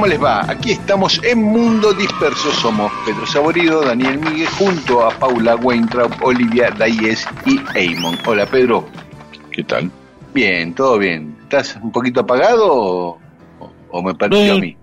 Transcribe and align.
¿Cómo 0.00 0.08
les 0.12 0.22
va? 0.22 0.50
Aquí 0.50 0.72
estamos 0.72 1.20
en 1.22 1.42
Mundo 1.42 1.92
Disperso. 1.92 2.50
Somos 2.52 2.90
Pedro 3.04 3.26
Saborido, 3.26 3.82
Daniel 3.82 4.18
Miguel, 4.18 4.48
junto 4.58 5.04
a 5.04 5.10
Paula 5.10 5.56
Weintraub, 5.56 6.10
Olivia 6.22 6.70
Dayes 6.70 7.28
y 7.44 7.60
Eamon. 7.74 8.16
Hola, 8.24 8.46
Pedro. 8.46 8.88
¿Qué 9.52 9.62
tal? 9.62 9.90
Bien, 10.32 10.72
todo 10.74 10.96
bien. 10.96 11.36
¿Estás 11.42 11.78
un 11.82 11.92
poquito 11.92 12.20
apagado 12.20 12.66
o, 12.72 13.20
o 13.90 14.02
me 14.02 14.14
pareció 14.14 14.54
a 14.54 14.58
mí? 14.58 14.74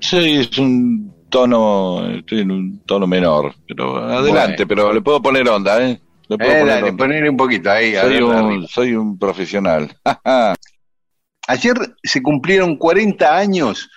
Sí, 0.00 0.34
es 0.36 0.58
un 0.58 1.14
tono, 1.30 2.06
estoy 2.10 2.40
en 2.40 2.50
un 2.50 2.80
tono 2.84 3.06
menor, 3.06 3.54
pero 3.66 3.96
adelante, 3.96 4.66
Bueno. 4.66 4.68
pero 4.82 4.92
le 4.92 5.00
puedo 5.00 5.22
poner 5.22 5.48
onda, 5.48 5.82
¿eh? 5.82 5.98
Le 6.28 6.36
puedo 6.36 6.50
Eh, 6.50 6.92
poner 6.94 7.16
dale, 7.22 7.30
un 7.30 7.36
poquito 7.38 7.70
ahí. 7.70 7.96
a 7.96 8.02
soy, 8.02 8.12
ver, 8.12 8.22
un, 8.24 8.32
arriba. 8.34 8.66
soy 8.68 8.94
un 8.94 9.18
profesional. 9.18 9.96
Ayer 11.48 11.74
se 12.02 12.22
cumplieron 12.22 12.76
40 12.76 13.34
años 13.34 13.88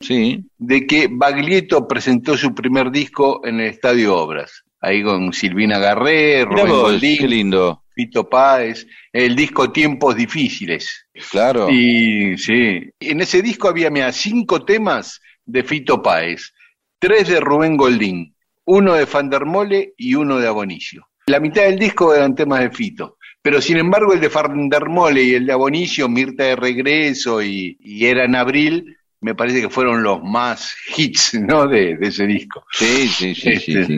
sí, 0.00 0.44
de 0.58 0.86
que 0.86 1.08
Baglietto 1.10 1.86
presentó 1.86 2.36
su 2.36 2.54
primer 2.54 2.90
disco 2.90 3.46
en 3.46 3.60
el 3.60 3.68
Estadio 3.68 4.16
Obras. 4.16 4.64
Ahí 4.80 5.02
con 5.02 5.32
Silvina 5.32 5.78
Garré, 5.78 6.46
Mirá 6.46 6.62
Rubén 6.62 6.68
vos, 6.68 6.82
Goldín, 6.82 7.18
qué 7.18 7.28
lindo. 7.28 7.84
Fito 7.94 8.28
Páez, 8.28 8.86
el 9.12 9.36
disco 9.36 9.70
Tiempos 9.70 10.16
Difíciles. 10.16 11.06
Claro. 11.30 11.68
Y 11.70 12.38
sí, 12.38 12.80
en 12.98 13.20
ese 13.20 13.42
disco 13.42 13.68
había 13.68 13.90
mira, 13.90 14.10
cinco 14.10 14.64
temas 14.64 15.20
de 15.44 15.62
Fito 15.62 16.00
Páez, 16.00 16.54
tres 16.98 17.28
de 17.28 17.40
Rubén 17.40 17.76
Goldín, 17.76 18.34
uno 18.64 18.94
de 18.94 19.06
Fandermole 19.06 19.92
y 19.98 20.14
uno 20.14 20.38
de 20.38 20.48
Abonicio. 20.48 21.08
La 21.26 21.40
mitad 21.40 21.62
del 21.62 21.78
disco 21.78 22.14
eran 22.14 22.34
temas 22.34 22.60
de 22.60 22.70
Fito, 22.70 23.18
pero 23.42 23.60
sin 23.60 23.76
embargo 23.76 24.14
el 24.14 24.20
de 24.20 24.30
Fandermole 24.30 25.22
y 25.22 25.34
el 25.34 25.46
de 25.46 25.52
Abonicio, 25.52 26.08
Mirta 26.08 26.44
de 26.44 26.56
Regreso 26.56 27.42
y, 27.42 27.76
y 27.80 28.06
Era 28.06 28.24
en 28.24 28.36
Abril, 28.36 28.96
me 29.20 29.34
parece 29.34 29.60
que 29.60 29.68
fueron 29.68 30.02
los 30.02 30.22
más 30.22 30.74
hits 30.96 31.34
¿no? 31.34 31.66
de, 31.66 31.96
de 31.96 32.08
ese 32.08 32.26
disco. 32.26 32.64
Sí, 32.72 33.08
sí, 33.08 33.34
sí, 33.34 33.56
sí, 33.56 33.78
Este, 33.78 33.86
sí. 33.86 33.96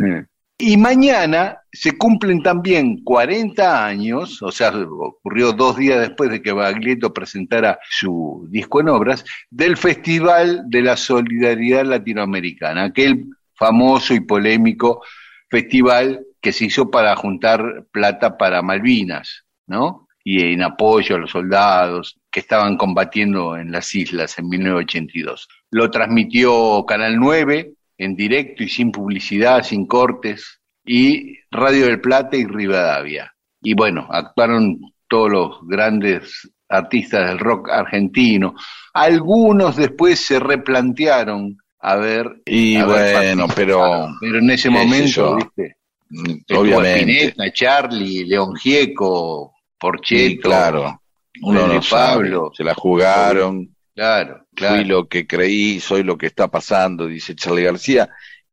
Y 0.58 0.76
mañana 0.76 1.58
se 1.72 1.98
cumplen 1.98 2.40
también 2.40 3.02
40 3.02 3.84
años, 3.84 4.40
o 4.42 4.52
sea, 4.52 4.70
ocurrió 4.70 5.52
dos 5.52 5.76
días 5.76 5.98
después 5.98 6.30
de 6.30 6.40
que 6.40 6.52
Baglietto 6.52 7.12
presentara 7.12 7.80
su 7.90 8.46
disco 8.48 8.80
en 8.80 8.88
obras, 8.90 9.24
del 9.50 9.76
Festival 9.76 10.62
de 10.68 10.82
la 10.82 10.96
Solidaridad 10.96 11.84
Latinoamericana, 11.84 12.84
aquel 12.84 13.24
famoso 13.54 14.14
y 14.14 14.20
polémico 14.20 15.02
festival 15.50 16.24
que 16.40 16.52
se 16.52 16.66
hizo 16.66 16.90
para 16.90 17.16
juntar 17.16 17.86
plata 17.90 18.38
para 18.38 18.62
Malvinas, 18.62 19.44
¿no? 19.66 20.01
Y 20.24 20.52
en 20.52 20.62
apoyo 20.62 21.16
a 21.16 21.18
los 21.18 21.30
soldados 21.30 22.16
que 22.30 22.40
estaban 22.40 22.76
combatiendo 22.76 23.56
en 23.56 23.72
las 23.72 23.94
islas 23.94 24.38
en 24.38 24.48
1982. 24.48 25.48
Lo 25.70 25.90
transmitió 25.90 26.84
Canal 26.86 27.18
9 27.18 27.72
en 27.98 28.16
directo 28.16 28.62
y 28.62 28.68
sin 28.68 28.90
publicidad, 28.90 29.62
sin 29.62 29.86
cortes, 29.86 30.60
y 30.84 31.38
Radio 31.50 31.86
del 31.86 32.00
Plata 32.00 32.36
y 32.36 32.44
Rivadavia. 32.44 33.32
Y 33.62 33.74
bueno, 33.74 34.08
actuaron 34.10 34.80
todos 35.08 35.30
los 35.30 35.68
grandes 35.68 36.50
artistas 36.68 37.28
del 37.28 37.38
rock 37.38 37.68
argentino. 37.70 38.54
Algunos 38.94 39.76
después 39.76 40.18
se 40.18 40.40
replantearon 40.40 41.58
a 41.78 41.96
ver. 41.96 42.42
Y 42.46 42.76
a 42.76 42.86
ver 42.86 43.16
bueno, 43.16 43.46
pero. 43.54 44.08
Pero 44.20 44.38
en 44.38 44.50
ese 44.50 44.70
momento. 44.70 45.36
¿viste? 45.36 45.76
mm, 46.08 46.56
obviamente. 46.56 47.26
Spinetta, 47.26 47.52
Charlie, 47.52 48.24
León 48.24 48.56
Gieco, 48.56 49.54
Porcheto, 49.82 50.16
Sí, 50.16 50.38
claro. 50.38 51.02
Uno 51.42 51.66
no 51.66 51.82
sabe. 51.82 52.14
Pablo. 52.14 52.52
Se 52.54 52.62
la 52.62 52.74
jugaron. 52.74 53.74
Claro, 53.94 54.46
claro. 54.54 54.76
Fui 54.76 54.84
lo 54.84 55.08
que 55.08 55.26
creí, 55.26 55.80
soy 55.80 56.04
lo 56.04 56.16
que 56.16 56.26
está 56.26 56.48
pasando, 56.48 57.06
dice 57.06 57.34
Charlie 57.34 57.64
García, 57.64 58.08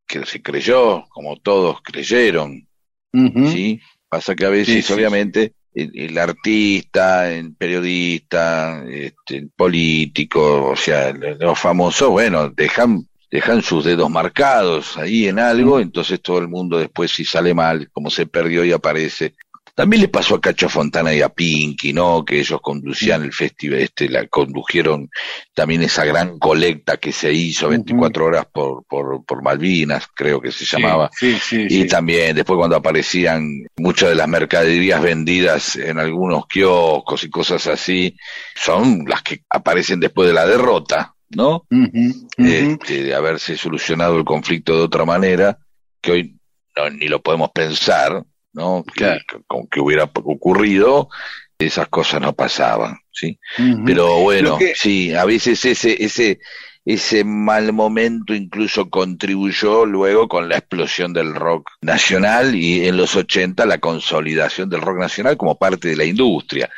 que 0.07 0.25
se 0.25 0.41
creyó, 0.41 1.05
como 1.09 1.37
todos 1.37 1.81
creyeron. 1.81 2.67
¿sí? 3.13 3.79
Pasa 4.09 4.35
que 4.35 4.45
a 4.45 4.49
veces, 4.49 4.75
Sí, 4.75 4.81
sí, 4.81 4.93
obviamente, 4.93 5.53
el, 5.73 5.91
el 5.93 6.17
artista, 6.17 7.31
el 7.31 7.53
periodista, 7.53 8.83
este, 8.89 9.37
el 9.37 9.49
político, 9.51 10.71
o 10.71 10.75
sea, 10.75 11.13
los 11.13 11.59
famosos, 11.59 12.09
bueno, 12.09 12.49
dejan, 12.49 13.07
dejan 13.31 13.61
sus 13.61 13.85
dedos 13.85 14.09
marcados 14.09 14.97
ahí 14.97 15.27
en 15.27 15.39
algo, 15.39 15.79
entonces 15.79 16.21
todo 16.21 16.39
el 16.39 16.47
mundo 16.47 16.79
después 16.79 17.11
si 17.11 17.23
sale 17.23 17.53
mal, 17.53 17.89
como 17.91 18.09
se 18.09 18.25
perdió 18.25 18.65
y 18.65 18.71
aparece. 18.71 19.35
También 19.79 20.01
le 20.01 20.07
pasó 20.09 20.35
a 20.35 20.41
Cacho 20.41 20.67
Fontana 20.67 21.13
y 21.13 21.21
a 21.21 21.29
Pinky, 21.29 21.93
¿no? 21.93 22.25
Que 22.25 22.41
ellos 22.41 22.59
conducían 22.61 23.23
el 23.23 23.31
festival, 23.31 23.79
este, 23.79 24.09
la 24.09 24.27
condujeron 24.27 25.09
también 25.53 25.81
esa 25.83 26.03
gran 26.03 26.37
colecta 26.37 26.97
que 26.97 27.13
se 27.13 27.31
hizo 27.31 27.69
24 27.69 28.25
horas 28.25 28.45
por, 28.51 28.83
por, 28.83 29.23
por 29.23 29.41
Malvinas, 29.41 30.05
creo 30.13 30.41
que 30.41 30.51
se 30.51 30.65
llamaba. 30.65 31.09
Sí, 31.17 31.39
sí, 31.39 31.61
Y 31.69 31.83
sí. 31.83 31.87
también 31.87 32.35
después 32.35 32.57
cuando 32.57 32.75
aparecían 32.75 33.47
muchas 33.77 34.09
de 34.09 34.15
las 34.15 34.27
mercaderías 34.27 35.01
vendidas 35.01 35.77
en 35.77 35.97
algunos 35.97 36.45
kioscos 36.47 37.23
y 37.23 37.29
cosas 37.29 37.65
así, 37.67 38.17
son 38.55 39.05
las 39.07 39.21
que 39.21 39.43
aparecen 39.49 40.01
después 40.01 40.27
de 40.27 40.33
la 40.33 40.45
derrota, 40.45 41.15
¿no? 41.29 41.65
Este, 42.37 43.03
de 43.03 43.15
haberse 43.15 43.55
solucionado 43.55 44.17
el 44.17 44.25
conflicto 44.25 44.75
de 44.75 44.83
otra 44.83 45.05
manera, 45.05 45.57
que 46.01 46.11
hoy 46.11 46.35
no, 46.75 46.89
ni 46.89 47.07
lo 47.07 47.21
podemos 47.21 47.51
pensar, 47.51 48.25
¿no? 48.59 48.83
Que, 48.83 48.93
Claro. 48.93 49.21
que- 49.27 49.37
con 49.47 49.67
que 49.67 49.79
hubiera 49.79 50.03
ocurrido, 50.03 51.09
esas 51.57 51.87
cosas 51.87 52.21
no 52.21 52.33
pasaban, 52.33 52.97
¿sí? 53.11 53.39
Pero 53.85 54.19
bueno, 54.19 54.57
que- 54.57 54.75
sí, 54.75 55.13
a 55.13 55.25
veces 55.25 55.63
ese, 55.65 56.03
ese, 56.03 56.39
ese 56.85 57.23
mal 57.25 57.73
momento 57.73 58.33
incluso 58.33 58.89
contribuyó 58.89 59.85
luego 59.85 60.27
con 60.29 60.47
la 60.49 60.57
explosión 60.57 61.11
del 61.13 61.35
rock 61.35 61.69
nacional 61.81 62.55
y 62.55 62.87
en 62.87 62.95
los 62.97 63.15
80 63.15 63.65
la 63.65 63.77
consolidación 63.79 64.69
del 64.69 64.81
rock 64.81 64.97
nacional 64.99 65.35
como 65.37 65.57
parte 65.59 65.89
de 65.89 65.97
la 65.97 66.05
industria. 66.05 66.69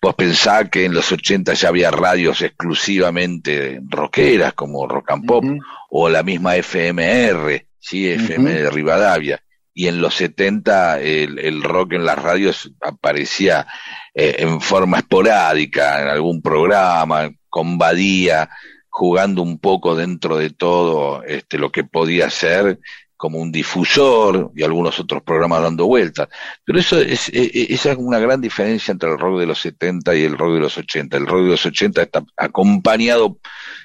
Vos 0.00 0.14
pensás 0.14 0.70
que 0.70 0.84
en 0.84 0.94
los 0.94 1.10
80 1.10 1.54
ya 1.54 1.68
había 1.68 1.90
radios 1.90 2.40
exclusivamente 2.42 3.80
rockeras 3.88 4.54
como 4.54 4.86
Rock 4.86 5.10
and 5.10 5.26
Pop 5.26 5.44
o 5.90 6.08
la 6.08 6.22
misma 6.22 6.56
FMR, 6.56 7.66
sí, 7.78 8.08
FM 8.08 8.52
de 8.52 8.70
Rivadavia. 8.70 9.42
Y 9.78 9.86
en 9.86 10.00
los 10.00 10.16
70 10.16 11.00
el, 11.00 11.62
rock 11.62 11.92
en 11.92 12.04
las 12.04 12.20
radios 12.20 12.72
aparecía 12.80 13.64
eh, 14.12 14.34
en 14.40 14.60
forma 14.60 14.98
esporádica, 14.98 16.02
en 16.02 16.08
algún 16.08 16.42
programa, 16.42 17.30
con 17.48 17.78
Badía, 17.78 18.50
jugando 18.88 19.40
un 19.40 19.60
poco 19.60 19.94
dentro 19.94 20.36
de 20.36 20.50
todo 20.50 21.22
este, 21.22 21.58
lo 21.58 21.70
que 21.70 21.84
podía 21.84 22.28
ser 22.28 22.80
como 23.16 23.38
un 23.38 23.52
difusor 23.52 24.50
y 24.56 24.64
algunos 24.64 24.98
otros 24.98 25.22
programas 25.22 25.62
dando 25.62 25.86
vueltas. 25.86 26.28
Pero 26.64 26.80
eso 26.80 26.98
es, 26.98 27.28
e, 27.28 27.44
e, 27.44 27.72
esa 27.72 27.92
es 27.92 27.98
una 27.98 28.18
gran 28.18 28.40
diferencia 28.40 28.90
entre 28.90 29.12
el 29.12 29.18
rock 29.18 29.38
de 29.38 29.46
los 29.46 29.60
70 29.60 30.16
y 30.16 30.24
el 30.24 30.36
rock 30.36 30.54
de 30.54 30.60
los 30.60 30.76
80. 30.76 31.16
El 31.16 31.26
rock 31.28 31.42
de 31.44 31.50
los 31.50 31.64
80 31.64 32.02
está 32.02 32.24
acompañado 32.36 33.38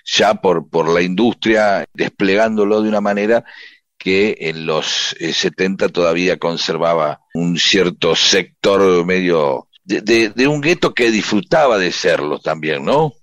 ya 0.05 0.33
por, 0.33 0.67
por 0.67 0.89
la 0.89 1.03
industria, 1.03 1.85
desplegándolo 1.93 2.81
de 2.81 2.89
una 2.89 3.01
manera 3.01 3.45
que 4.03 4.35
en 4.41 4.65
los 4.65 5.15
70 5.17 5.85
eh, 5.85 5.89
todavía 5.89 6.37
conservaba 6.37 7.21
un 7.33 7.57
cierto 7.57 8.17
sector 8.17 9.05
medio 9.05 9.69
de, 9.85 10.01
de, 10.29 10.47
un 10.47 10.59
gueto 10.59 10.93
que 10.93 11.09
disfrutaba 11.09 11.77
de 11.77 11.93
serlo 11.93 12.39
también, 12.39 12.83
¿no? 12.83 13.13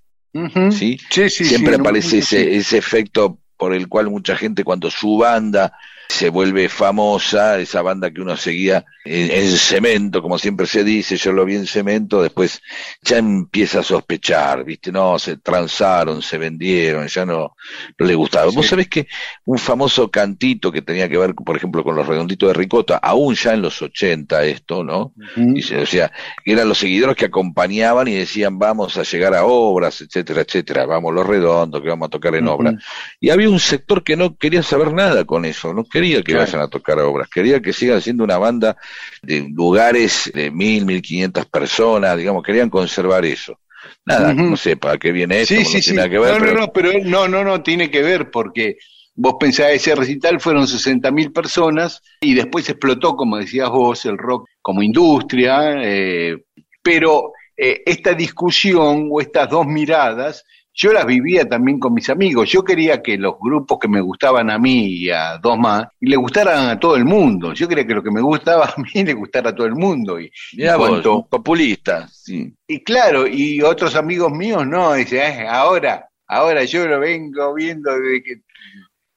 ¿Sí? 0.70 0.98
Sí, 1.10 1.28
sí, 1.28 1.44
Siempre 1.44 1.74
aparece 1.74 2.18
ese, 2.18 2.56
ese 2.56 2.78
efecto 2.78 3.38
por 3.58 3.74
el 3.74 3.88
cual 3.88 4.08
mucha 4.08 4.36
gente 4.36 4.64
cuando 4.64 4.90
su 4.90 5.18
banda 5.18 5.76
se 6.10 6.28
vuelve 6.28 6.68
famosa, 6.68 7.58
esa 7.58 7.82
banda 7.82 8.10
que 8.10 8.20
uno 8.20 8.36
seguía 8.36 8.84
en, 9.04 9.56
cemento, 9.56 10.20
como 10.20 10.38
siempre 10.38 10.66
se 10.66 10.84
dice, 10.84 11.16
yo 11.16 11.32
lo 11.32 11.44
vi 11.44 11.54
en 11.54 11.66
cemento, 11.66 12.22
después 12.22 12.60
ya 13.02 13.18
empieza 13.18 13.80
a 13.80 13.82
sospechar, 13.82 14.64
¿viste? 14.64 14.92
No, 14.92 15.18
se 15.18 15.38
transaron, 15.38 16.20
se 16.20 16.36
vendieron, 16.36 17.06
ya 17.06 17.24
no, 17.24 17.56
no 17.98 18.06
le 18.06 18.14
gustaba. 18.14 18.50
Vos 18.50 18.66
sabés 18.66 18.88
que 18.88 19.06
un 19.44 19.58
famoso 19.58 20.10
cantito 20.10 20.70
que 20.70 20.82
tenía 20.82 21.08
que 21.08 21.16
ver, 21.16 21.34
por 21.34 21.56
ejemplo, 21.56 21.82
con 21.82 21.96
los 21.96 22.06
redonditos 22.06 22.48
de 22.48 22.54
Ricota, 22.54 22.96
aún 22.96 23.34
ya 23.34 23.54
en 23.54 23.62
los 23.62 23.80
80 23.80 24.44
esto, 24.44 24.84
¿no? 24.84 25.14
o 25.36 25.86
sea, 25.86 26.12
eran 26.44 26.68
los 26.68 26.78
seguidores 26.78 27.16
que 27.16 27.26
acompañaban 27.26 28.08
y 28.08 28.14
decían, 28.14 28.58
vamos 28.58 28.96
a 28.98 29.02
llegar 29.02 29.34
a 29.34 29.44
obras, 29.44 30.00
etcétera, 30.00 30.42
etcétera, 30.42 30.86
vamos 30.86 31.14
los 31.14 31.26
redondos, 31.26 31.80
que 31.80 31.88
vamos 31.88 32.08
a 32.08 32.10
tocar 32.10 32.34
en 32.34 32.48
obras. 32.48 32.74
Y 33.18 33.30
había 33.30 33.48
un 33.48 33.60
sector 33.60 34.02
que 34.02 34.16
no 34.16 34.36
quería 34.36 34.62
saber 34.62 34.92
nada 34.92 35.24
con 35.24 35.44
eso, 35.44 35.72
no 35.72 35.84
quería 35.84 35.99
que 36.24 36.34
vayan 36.34 36.60
a 36.60 36.68
tocar 36.68 36.98
obras, 36.98 37.28
quería 37.28 37.60
que 37.60 37.72
sigan 37.72 38.00
siendo 38.00 38.24
una 38.24 38.38
banda 38.38 38.76
de 39.22 39.48
lugares 39.48 40.30
de 40.34 40.50
mil, 40.50 40.84
mil 40.84 41.02
quinientas 41.02 41.46
personas, 41.46 42.16
digamos, 42.16 42.42
querían 42.42 42.70
conservar 42.70 43.24
eso. 43.24 43.58
Nada, 44.04 44.34
no 44.34 44.56
sé 44.56 44.76
para 44.76 44.98
qué 44.98 45.12
viene 45.12 45.40
eso, 45.40 45.54
no 45.54 45.80
tiene 45.80 46.10
que 46.10 46.18
ver. 46.18 46.34
No, 46.34 46.38
pero... 46.40 46.52
no, 46.52 46.60
no, 46.60 46.72
pero 46.72 46.92
no, 47.04 47.28
no, 47.28 47.44
no, 47.44 47.62
tiene 47.62 47.90
que 47.90 48.02
ver 48.02 48.30
porque 48.30 48.76
vos 49.14 49.36
pensás 49.38 49.72
ese 49.72 49.94
recital 49.94 50.40
fueron 50.40 50.66
sesenta 50.66 51.10
mil 51.10 51.32
personas 51.32 52.02
y 52.20 52.34
después 52.34 52.68
explotó, 52.68 53.16
como 53.16 53.36
decías 53.36 53.68
vos, 53.68 54.04
el 54.06 54.18
rock 54.18 54.48
como 54.62 54.82
industria, 54.82 55.74
eh, 55.82 56.36
pero 56.82 57.32
eh, 57.56 57.82
esta 57.84 58.14
discusión 58.14 59.08
o 59.10 59.20
estas 59.20 59.50
dos 59.50 59.66
miradas 59.66 60.44
yo 60.80 60.94
las 60.94 61.04
vivía 61.04 61.46
también 61.46 61.78
con 61.78 61.92
mis 61.92 62.08
amigos. 62.08 62.48
Yo 62.48 62.64
quería 62.64 63.02
que 63.02 63.18
los 63.18 63.34
grupos 63.38 63.78
que 63.78 63.86
me 63.86 64.00
gustaban 64.00 64.48
a 64.50 64.58
mí 64.58 64.86
y 64.86 65.10
a 65.10 65.36
dos 65.36 65.58
más, 65.58 65.86
le 66.00 66.16
gustaran 66.16 66.70
a 66.70 66.80
todo 66.80 66.96
el 66.96 67.04
mundo. 67.04 67.52
Yo 67.52 67.68
quería 67.68 67.86
que 67.86 67.92
lo 67.92 68.02
que 68.02 68.10
me 68.10 68.22
gustaba 68.22 68.64
a 68.64 68.74
mí 68.80 68.88
le 69.04 69.12
gustara 69.12 69.50
a 69.50 69.54
todo 69.54 69.66
el 69.66 69.74
mundo. 69.74 70.18
Y, 70.18 70.32
populista, 71.28 72.08
sí. 72.08 72.50
Y 72.66 72.82
claro, 72.82 73.26
y 73.26 73.60
otros 73.60 73.94
amigos 73.94 74.32
míos 74.32 74.66
no, 74.66 74.94
dice, 74.94 75.18
eh, 75.18 75.46
ahora, 75.46 76.08
ahora 76.26 76.64
yo 76.64 76.86
lo 76.86 76.98
vengo 76.98 77.52
viendo 77.52 77.92
desde 78.00 78.22
que 78.22 78.40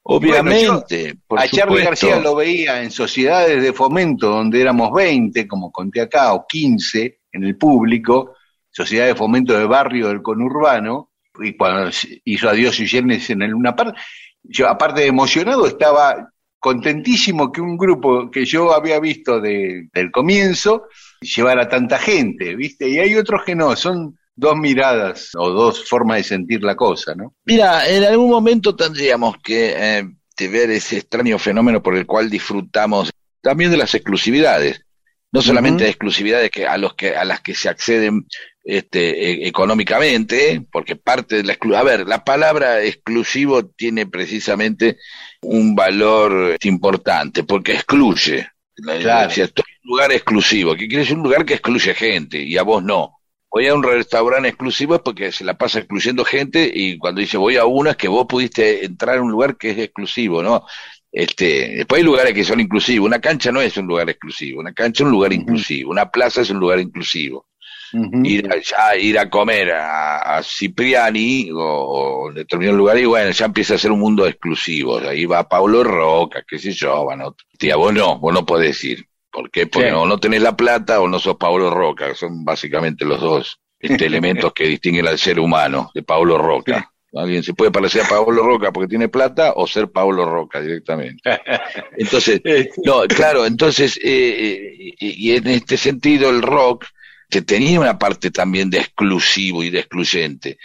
Obviamente. 0.05 1.15
a 1.29 1.47
Charlie 1.47 1.81
García 1.81 2.19
lo 2.19 2.35
veía 2.35 2.83
en 2.83 2.91
sociedades 2.91 3.63
de 3.63 3.71
fomento 3.71 4.29
donde 4.29 4.59
éramos 4.59 4.91
20, 4.91 5.47
como 5.47 5.71
conté 5.71 6.01
acá, 6.01 6.33
o 6.33 6.45
15 6.45 7.21
en 7.31 7.43
el 7.45 7.55
público, 7.55 8.35
sociedades 8.69 9.13
de 9.13 9.17
fomento 9.17 9.57
de 9.57 9.65
barrio 9.65 10.09
del 10.09 10.21
conurbano, 10.21 11.12
y 11.39 11.55
cuando 11.55 11.89
hizo 12.25 12.49
Adiós 12.49 12.79
y 12.79 12.87
Yernes 12.87 13.29
en 13.29 13.41
el 13.41 13.51
Luna 13.51 13.75
Park, 13.75 13.95
yo 14.43 14.67
aparte 14.67 15.01
de 15.01 15.07
emocionado 15.07 15.65
estaba 15.67 16.29
contentísimo 16.59 17.51
que 17.51 17.61
un 17.61 17.77
grupo 17.77 18.31
que 18.31 18.45
yo 18.45 18.73
había 18.73 18.99
visto 18.99 19.41
de, 19.41 19.89
del 19.93 20.11
comienzo 20.11 20.87
llevara 21.21 21.67
tanta 21.67 21.99
gente, 21.99 22.55
¿viste? 22.55 22.89
Y 22.89 22.99
hay 22.99 23.15
otros 23.15 23.43
que 23.45 23.55
no, 23.55 23.75
son 23.75 24.17
dos 24.35 24.55
miradas 24.55 25.31
o 25.35 25.49
dos 25.49 25.87
formas 25.87 26.17
de 26.17 26.23
sentir 26.23 26.63
la 26.63 26.75
cosa, 26.75 27.15
¿no? 27.15 27.35
Mira, 27.45 27.87
en 27.89 28.03
algún 28.03 28.29
momento 28.29 28.75
tendríamos 28.75 29.37
que 29.43 29.73
eh, 29.75 30.47
ver 30.47 30.71
ese 30.71 30.97
extraño 30.97 31.37
fenómeno 31.37 31.81
por 31.83 31.95
el 31.95 32.05
cual 32.05 32.29
disfrutamos 32.29 33.11
también 33.41 33.71
de 33.71 33.77
las 33.77 33.93
exclusividades 33.93 34.83
no 35.33 35.41
solamente 35.41 35.83
de 35.83 35.89
exclusividades 35.89 36.51
que 36.51 36.67
a 36.67 36.77
los 36.77 36.93
que 36.93 37.15
a 37.15 37.25
las 37.25 37.41
que 37.41 37.55
se 37.55 37.67
acceden 37.67 38.27
este, 38.63 39.43
e, 39.43 39.47
económicamente, 39.47 40.65
porque 40.71 40.95
parte 40.95 41.41
de 41.41 41.43
la 41.43 41.57
a 41.77 41.83
ver, 41.83 42.07
la 42.07 42.23
palabra 42.23 42.81
exclusivo 42.83 43.65
tiene 43.65 44.05
precisamente 44.07 44.97
un 45.41 45.75
valor 45.75 46.57
importante, 46.63 47.43
porque 47.43 47.73
excluye. 47.73 48.47
Claro. 48.75 49.29
Un 49.35 49.89
lugar 49.89 50.11
exclusivo, 50.11 50.73
que 50.73 50.87
quiere 50.87 51.03
decir 51.03 51.17
un 51.17 51.23
lugar 51.23 51.45
que 51.45 51.55
excluye 51.55 51.93
gente 51.93 52.41
y 52.41 52.57
a 52.57 52.63
vos 52.63 52.83
no. 52.83 53.19
Voy 53.51 53.67
a 53.67 53.75
un 53.75 53.83
restaurante 53.83 54.49
exclusivo 54.49 54.95
es 54.95 55.01
porque 55.01 55.31
se 55.31 55.43
la 55.43 55.55
pasa 55.55 55.77
excluyendo 55.79 56.25
gente 56.25 56.71
y 56.73 56.97
cuando 56.97 57.21
dice 57.21 57.37
voy 57.37 57.57
a 57.57 57.65
uno 57.65 57.91
es 57.91 57.97
que 57.97 58.07
vos 58.07 58.25
pudiste 58.27 58.83
entrar 58.83 59.19
a 59.19 59.21
un 59.21 59.29
lugar 59.29 59.57
que 59.57 59.71
es 59.71 59.77
exclusivo, 59.77 60.41
¿no? 60.41 60.65
Este, 61.11 61.75
después 61.75 61.99
hay 61.99 62.05
lugares 62.05 62.33
que 62.33 62.43
son 62.43 62.59
inclusivos. 62.59 63.05
Una 63.05 63.21
cancha 63.21 63.51
no 63.51 63.61
es 63.61 63.77
un 63.77 63.85
lugar 63.85 64.09
exclusivo. 64.09 64.59
Una 64.61 64.73
cancha 64.73 65.03
es 65.03 65.05
un 65.05 65.11
lugar 65.11 65.31
inclusivo. 65.31 65.91
Una 65.91 66.09
plaza 66.09 66.41
es 66.41 66.49
un 66.49 66.59
lugar 66.59 66.79
inclusivo. 66.79 67.45
Ir, 68.23 68.49
a, 68.77 68.95
ir 68.95 69.19
a 69.19 69.29
comer 69.29 69.71
a, 69.71 70.41
Cipriani 70.43 71.49
o, 71.53 72.29
en 72.29 72.35
determinado 72.35 72.77
lugar 72.77 72.97
y 72.97 73.05
bueno, 73.05 73.31
ya 73.31 73.45
empieza 73.45 73.75
a 73.75 73.77
ser 73.77 73.91
un 73.91 73.99
mundo 73.99 74.27
exclusivo. 74.27 74.97
Ahí 74.97 75.25
va 75.25 75.47
Pablo 75.47 75.83
Roca, 75.83 76.43
qué 76.47 76.59
sé 76.59 76.71
yo, 76.71 77.05
van 77.05 77.21
otros. 77.21 77.47
Tía, 77.57 77.75
vos 77.75 77.93
no, 77.93 78.19
vos 78.19 78.33
no 78.33 78.45
podés 78.45 78.83
ir. 78.83 79.05
¿Por 79.31 79.49
qué? 79.49 79.67
Porque 79.67 79.91
o 79.91 80.05
no 80.05 80.19
tenés 80.19 80.41
la 80.41 80.55
plata 80.55 81.01
o 81.01 81.07
no 81.07 81.19
sos 81.19 81.37
Pablo 81.37 81.71
Roca. 81.71 82.13
Son 82.13 82.43
básicamente 82.45 83.05
los 83.05 83.19
dos 83.19 83.59
este, 83.79 84.05
elementos 84.05 84.53
que 84.53 84.67
distinguen 84.67 85.07
al 85.07 85.17
ser 85.17 85.39
humano 85.39 85.91
de 85.93 86.03
Pablo 86.03 86.37
Roca. 86.37 86.89
Alguien 87.15 87.43
se 87.43 87.53
puede 87.53 87.71
parecer 87.71 88.01
a 88.03 88.09
Pablo 88.09 88.41
Roca 88.41 88.71
porque 88.71 88.87
tiene 88.87 89.07
plata 89.07 89.53
o 89.55 89.67
ser 89.67 89.91
Pablo 89.91 90.25
Roca 90.25 90.61
directamente. 90.61 91.21
Entonces, 91.97 92.41
no, 92.83 93.03
claro, 93.03 93.45
entonces, 93.45 93.97
eh, 94.03 94.77
eh, 94.79 94.95
y 94.99 95.35
en 95.35 95.47
este 95.47 95.77
sentido 95.77 96.31
el 96.31 96.41
rock 96.41 96.85
que 97.33 97.41
tenía 97.41 97.79
una 97.79 97.97
parte 97.97 98.29
también 98.29 98.69
de 98.69 98.77
exclusivo 98.77 99.63
y 99.63 99.71
de 99.71 99.79
excluyente. 99.79 100.59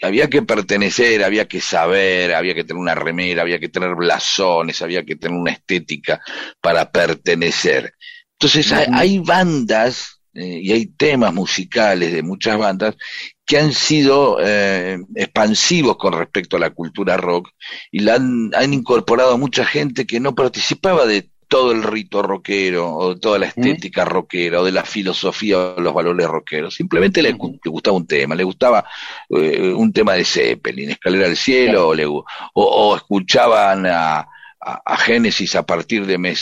Había 0.00 0.30
que 0.30 0.42
pertenecer, 0.42 1.24
había 1.24 1.48
que 1.48 1.60
saber, 1.60 2.36
había 2.36 2.54
que 2.54 2.62
tener 2.62 2.80
una 2.80 2.94
remera, 2.94 3.42
había 3.42 3.58
que 3.58 3.68
tener 3.68 3.96
blasones, 3.96 4.80
había 4.80 5.04
que 5.04 5.16
tener 5.16 5.36
una 5.36 5.50
estética 5.50 6.20
para 6.60 6.92
pertenecer. 6.92 7.94
Entonces 8.38 8.70
hay, 8.70 9.18
bandas 9.18 10.20
eh, 10.34 10.60
y 10.62 10.70
hay 10.70 10.86
temas 10.86 11.34
musicales 11.34 12.12
de 12.12 12.22
muchas 12.22 12.58
bandas 12.58 12.94
que 13.44 13.58
han 13.58 13.72
sido 13.72 14.38
eh, 14.40 15.00
expansivos 15.16 15.96
con 15.96 16.12
respecto 16.12 16.58
a 16.58 16.60
la 16.60 16.70
cultura 16.70 17.16
rock 17.16 17.50
y 17.90 18.00
la 18.00 18.14
han, 18.14 18.52
han, 18.54 18.72
incorporado 18.72 19.32
a 19.32 19.36
mucha 19.36 19.64
gente 19.64 20.06
que 20.06 20.20
no 20.20 20.36
participaba 20.36 21.06
de 21.06 21.28
todo 21.48 21.72
el 21.72 21.82
rito 21.82 22.22
rockero 22.22 22.92
o 22.92 23.14
de 23.14 23.20
toda 23.20 23.38
la 23.38 23.46
estética 23.46 24.04
rockera 24.04 24.60
o 24.60 24.64
de 24.64 24.72
la 24.72 24.84
filosofía 24.84 25.58
o 25.58 25.80
los 25.80 25.94
valores 25.94 26.26
rockeros. 26.26 26.74
Simplemente 26.74 27.22
le, 27.22 27.32
gustaba 27.32 27.96
un 27.96 28.06
tema, 28.06 28.34
le 28.34 28.44
gustaba 28.44 28.84
eh, 29.28 29.72
un 29.72 29.92
tema 29.92 30.14
de 30.14 30.24
Zeppelin, 30.24 30.90
Escalera 30.90 31.26
al 31.26 31.36
Cielo, 31.36 31.88
o, 31.88 31.94
le, 31.94 32.04
o, 32.06 32.96
escuchaban 32.96 33.86
a, 33.86 34.26
a, 34.60 34.96
Génesis 34.96 35.54
a 35.56 35.64
partir 35.64 36.06
de 36.06 36.18
me, 36.18 36.34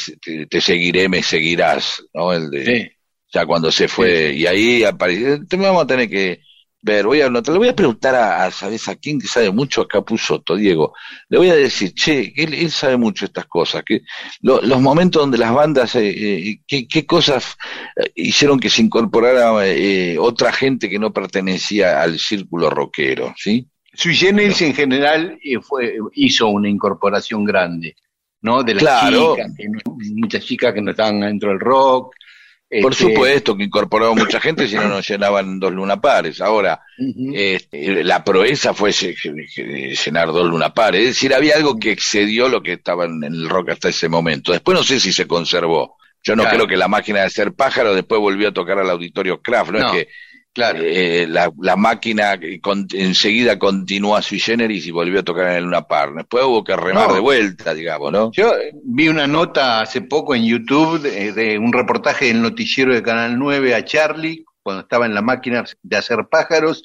te, 0.48 0.60
seguiré, 0.60 1.08
me 1.08 1.22
seguirás, 1.22 2.02
¿no? 2.14 2.32
El 2.32 2.50
de, 2.50 2.96
Ya 3.32 3.46
cuando 3.46 3.70
se 3.72 3.88
fue, 3.88 4.32
y 4.34 4.46
ahí 4.46 4.84
apareció, 4.84 5.38
vamos 5.58 5.84
a 5.84 5.86
tener 5.86 6.08
que 6.08 6.40
ver, 6.82 7.06
voy 7.06 7.20
a 7.20 7.26
anotar, 7.26 7.52
le 7.52 7.58
voy 7.58 7.68
a 7.68 7.76
preguntar 7.76 8.14
a, 8.16 8.50
¿sabes 8.50 8.88
a 8.88 8.96
quién 8.96 9.20
que 9.20 9.28
sabe 9.28 9.50
mucho? 9.52 9.82
Acá 9.82 10.02
puso 10.02 10.42
Diego. 10.56 10.92
Le 11.28 11.38
voy 11.38 11.48
a 11.48 11.54
decir, 11.54 11.94
che, 11.94 12.32
él, 12.36 12.54
él 12.54 12.70
sabe 12.72 12.96
mucho 12.96 13.24
estas 13.24 13.46
cosas, 13.46 13.84
que 13.84 14.02
los 14.40 14.80
momentos 14.80 15.22
donde 15.22 15.38
las 15.38 15.54
bandas, 15.54 15.94
eh, 15.94 16.10
eh 16.10 16.60
qué, 16.66 17.06
cosas 17.06 17.56
eh, 17.96 18.10
hicieron 18.16 18.58
que 18.58 18.68
se 18.68 18.82
incorporara 18.82 19.64
eh, 19.66 20.18
otra 20.18 20.52
gente 20.52 20.90
que 20.90 20.98
no 20.98 21.12
pertenecía 21.12 22.02
al 22.02 22.18
círculo 22.18 22.68
rockero, 22.68 23.32
¿sí? 23.36 23.68
Sui 23.94 24.14
Generis 24.14 24.62
en 24.62 24.74
general 24.74 25.38
fue, 25.60 25.98
hizo 26.14 26.48
una 26.48 26.68
incorporación 26.68 27.44
grande, 27.44 27.94
¿no? 28.40 28.62
De 28.64 28.74
las 28.74 29.08
chicas, 29.08 29.52
muchas 30.14 30.44
chicas 30.44 30.74
que 30.74 30.80
no 30.80 30.90
estaban 30.90 31.20
dentro 31.20 31.50
del 31.50 31.60
rock, 31.60 32.14
por 32.80 32.92
este, 32.92 33.04
supuesto 33.04 33.56
que 33.56 33.64
incorporaba 33.64 34.14
mucha 34.14 34.40
gente, 34.40 34.66
si 34.66 34.76
no 34.76 34.88
nos 34.88 35.06
llenaban 35.06 35.60
dos 35.60 35.72
lunapares. 35.72 36.40
Ahora, 36.40 36.80
este, 37.34 38.02
la 38.02 38.24
proeza 38.24 38.72
fue 38.72 38.92
llenar 38.92 40.28
dos 40.28 40.48
lunapares. 40.48 41.00
Es 41.02 41.06
decir, 41.08 41.34
había 41.34 41.56
algo 41.56 41.78
que 41.78 41.90
excedió 41.90 42.48
lo 42.48 42.62
que 42.62 42.74
estaba 42.74 43.04
en 43.04 43.22
el 43.24 43.48
rock 43.48 43.70
hasta 43.70 43.90
ese 43.90 44.08
momento. 44.08 44.52
Después 44.52 44.78
no 44.78 44.84
sé 44.84 45.00
si 45.00 45.12
se 45.12 45.26
conservó. 45.26 45.96
Yo 46.22 46.36
no 46.36 46.44
creo 46.44 46.66
que 46.66 46.76
la 46.76 46.88
máquina 46.88 47.22
de 47.22 47.30
ser 47.30 47.52
pájaro 47.52 47.94
después 47.94 48.20
volvió 48.20 48.48
a 48.48 48.52
tocar 48.52 48.78
al 48.78 48.88
auditorio 48.88 49.42
Kraft. 49.42 49.72
No, 49.72 49.78
es 49.78 49.92
que 49.92 50.08
Claro. 50.54 50.80
Eh, 50.82 51.26
la, 51.28 51.50
la, 51.60 51.76
máquina 51.76 52.38
con, 52.60 52.86
enseguida 52.92 53.58
continúa 53.58 54.20
sui 54.20 54.38
generis 54.38 54.86
y 54.86 54.90
volvió 54.90 55.20
a 55.20 55.22
tocar 55.22 55.48
en 55.48 55.56
el 55.56 55.64
Luna 55.64 55.82
Park. 55.82 56.14
Después 56.16 56.44
hubo 56.44 56.62
que 56.62 56.76
remar 56.76 57.10
de 57.12 57.20
vuelta, 57.20 57.72
digamos, 57.72 58.12
¿no? 58.12 58.30
Yo 58.32 58.52
vi 58.84 59.08
una 59.08 59.26
nota 59.26 59.80
hace 59.80 60.02
poco 60.02 60.34
en 60.34 60.44
YouTube 60.44 61.00
de, 61.00 61.32
de, 61.32 61.58
un 61.58 61.72
reportaje 61.72 62.26
del 62.26 62.42
noticiero 62.42 62.94
de 62.94 63.02
Canal 63.02 63.38
9 63.38 63.74
a 63.74 63.84
Charlie, 63.84 64.44
cuando 64.62 64.82
estaba 64.82 65.06
en 65.06 65.14
la 65.14 65.22
máquina 65.22 65.64
de 65.82 65.96
hacer 65.96 66.18
pájaros, 66.30 66.82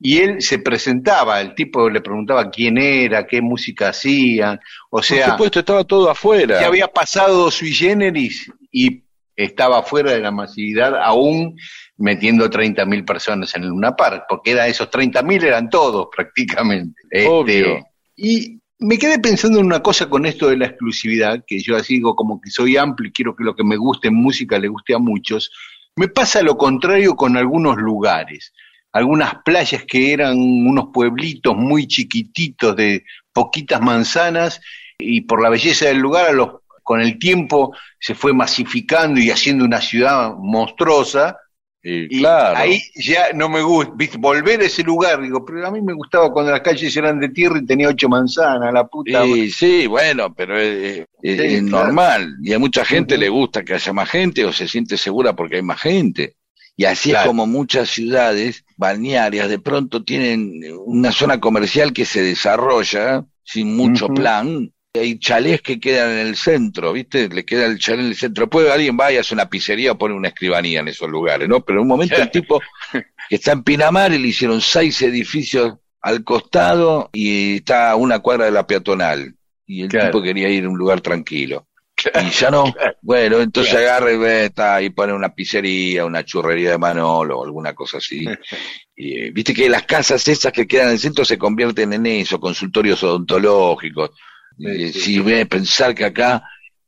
y 0.00 0.18
él 0.18 0.42
se 0.42 0.58
presentaba, 0.58 1.40
el 1.40 1.54
tipo 1.54 1.90
le 1.90 2.00
preguntaba 2.00 2.50
quién 2.50 2.78
era, 2.78 3.26
qué 3.26 3.40
música 3.40 3.88
hacía, 3.88 4.60
o 4.90 5.02
sea... 5.02 5.24
Por 5.24 5.32
supuesto, 5.32 5.58
estaba 5.60 5.84
todo 5.84 6.10
afuera. 6.10 6.58
Que 6.58 6.64
había 6.64 6.88
pasado 6.88 7.50
sui 7.50 7.72
generis 7.72 8.52
y 8.70 9.02
estaba 9.38 9.84
fuera 9.84 10.10
de 10.10 10.18
la 10.18 10.32
masividad 10.32 11.00
aún 11.00 11.56
metiendo 11.96 12.50
30.000 12.50 13.04
personas 13.04 13.54
en 13.54 13.62
el 13.62 13.68
Luna 13.68 13.94
Park, 13.94 14.24
porque 14.28 14.50
era 14.50 14.66
esos 14.66 14.90
30.000 14.90 15.44
eran 15.44 15.70
todos 15.70 16.08
prácticamente. 16.14 17.00
Obvio. 17.26 17.76
Este, 17.76 17.84
y 18.16 18.60
me 18.80 18.98
quedé 18.98 19.20
pensando 19.20 19.60
en 19.60 19.66
una 19.66 19.80
cosa 19.80 20.10
con 20.10 20.26
esto 20.26 20.48
de 20.48 20.56
la 20.56 20.66
exclusividad, 20.66 21.44
que 21.46 21.60
yo 21.60 21.76
así 21.76 21.94
digo 21.94 22.16
como 22.16 22.40
que 22.40 22.50
soy 22.50 22.76
amplio 22.76 23.08
y 23.08 23.12
quiero 23.12 23.36
que 23.36 23.44
lo 23.44 23.54
que 23.54 23.62
me 23.62 23.76
guste 23.76 24.08
en 24.08 24.14
música 24.14 24.58
le 24.58 24.68
guste 24.68 24.94
a 24.94 24.98
muchos. 24.98 25.52
Me 25.94 26.08
pasa 26.08 26.42
lo 26.42 26.56
contrario 26.56 27.14
con 27.14 27.36
algunos 27.36 27.76
lugares, 27.76 28.52
algunas 28.92 29.36
playas 29.44 29.84
que 29.84 30.12
eran 30.12 30.36
unos 30.36 30.86
pueblitos 30.92 31.56
muy 31.56 31.86
chiquititos 31.86 32.74
de 32.74 33.04
poquitas 33.32 33.80
manzanas 33.80 34.60
y 34.98 35.20
por 35.20 35.40
la 35.40 35.48
belleza 35.48 35.86
del 35.86 35.98
lugar 35.98 36.26
a 36.26 36.32
los 36.32 36.50
con 36.88 37.02
el 37.02 37.18
tiempo 37.18 37.76
se 38.00 38.14
fue 38.14 38.32
masificando 38.32 39.20
y 39.20 39.30
haciendo 39.30 39.62
una 39.62 39.78
ciudad 39.78 40.34
monstruosa. 40.38 41.36
Y, 41.82 42.20
claro. 42.20 42.56
ahí 42.56 42.80
ya 42.94 43.34
no 43.34 43.50
me 43.50 43.60
gusta, 43.60 43.92
¿viste? 43.94 44.16
volver 44.16 44.62
a 44.62 44.64
ese 44.64 44.82
lugar, 44.84 45.20
digo, 45.20 45.44
pero 45.44 45.66
a 45.66 45.70
mí 45.70 45.82
me 45.82 45.92
gustaba 45.92 46.32
cuando 46.32 46.50
las 46.50 46.62
calles 46.62 46.96
eran 46.96 47.20
de 47.20 47.28
tierra 47.28 47.58
y 47.58 47.66
tenía 47.66 47.88
ocho 47.90 48.08
manzanas, 48.08 48.72
la 48.72 48.86
puta. 48.86 49.22
Sí, 49.22 49.50
sí, 49.50 49.86
bueno, 49.86 50.34
pero 50.34 50.58
es, 50.58 51.00
es, 51.22 51.38
sí, 51.38 51.44
es 51.44 51.62
claro. 51.64 51.84
normal. 51.84 52.36
Y 52.42 52.54
a 52.54 52.58
mucha 52.58 52.86
gente 52.86 53.16
uh 53.16 53.18
-huh. 53.18 53.20
le 53.20 53.28
gusta 53.28 53.62
que 53.62 53.74
haya 53.74 53.92
más 53.92 54.08
gente 54.08 54.46
o 54.46 54.52
se 54.54 54.66
siente 54.66 54.96
segura 54.96 55.36
porque 55.36 55.56
hay 55.56 55.62
más 55.62 55.82
gente. 55.82 56.36
Y 56.74 56.86
así 56.86 57.10
claro. 57.10 57.24
es 57.24 57.26
como 57.28 57.46
muchas 57.46 57.90
ciudades 57.90 58.64
balnearias 58.78 59.50
de 59.50 59.58
pronto 59.58 60.04
tienen 60.04 60.62
una 60.86 61.12
zona 61.12 61.38
comercial 61.38 61.92
que 61.92 62.06
se 62.06 62.22
desarrolla 62.22 63.26
sin 63.44 63.76
mucho 63.76 64.06
uh 64.06 64.08
-huh. 64.08 64.14
plan 64.14 64.72
hay 64.94 65.18
chalés 65.18 65.60
que 65.60 65.78
quedan 65.78 66.10
en 66.10 66.26
el 66.26 66.36
centro, 66.36 66.92
¿viste? 66.92 67.28
Le 67.28 67.44
queda 67.44 67.66
el 67.66 67.78
chalet 67.78 68.00
en 68.00 68.06
el 68.06 68.16
centro. 68.16 68.48
Puede 68.48 68.72
alguien 68.72 68.96
va 68.98 69.12
y 69.12 69.16
hace 69.16 69.34
una 69.34 69.48
pizzería 69.48 69.92
o 69.92 69.98
pone 69.98 70.14
una 70.14 70.28
escribanía 70.28 70.80
en 70.80 70.88
esos 70.88 71.08
lugares, 71.08 71.48
¿no? 71.48 71.64
Pero 71.64 71.78
en 71.78 71.82
un 71.82 71.88
momento 71.88 72.16
el 72.16 72.30
tipo 72.30 72.60
que 72.92 73.04
está 73.36 73.52
en 73.52 73.62
Pinamar 73.62 74.12
y 74.12 74.18
le 74.18 74.28
hicieron 74.28 74.60
seis 74.60 75.00
edificios 75.02 75.74
al 76.00 76.24
costado 76.24 77.10
y 77.12 77.56
está 77.56 77.90
a 77.90 77.96
una 77.96 78.20
cuadra 78.20 78.46
de 78.46 78.52
la 78.52 78.66
peatonal. 78.66 79.34
Y 79.66 79.82
el 79.82 79.88
claro. 79.88 80.06
tipo 80.06 80.22
quería 80.22 80.48
ir 80.48 80.64
a 80.64 80.68
un 80.68 80.78
lugar 80.78 81.00
tranquilo. 81.00 81.66
Claro, 81.94 82.26
y 82.26 82.30
ya 82.30 82.50
no. 82.50 82.72
Claro, 82.72 82.96
bueno, 83.02 83.40
entonces 83.40 83.74
agarra 83.74 84.12
y 84.12 84.16
ve, 84.16 84.44
está 84.46 84.80
y 84.80 84.90
pone 84.90 85.12
una 85.12 85.34
pizzería, 85.34 86.06
una 86.06 86.24
churrería 86.24 86.70
de 86.70 86.78
Manolo 86.78 87.40
o 87.40 87.44
alguna 87.44 87.74
cosa 87.74 87.98
así. 87.98 88.24
y, 88.96 89.18
eh, 89.18 89.30
Viste 89.32 89.52
que 89.52 89.68
las 89.68 89.82
casas 89.82 90.26
esas 90.28 90.52
que 90.52 90.66
quedan 90.66 90.86
en 90.86 90.92
el 90.92 90.98
centro 90.98 91.24
se 91.24 91.36
convierten 91.36 91.92
en 91.92 92.06
eso, 92.06 92.40
consultorios 92.40 93.02
odontológicos 93.02 94.12
Sí, 94.58 94.92
sí, 94.92 95.00
si 95.00 95.18
voy 95.20 95.40
a 95.40 95.46
pensar 95.46 95.94
que 95.94 96.04
acá, 96.04 96.42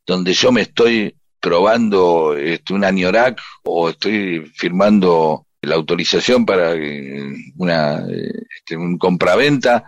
donde 0.06 0.32
yo 0.32 0.50
me 0.52 0.62
estoy 0.62 1.14
probando 1.40 2.36
este, 2.36 2.74
un 2.74 2.84
Aniorac 2.84 3.40
o 3.64 3.90
estoy 3.90 4.50
firmando 4.56 5.46
la 5.62 5.74
autorización 5.74 6.44
para 6.44 6.74
una 7.56 8.04
este, 8.56 8.76
un 8.76 8.98
compraventa, 8.98 9.84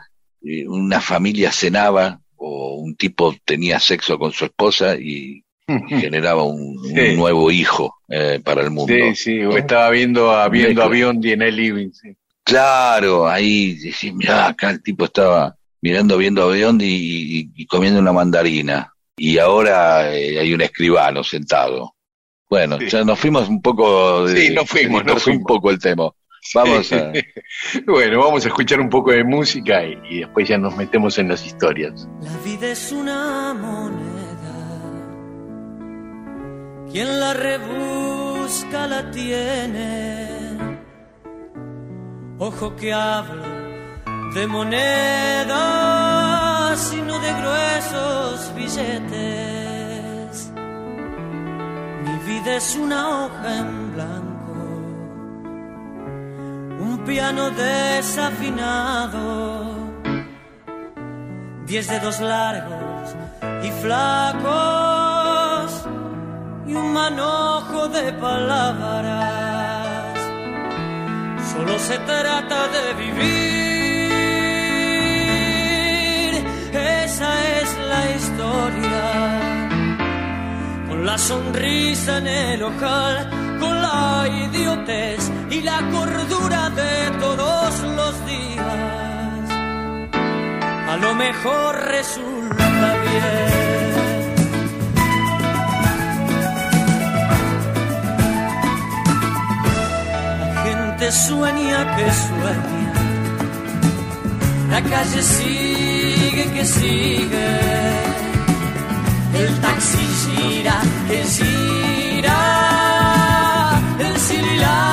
una 0.67 1.01
familia 1.01 1.53
cenaba 1.53 2.21
o 2.37 2.77
un 2.77 2.97
tipo 2.97 3.35
tenía 3.45 3.79
sexo 3.79 4.19
con 4.19 4.33
su 4.33 4.47
esposa 4.47 4.97
y, 4.97 5.45
y 5.69 5.75
generaba 6.01 6.43
un, 6.45 6.79
sí. 6.85 7.01
un, 7.01 7.17
nuevo 7.17 7.51
hijo 7.51 7.95
eh, 8.09 8.41
para 8.43 8.63
el 8.63 8.71
mundo. 8.71 8.93
Sí, 8.93 9.15
sí, 9.15 9.41
o 9.45 9.57
estaba 9.57 9.91
viendo, 9.91 10.33
viendo 10.51 10.83
avión 10.83 11.25
en 11.25 11.43
el 11.43 11.57
living. 11.57 11.91
Sí. 11.93 12.17
Claro, 12.45 13.29
ahí 13.29 13.75
decís, 13.75 14.13
mirá, 14.13 14.49
acá 14.49 14.71
el 14.71 14.83
tipo 14.83 15.05
estaba 15.05 15.57
mirando, 15.83 16.17
viendo 16.17 16.45
avión 16.45 16.81
y, 16.81 16.87
y, 16.87 17.51
y, 17.55 17.67
comiendo 17.67 18.01
una 18.01 18.13
mandarina. 18.13 18.95
Y 19.17 19.39
ahora 19.39 20.15
eh, 20.15 20.39
hay 20.39 20.55
un 20.55 20.63
escribano 20.63 21.23
sentado. 21.23 21.95
Bueno, 22.49 22.79
sí. 22.79 22.89
ya 22.89 23.05
nos 23.05 23.19
fuimos 23.19 23.49
un 23.49 23.61
poco 23.61 24.25
de, 24.25 24.47
Sí, 24.47 24.55
nos 24.55 24.69
fuimos, 24.69 25.05
nos 25.05 25.23
fuimos. 25.23 25.41
un 25.41 25.47
poco 25.47 25.71
el 25.71 25.79
tema. 25.79 26.11
Vamos 26.55 26.93
a... 26.93 27.13
bueno, 27.87 28.21
vamos 28.21 28.45
a 28.45 28.49
escuchar 28.49 28.81
un 28.81 28.89
poco 28.89 29.11
de 29.11 29.25
música 29.25 29.85
y, 29.85 29.99
y, 30.09 30.21
después 30.21 30.49
ya 30.49 30.57
nos 30.57 30.77
metemos 30.77 31.19
en 31.19 31.29
las 31.29 31.45
historias. 31.45 32.09
La 32.21 32.37
vida 32.39 32.71
es 32.71 32.93
una 32.93 33.53
moneda. 33.55 34.23
Quien 36.91 37.21
la 37.21 37.35
rebusca 37.35 38.87
la 38.87 39.11
tiene. 39.11 40.29
Ojo 42.39 42.75
que 42.77 42.93
hablo 42.93 43.72
de 44.35 44.47
monedas, 44.47 45.59
sino 46.79 47.19
de 47.19 47.33
gruesos 47.35 48.55
billetes. 48.55 50.51
Mi 52.05 52.17
vida 52.27 52.57
es 52.57 52.77
una 52.77 53.09
hoja 53.09 53.59
en 53.59 53.93
blanco, 53.93 54.55
un 56.81 57.05
piano 57.05 57.51
desafinado, 57.51 59.13
diez 61.67 61.89
dedos 61.89 62.21
largos 62.21 63.15
y 63.63 63.71
flacos 63.83 64.43
y 66.67 66.75
un 66.75 66.93
manojo 66.95 67.89
de 67.89 68.13
palabras. 68.15 69.23
Solo 71.53 71.79
se 71.79 71.99
trata 71.99 72.69
de 72.69 72.95
vivir 72.95 73.72
la 81.13 81.19
sonrisa 81.19 82.19
en 82.19 82.27
el 82.27 82.63
ojal, 82.63 83.29
con 83.61 83.83
la 83.83 84.27
idiotez 84.45 85.21
y 85.51 85.61
la 85.61 85.79
cordura 85.91 86.71
de 86.71 86.95
todos 87.21 87.81
los 87.99 88.15
días. 88.25 89.45
A 90.93 90.97
lo 90.97 91.15
mejor 91.15 91.71
resulta 91.97 92.65
bien. 93.07 93.53
La 100.41 100.51
gente 100.65 101.13
sueña 101.13 101.79
que 101.97 102.07
sueña. 102.25 102.93
La 104.71 104.81
calle 104.83 105.23
sigue 105.23 106.45
que 106.55 106.65
sigue. 106.65 108.12
El 109.35 109.61
taxi 109.61 110.07
gira, 110.23 110.81
que 111.09 111.25
gira. 111.25 112.39
El 113.99 114.17
Sililancha 114.19 114.92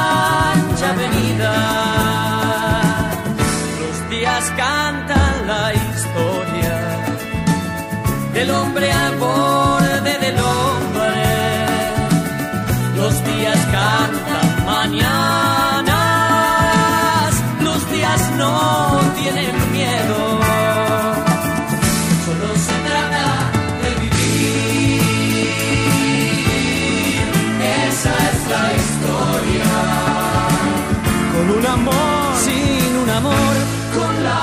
amor 31.79 32.35
sin 32.43 32.95
un 33.03 33.09
amor, 33.09 33.55
con 33.95 34.13
la 34.23 34.41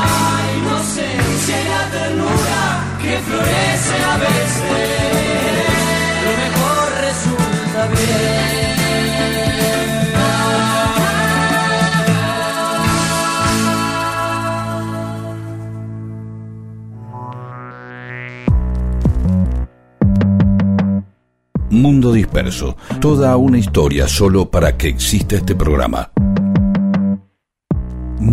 inocencia 0.59 1.55
y 1.63 1.69
la 1.75 1.91
ternura 1.97 2.63
que 3.03 3.19
florece 3.27 3.97
a 4.13 4.17
veces, 4.27 4.67
lo 6.25 6.33
mejor 6.43 6.85
resulta 7.07 7.81
bien. 7.95 8.77
Mundo 21.69 22.13
Disperso, 22.13 22.77
toda 23.01 23.37
una 23.37 23.59
historia 23.59 24.09
solo 24.09 24.51
para 24.51 24.79
que 24.79 24.89
exista 24.89 25.37
este 25.37 25.55
programa. 25.55 26.11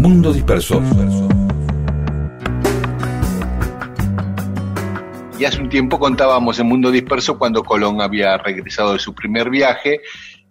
Mundo 0.03 0.33
Disperso. 0.33 0.83
Y 5.39 5.45
hace 5.45 5.61
un 5.61 5.69
tiempo 5.69 5.97
contábamos 5.97 6.59
en 6.59 6.67
Mundo 6.67 6.91
Disperso 6.91 7.39
cuando 7.39 7.63
Colón 7.63 8.01
había 8.01 8.37
regresado 8.37 8.91
de 8.91 8.99
su 8.99 9.15
primer 9.15 9.49
viaje 9.49 10.01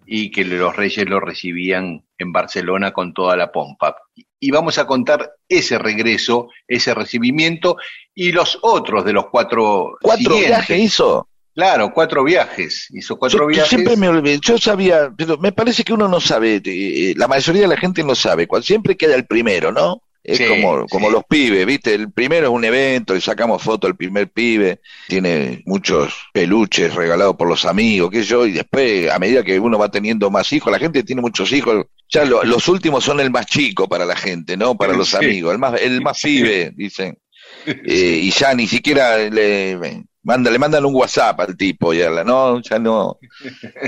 y 0.07 0.31
que 0.31 0.47
los 0.47 0.75
reyes 0.75 1.07
lo 1.07 1.21
recibían 1.21 2.03
en 2.17 2.33
Barcelona 2.33 2.95
con 2.95 3.13
toda 3.13 3.37
la 3.37 3.53
pompa. 3.53 3.95
Y 4.41 4.51
vamos 4.51 4.79
a 4.79 4.87
contar 4.87 5.33
ese 5.47 5.79
regreso, 5.79 6.49
ese 6.67 6.95
recibimiento 6.95 7.77
y 8.15 8.33
los 8.33 8.59
otros 8.63 9.05
de 9.05 9.13
los 9.13 9.27
cuatro. 9.27 9.99
¿Cuatro 10.01 10.35
viajes 10.39 10.79
hizo? 10.79 11.29
Claro, 11.55 11.93
cuatro 11.93 12.25
viajes. 12.25 12.87
Hizo 12.93 13.17
cuatro 13.19 13.41
Yo, 13.41 13.45
yo 13.45 13.49
viajes. 13.49 13.69
siempre 13.69 13.97
me 13.97 14.09
olvidé, 14.09 14.39
yo 14.43 14.57
sabía, 14.59 15.13
pero 15.17 15.37
me 15.39 15.53
parece 15.53 15.85
que 15.85 15.93
uno 15.93 16.09
no 16.09 16.21
sabe, 16.21 16.57
eh, 16.57 16.63
eh, 16.65 17.15
la 17.17 17.29
mayoría 17.29 17.63
de 17.63 17.69
la 17.69 17.77
gente 17.77 18.03
no 18.03 18.15
sabe, 18.15 18.47
cuando 18.47 18.65
siempre 18.67 18.97
queda 18.97 19.15
el 19.15 19.27
primero, 19.27 19.71
¿no? 19.71 20.03
Es 20.25 20.39
Sí, 20.39 20.47
como, 20.47 20.87
como 20.87 21.09
sí. 21.09 21.13
los 21.13 21.25
pibes, 21.29 21.67
¿viste? 21.67 21.95
El 21.95 22.11
primero 22.13 22.47
es 22.47 22.53
un 22.53 22.65
evento, 22.65 23.13
le 23.13 23.21
sacamos 23.21 23.61
foto 23.63 23.87
al 23.87 23.97
primer 23.97 24.31
pibe, 24.31 24.81
tiene 25.09 25.63
muchos 25.67 26.15
peluches 26.33 26.95
regalados 26.95 27.37
por 27.37 27.49
los 27.49 27.65
amigos, 27.67 28.11
qué 28.11 28.23
sé 28.23 28.29
yo, 28.31 28.47
y 28.47 28.53
después, 28.53 29.11
a 29.11 29.19
medida 29.19 29.43
que 29.43 29.59
uno 29.59 29.79
va 29.79 29.91
teniendo 29.91 30.31
más 30.31 30.51
hijos, 30.53 30.73
la 30.73 30.79
gente 30.79 31.03
tiene 31.03 31.21
muchos 31.21 31.53
hijos, 31.53 31.85
ya 32.09 32.25
lo- 32.25 32.45
los 32.45 32.69
últimos 32.69 33.05
son 33.05 33.21
el 33.21 33.31
más 33.31 33.47
chico 33.47 33.89
para 33.89 34.07
la 34.07 34.17
gente, 34.17 34.57
¿no? 34.57 34.77
Para 34.77 34.95
los 34.95 35.09
Sí. 35.11 35.17
amigos, 35.17 35.53
el 35.53 35.59
más, 35.59 35.81
el 35.81 36.01
más 36.01 36.19
pibe, 36.23 36.73
dicen. 36.75 37.19
Eh, 37.67 38.21
y 38.23 38.31
ya 38.31 38.55
ni 38.55 38.67
siquiera 38.67 39.19
le 39.19 39.77
manda, 40.23 40.50
le 40.50 40.59
mandan 40.59 40.85
un 40.85 40.95
WhatsApp 40.95 41.41
al 41.41 41.57
tipo, 41.57 41.93
ya, 41.95 42.11
la- 42.11 42.25
no, 42.25 42.61
ya 42.62 42.79
no, 42.79 43.19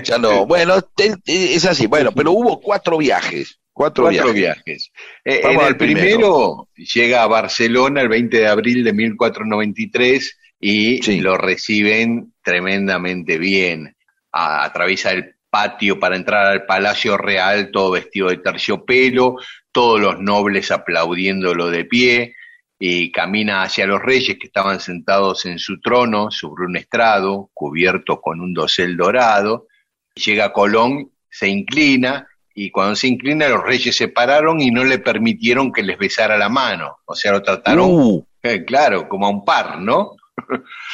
ya 0.03 0.19
no. 0.19 0.47
Bueno, 0.47 0.81
te- 0.83 1.17
te- 1.19 1.55
es 1.55 1.65
así, 1.65 1.87
bueno, 1.87 2.13
pero 2.13 2.33
hubo 2.33 2.61
cuatro 2.61 2.99
viajes, 2.99 3.59
cuatro, 3.73 4.05
Cuatro 4.05 4.33
viajes. 4.33 4.63
viajes. 4.65 4.93
Eh, 5.25 5.41
en 5.45 5.61
el 5.61 5.77
primero. 5.77 5.77
primero. 5.77 6.69
llega 6.95 7.23
a 7.23 7.27
Barcelona 7.27 8.01
el 8.03 8.09
20 8.09 8.39
de 8.39 8.47
abril 8.49 8.85
de 8.85 8.93
1493 8.93 10.39
y 10.61 11.03
Sí. 11.03 11.21
lo 11.21 11.37
reciben 11.37 12.33
tremendamente 12.43 13.39
bien. 13.39 13.97
A- 14.33 14.65
atraviesa 14.65 15.11
el 15.13 15.35
patio 15.51 16.01
para 16.01 16.17
entrar 16.17 16.47
al 16.47 16.67
Palacio 16.67 17.17
Real, 17.17 17.71
todo 17.71 17.93
vestido 17.93 18.29
de 18.29 18.39
terciopelo, 18.39 19.37
todos 19.71 20.01
los 20.01 20.19
nobles 20.21 20.71
aplaudiéndolo 20.73 21.71
de 21.71 21.85
pie, 21.85 22.35
y 22.79 23.13
camina 23.13 23.63
hacia 23.63 23.87
los 23.87 24.03
reyes 24.03 24.37
que 24.39 24.47
estaban 24.49 24.81
sentados 24.81 25.47
en 25.47 25.59
su 25.59 25.81
trono 25.81 26.31
sobre 26.31 26.67
un 26.67 26.77
estrado 26.77 27.51
cubierto 27.55 28.21
con 28.21 28.41
un 28.41 28.53
dosel 28.53 28.97
dorado. 28.97 29.67
Llega 30.15 30.53
Colón, 30.53 31.11
se 31.31 31.49
inclina 31.49 32.27
y 32.55 32.71
cuando 32.71 32.95
se 32.97 33.09
inclina 33.09 33.49
los 33.49 33.65
reyes 33.65 33.97
se 33.97 34.09
pararon 34.09 34.61
y 34.61 34.71
no 34.71 34.85
le 34.85 34.99
permitieron 34.99 35.73
que 35.73 35.83
les 35.83 35.99
besara 35.99 36.37
la 36.37 36.49
mano. 36.49 36.99
O 37.05 37.15
sea, 37.15 37.33
lo 37.33 37.43
trataron, 37.43 37.89
Uh, 37.91 38.25
eh, 38.43 38.65
claro, 38.65 39.09
como 39.09 39.27
a 39.27 39.31
un 39.31 39.45
par, 39.45 39.81
¿no? 39.81 40.13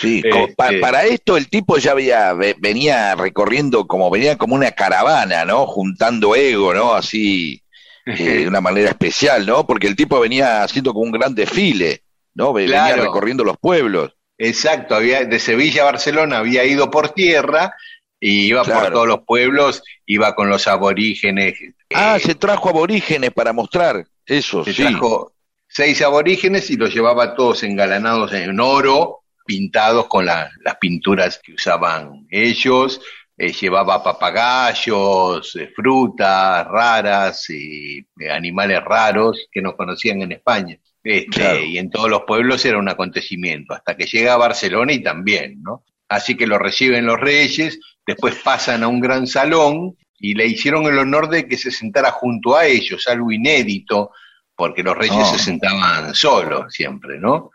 sí, 0.00 0.20
Este- 0.25 0.54
pa- 0.54 0.70
para 0.80 1.04
esto 1.04 1.37
el 1.37 1.49
tipo 1.49 1.76
ya 1.78 1.92
había, 1.92 2.32
ve- 2.34 2.56
venía 2.58 3.14
recorriendo 3.14 3.87
como, 3.87 4.10
venía 4.10 4.37
como 4.38 4.54
una 4.54 4.70
caravana, 4.72 5.44
¿no? 5.44 5.66
Juntando 5.66 6.37
ego, 6.37 6.72
¿no? 6.72 6.94
Así, 6.94 7.62
eh, 8.07 8.40
de 8.40 8.49
una 8.49 8.61
manera 8.61 8.88
especial, 8.90 9.47
¿no? 9.47 9.66
Porque 9.66 9.87
el 9.87 9.97
tipo 9.97 10.19
venía 10.21 10.62
haciendo 10.62 10.92
como 10.92 11.04
un 11.07 11.12
gran 11.12 11.35
desfile, 11.35 12.02
¿no? 12.35 12.52
Ve- 12.52 12.62
Venía 12.62 12.87
Claro. 12.87 13.02
recorriendo 13.04 13.45
los 13.45 13.57
pueblos. 13.59 14.12
Exacto, 14.38 14.95
había, 14.95 15.25
de 15.25 15.38
Sevilla 15.38 15.83
a 15.83 15.87
Barcelona 15.87 16.38
había 16.38 16.64
ido 16.64 16.90
por 16.90 17.11
tierra 17.11 17.75
y 18.19 18.47
iba 18.47 18.64
por 18.64 18.90
todos 18.90 19.07
los 19.07 19.21
pueblos, 19.26 19.83
iba 20.07 20.35
con 20.35 20.49
los 20.49 20.66
aborígenes. 20.66 21.54
Ah, 21.95 22.16
eh, 22.16 22.21
se 22.21 22.35
trajo 22.35 22.69
aborígenes 22.71 23.33
para 23.33 23.52
mostrar 23.52 24.07
eso, 24.26 24.64
se 24.64 24.73
sí. 24.73 24.83
trajo 24.83 25.33
seis 25.69 26.00
aborígenes 26.02 26.71
y 26.71 26.76
los 26.76 26.92
llevaba 26.95 27.35
todos 27.35 27.62
engalanados 27.62 28.33
en 28.33 28.59
oro, 28.61 29.21
pintados 29.47 30.07
con 30.07 30.25
la- 30.26 30.50
las 30.64 30.76
pinturas 30.76 31.40
que 31.42 31.54
usaban 31.54 32.26
ellos. 32.30 33.00
Eh, 33.42 33.54
llevaba 33.54 34.02
papagayos, 34.04 35.56
eh, 35.56 35.73
frutas 35.75 36.66
raras 36.66 37.49
y 37.49 37.97
eh, 38.18 38.30
animales 38.30 38.85
raros 38.85 39.49
que 39.50 39.62
no 39.62 39.75
conocían 39.75 40.20
en 40.20 40.32
España. 40.32 40.76
Este, 41.02 41.30
Claro. 41.30 41.61
Y 41.64 41.78
en 41.78 41.88
todos 41.88 42.10
los 42.10 42.25
pueblos 42.26 42.62
era 42.67 42.76
un 42.76 42.91
acontecimiento, 42.91 43.73
hasta 43.73 43.97
que 43.97 44.04
llega 44.04 44.34
a 44.34 44.36
Barcelona 44.36 44.93
y 44.93 45.02
también, 45.02 45.62
¿no? 45.62 45.84
Así 46.06 46.36
que 46.36 46.47
lo 46.47 46.58
reciben 46.58 47.06
los 47.06 47.19
reyes, 47.19 47.80
después 48.06 48.34
pasan 48.45 48.82
a 48.82 48.88
un 48.88 49.00
gran 49.00 49.26
salón 49.26 49.97
y 50.19 50.34
le 50.34 50.47
hicieron 50.47 50.84
el 50.84 50.99
honor 50.99 51.30
de 51.30 51.49
que 51.49 51.56
se 51.56 51.71
sentara 51.71 52.10
junto 52.10 52.58
a 52.58 52.67
ellos, 52.67 53.08
algo 53.08 53.32
inédito, 53.32 54.10
porque 54.54 54.82
los 54.82 54.95
reyes 54.99 55.17
Oh. 55.19 55.32
se 55.32 55.38
sentaban 55.43 56.15
solos 56.15 56.75
siempre, 56.75 57.19
¿no? 57.19 57.52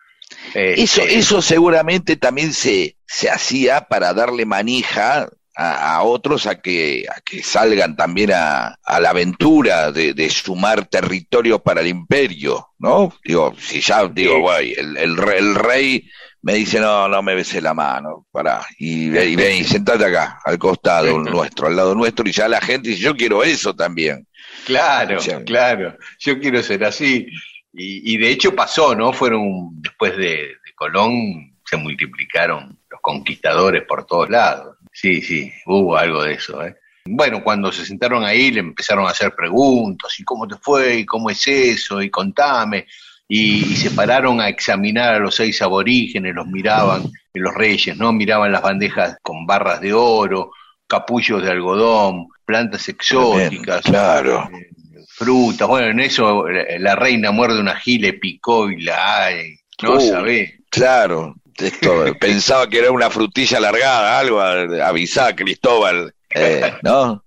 Este, 0.47 0.81
Eso, 0.81 1.03
eso 1.03 1.41
seguramente 1.43 2.15
también 2.15 2.53
se, 2.53 2.95
se 3.05 3.29
hacía 3.29 3.81
para 3.81 4.15
darle 4.15 4.47
manija 4.47 5.29
a, 5.55 5.95
a 5.95 6.03
otros 6.03 6.47
a 6.47 6.59
que, 6.61 7.05
a 7.09 7.21
que 7.21 7.41
salgan 7.43 7.95
también 7.95 8.31
a, 8.33 8.75
a 8.83 8.99
la 8.99 9.09
aventura 9.09 9.91
de, 9.91 10.13
de 10.13 10.29
sumar 10.29 10.85
territorio 10.85 11.59
para 11.59 11.81
el 11.81 11.87
imperio, 11.87 12.69
¿no? 12.79 13.13
Digo, 13.23 13.53
si 13.59 13.81
ya, 13.81 14.07
digo, 14.07 14.39
güey, 14.41 14.73
el, 14.73 14.97
el, 14.97 15.17
re- 15.17 15.37
el 15.39 15.55
rey 15.55 16.09
me 16.41 16.53
dice, 16.53 16.79
no, 16.79 17.07
no 17.07 17.23
me 17.23 17.33
besé 17.33 17.59
la 17.59 17.73
mano, 17.73 18.27
pará, 18.31 18.61
y, 18.77 19.05
y 19.17 19.35
ven, 19.35 19.57
y 19.57 19.63
sentate 19.63 20.05
acá, 20.05 20.39
al 20.45 20.59
costado 20.59 21.17
nuestro, 21.17 21.67
al 21.67 21.75
lado 21.75 21.95
nuestro, 21.95 22.27
y 22.27 22.31
ya 22.31 22.47
la 22.47 22.61
gente 22.61 22.89
dice, 22.89 23.01
yo 23.01 23.15
quiero 23.15 23.43
eso 23.43 23.75
también. 23.75 24.27
Claro, 24.65 25.17
claro. 25.45 25.97
Yo 26.19 26.39
quiero 26.39 26.61
ser 26.63 26.83
así. 26.85 27.27
Y, 27.73 28.13
y 28.13 28.17
de 28.17 28.29
hecho 28.29 28.55
pasó, 28.55 28.95
¿no? 28.95 29.11
Fueron, 29.11 29.69
después 29.81 30.15
de, 30.17 30.27
de 30.27 30.73
Colón, 30.75 31.55
se 31.65 31.77
multiplicaron 31.77 32.79
los 32.89 33.01
conquistadores 33.01 33.83
por 33.87 34.05
todos 34.05 34.29
lados. 34.29 34.74
Sí, 34.95 35.21
sí, 35.21 35.51
hubo 35.65 35.97
algo 35.97 36.23
de 36.23 36.33
eso, 36.35 36.65
¿eh? 36.65 36.73
Bueno, 37.07 37.43
cuando 37.43 37.71
se 37.71 37.85
sentaron 37.85 38.23
ahí 38.23 38.49
le 38.49 38.61
empezaron 38.61 39.05
a 39.05 39.09
hacer 39.09 39.35
preguntas, 39.35 40.17
¿y 40.19 40.23
cómo 40.23 40.47
te 40.47 40.55
fue? 40.55 40.99
¿Y 40.99 41.05
cómo 41.05 41.29
es 41.29 41.45
eso? 41.47 42.01
Y 42.01 42.09
contame. 42.09 42.87
Y, 43.27 43.57
y 43.73 43.75
se 43.75 43.91
pararon 43.91 44.39
a 44.39 44.47
examinar 44.49 45.15
a 45.15 45.19
los 45.19 45.35
seis 45.35 45.61
aborígenes, 45.61 46.33
los 46.33 46.47
miraban, 46.47 47.03
y 47.33 47.39
los 47.39 47.53
reyes, 47.53 47.97
¿no? 47.97 48.13
Miraban 48.13 48.51
las 48.51 48.61
bandejas 48.61 49.17
con 49.21 49.45
barras 49.45 49.81
de 49.81 49.93
oro, 49.93 50.51
capullos 50.87 51.43
de 51.43 51.51
algodón, 51.51 52.27
plantas 52.45 52.87
exóticas, 52.87 53.81
Claro. 53.81 54.49
eh, 54.53 54.69
frutas. 55.09 55.67
Bueno, 55.67 55.87
en 55.89 55.99
eso 55.99 56.47
la, 56.47 56.63
la 56.79 56.95
reina 56.95 57.31
muerde 57.31 57.59
una 57.59 57.75
gile, 57.75 58.13
picó 58.13 58.69
y 58.71 58.81
la 58.81 59.25
ay, 59.25 59.57
no 59.83 59.95
Uh. 59.97 59.99
sabés. 60.01 60.53
Claro, 60.69 61.35
esto, 61.57 62.05
pensaba 62.19 62.67
que 62.69 62.79
era 62.79 62.91
una 62.91 63.09
frutilla 63.09 63.57
alargada, 63.57 64.19
algo, 64.19 64.41
avisá, 64.41 65.35
Cristóbal, 65.35 66.13
eh, 66.33 66.73
¿no? 66.83 67.23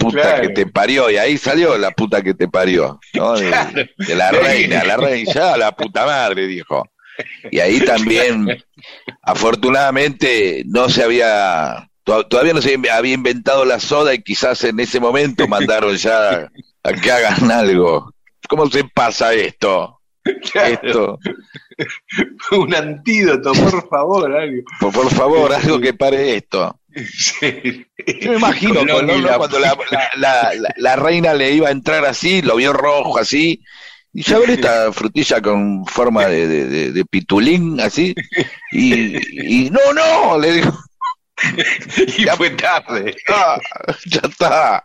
Puta 0.00 0.20
Claro. 0.20 0.42
que 0.42 0.48
te 0.48 0.66
parió, 0.66 1.10
y 1.10 1.16
ahí 1.16 1.38
salió 1.38 1.78
la 1.78 1.92
puta 1.92 2.20
que 2.22 2.34
te 2.34 2.48
parió, 2.48 2.98
¿no? 3.14 3.34
De, 3.34 3.48
Claro. 3.48 3.70
de 3.98 4.14
la 4.16 4.32
De 4.32 4.40
reina, 4.40 4.84
la 4.84 4.96
reina, 4.96 5.32
ya 5.32 5.56
la 5.56 5.72
puta 5.72 6.04
madre, 6.06 6.46
dijo. 6.48 6.84
Y 7.50 7.60
ahí 7.60 7.80
también, 7.80 8.62
afortunadamente, 9.22 10.64
no 10.66 10.88
se 10.88 11.02
había, 11.04 11.88
to- 12.04 12.26
todavía 12.26 12.52
no 12.52 12.62
se 12.62 12.74
había 12.90 13.14
inventado 13.14 13.64
la 13.64 13.78
soda 13.80 14.12
y 14.14 14.22
quizás 14.22 14.64
en 14.64 14.80
ese 14.80 14.98
momento 15.00 15.46
mandaron 15.48 15.96
ya 15.96 16.48
a 16.82 16.92
que 16.92 17.10
hagan 17.12 17.50
algo. 17.50 18.12
¿Cómo 18.48 18.68
se 18.70 18.84
pasa 18.84 19.32
esto? 19.34 19.95
Esto. 20.54 21.18
Un 22.52 22.74
antídoto, 22.74 23.52
por 23.52 23.88
favor, 23.88 24.34
algo. 24.36 24.62
Por, 24.80 24.92
por 24.92 25.10
favor, 25.10 25.52
algo 25.52 25.78
que 25.80 25.94
pare 25.94 26.36
esto. 26.36 26.80
Sí. 26.94 27.86
Yo 28.22 28.30
me 28.32 28.36
imagino 28.38 28.80
cuando 28.86 29.58
la, 29.58 29.76
la- 30.16 30.50
la- 30.54 30.74
la- 30.76 30.96
reina 30.96 31.34
le 31.34 31.52
iba 31.52 31.68
a 31.68 31.72
entrar 31.72 32.04
así, 32.06 32.40
lo 32.42 32.56
vio 32.56 32.72
rojo 32.72 33.18
así, 33.18 33.62
y 34.14 34.22
ya 34.22 34.38
ver 34.38 34.50
esta 34.50 34.90
frutilla 34.92 35.42
con 35.42 35.84
forma 35.86 36.24
de, 36.26 36.48
de- 36.48 36.66
de- 36.66 36.92
de 36.92 37.04
pitulín 37.04 37.78
así, 37.80 38.14
y, 38.72 39.64
y 39.66 39.70
no, 39.70 39.92
no, 39.92 40.38
le 40.38 40.52
dijo, 40.52 40.72
Y 42.16 42.24
fue 42.24 42.50
tarde. 42.50 43.14
"Ah, 43.28 43.60
ya 44.06 44.20
está, 44.24 44.84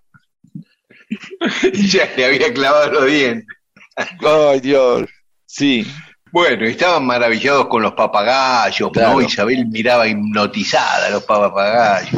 Ya 1.73 2.09
le 2.17 2.25
había 2.25 2.53
clavado 2.53 2.91
los 2.91 3.05
dientes. 3.05 3.47
ay 3.95 4.59
Dios, 4.59 5.07
sí, 5.53 5.85
Bueno, 6.31 6.65
estaban 6.65 7.05
maravillados 7.05 7.67
con 7.67 7.81
los 7.81 7.93
papagayos, 7.93 8.89
Claro. 8.91 9.13
¿no? 9.15 9.21
Isabel 9.21 9.65
miraba 9.67 10.07
hipnotizada 10.07 11.07
a 11.07 11.09
los 11.09 11.23
papagayos. 11.23 12.09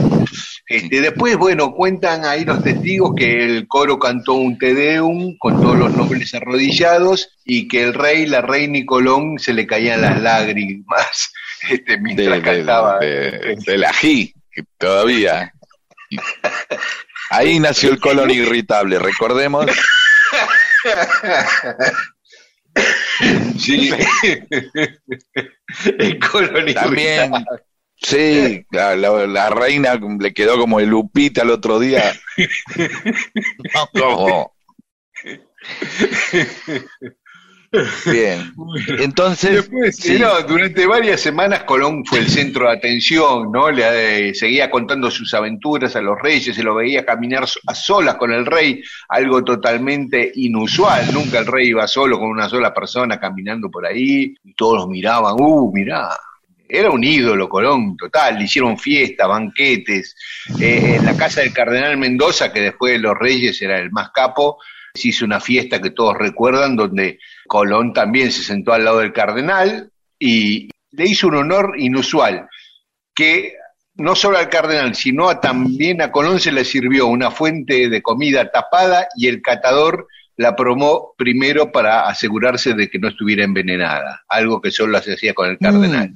Este, 0.68 1.02
después, 1.02 1.36
bueno, 1.38 1.72
cuentan 1.74 2.24
ahí 2.26 2.46
los 2.46 2.64
testigos 2.64 3.14
que 3.18 3.44
el 3.44 3.68
coro 3.68 3.98
cantó 4.00 4.34
un 4.34 4.58
Te 4.58 4.74
Deum 4.76 5.36
con 5.40 5.60
todos 5.62 5.78
los 5.78 5.94
nobles 5.96 6.34
arrodillados 6.36 7.30
y 7.44 7.68
que 7.68 7.84
el 7.84 7.94
rey, 7.94 8.26
la 8.28 8.42
reina 8.42 8.78
y 8.78 8.86
Colón 8.86 9.40
se 9.40 9.54
le 9.54 9.66
caían 9.68 10.02
las 10.02 10.22
lágrimas 10.22 11.34
este, 11.70 11.98
mientras 11.98 12.38
de- 12.38 12.42
cantaba. 12.42 13.00
de- 13.00 13.58
del 13.66 13.84
ají, 13.84 14.34
todavía. 14.78 15.52
Ahí 17.32 17.60
nació 17.60 17.90
el 17.90 18.00
colon 18.00 18.30
irritable, 18.32 19.00
recordemos. 19.00 19.66
Sí. 23.60 23.90
El 26.00 26.20
colonizador. 26.20 26.96
También, 26.96 27.32
sí, 28.02 28.66
la, 28.72 28.96
la- 28.96 29.28
la 29.28 29.50
reina 29.50 30.00
le 30.20 30.34
quedó 30.34 30.58
como 30.58 30.80
el 30.80 30.90
Lupita 30.90 31.42
el 31.44 31.52
otro 31.52 31.80
día. 31.80 32.14
No, 33.74 33.88
como- 33.94 34.54
Bien, 38.06 38.54
entonces, 39.00 39.52
Después, 39.52 39.96
sí. 39.96 40.20
no, 40.20 40.42
durante 40.42 40.86
varias 40.86 41.22
semanas 41.22 41.64
Colón 41.64 42.06
fue 42.06 42.20
el 42.20 42.30
centro 42.30 42.68
de 42.68 42.74
atención, 42.74 43.52
¿no? 43.52 43.72
Le 43.72 44.30
eh, 44.30 44.36
seguía 44.36 44.70
contando 44.70 45.10
sus 45.10 45.34
aventuras 45.34 45.96
a 45.96 46.02
los 46.02 46.20
reyes, 46.22 46.56
se 46.56 46.62
lo 46.62 46.76
veía 46.76 47.04
caminar 47.04 47.46
a 47.66 47.74
solas 47.74 48.16
con 48.16 48.32
el 48.32 48.46
rey, 48.46 48.84
algo 49.10 49.44
totalmente 49.44 50.32
inusual. 50.36 51.12
Nunca 51.12 51.40
el 51.40 51.48
rey 51.48 51.70
iba 51.70 51.88
solo 51.88 52.20
con 52.20 52.30
una 52.30 52.48
sola 52.48 52.72
persona 52.74 53.20
caminando 53.20 53.72
por 53.72 53.88
ahí 53.88 54.36
y 54.44 54.54
todos 54.54 54.78
los 54.78 54.88
miraban, 54.88 55.36
¡uh, 55.40 55.72
mirá! 55.74 56.10
Era 56.70 56.90
un 56.90 57.04
ídolo 57.04 57.50
Colón, 57.50 57.98
total. 57.98 58.38
Le 58.38 58.46
hicieron 58.46 58.78
fiestas, 58.78 59.28
banquetes. 59.28 60.16
Eh, 60.60 60.96
en 60.98 61.06
la 61.06 61.16
casa 61.16 61.42
del 61.42 61.54
cardenal 61.54 61.98
Mendoza, 61.98 62.52
que 62.52 62.62
después 62.62 62.94
de 62.94 63.00
los 63.00 63.18
reyes 63.18 63.62
era 63.62 63.78
el 63.78 63.92
más 63.92 64.10
capo, 64.12 64.58
se 64.94 65.10
hizo 65.10 65.26
una 65.26 65.40
fiesta 65.40 65.82
que 65.82 65.92
todos 65.92 66.18
recuerdan, 66.18 66.76
donde 66.76 67.20
Colón 67.48 67.94
también 67.94 68.32
se 68.32 68.44
sentó 68.44 68.74
al 68.74 68.86
lado 68.86 69.00
del 69.00 69.14
cardenal 69.14 69.92
y 70.20 70.70
le 70.92 71.06
hizo 71.08 71.28
un 71.28 71.36
honor 71.36 71.76
inusual, 71.78 72.48
que 73.16 73.54
no 73.96 74.16
solo 74.16 74.38
al 74.38 74.50
cardenal, 74.50 74.96
sino 74.96 75.30
a, 75.30 75.40
también 75.40 76.02
a 76.02 76.12
Colón 76.12 76.40
se 76.40 76.52
le 76.52 76.66
sirvió 76.66 77.08
una 77.08 77.32
fuente 77.32 77.90
de 77.90 78.02
comida 78.02 78.50
tapada 78.52 79.08
y 79.16 79.28
el 79.28 79.42
catador 79.42 80.08
la 80.36 80.56
probó 80.56 81.14
primero 81.16 81.72
para 81.72 82.08
asegurarse 82.08 82.74
de 82.74 82.90
que 82.90 82.98
no 82.98 83.08
estuviera 83.10 83.44
envenenada, 83.44 84.24
algo 84.28 84.62
que 84.62 84.72
solo 84.72 85.00
se 85.02 85.14
hacía 85.14 85.34
con 85.36 85.50
el 85.50 85.60
cardenal. 85.60 86.10
Mm, 86.10 86.16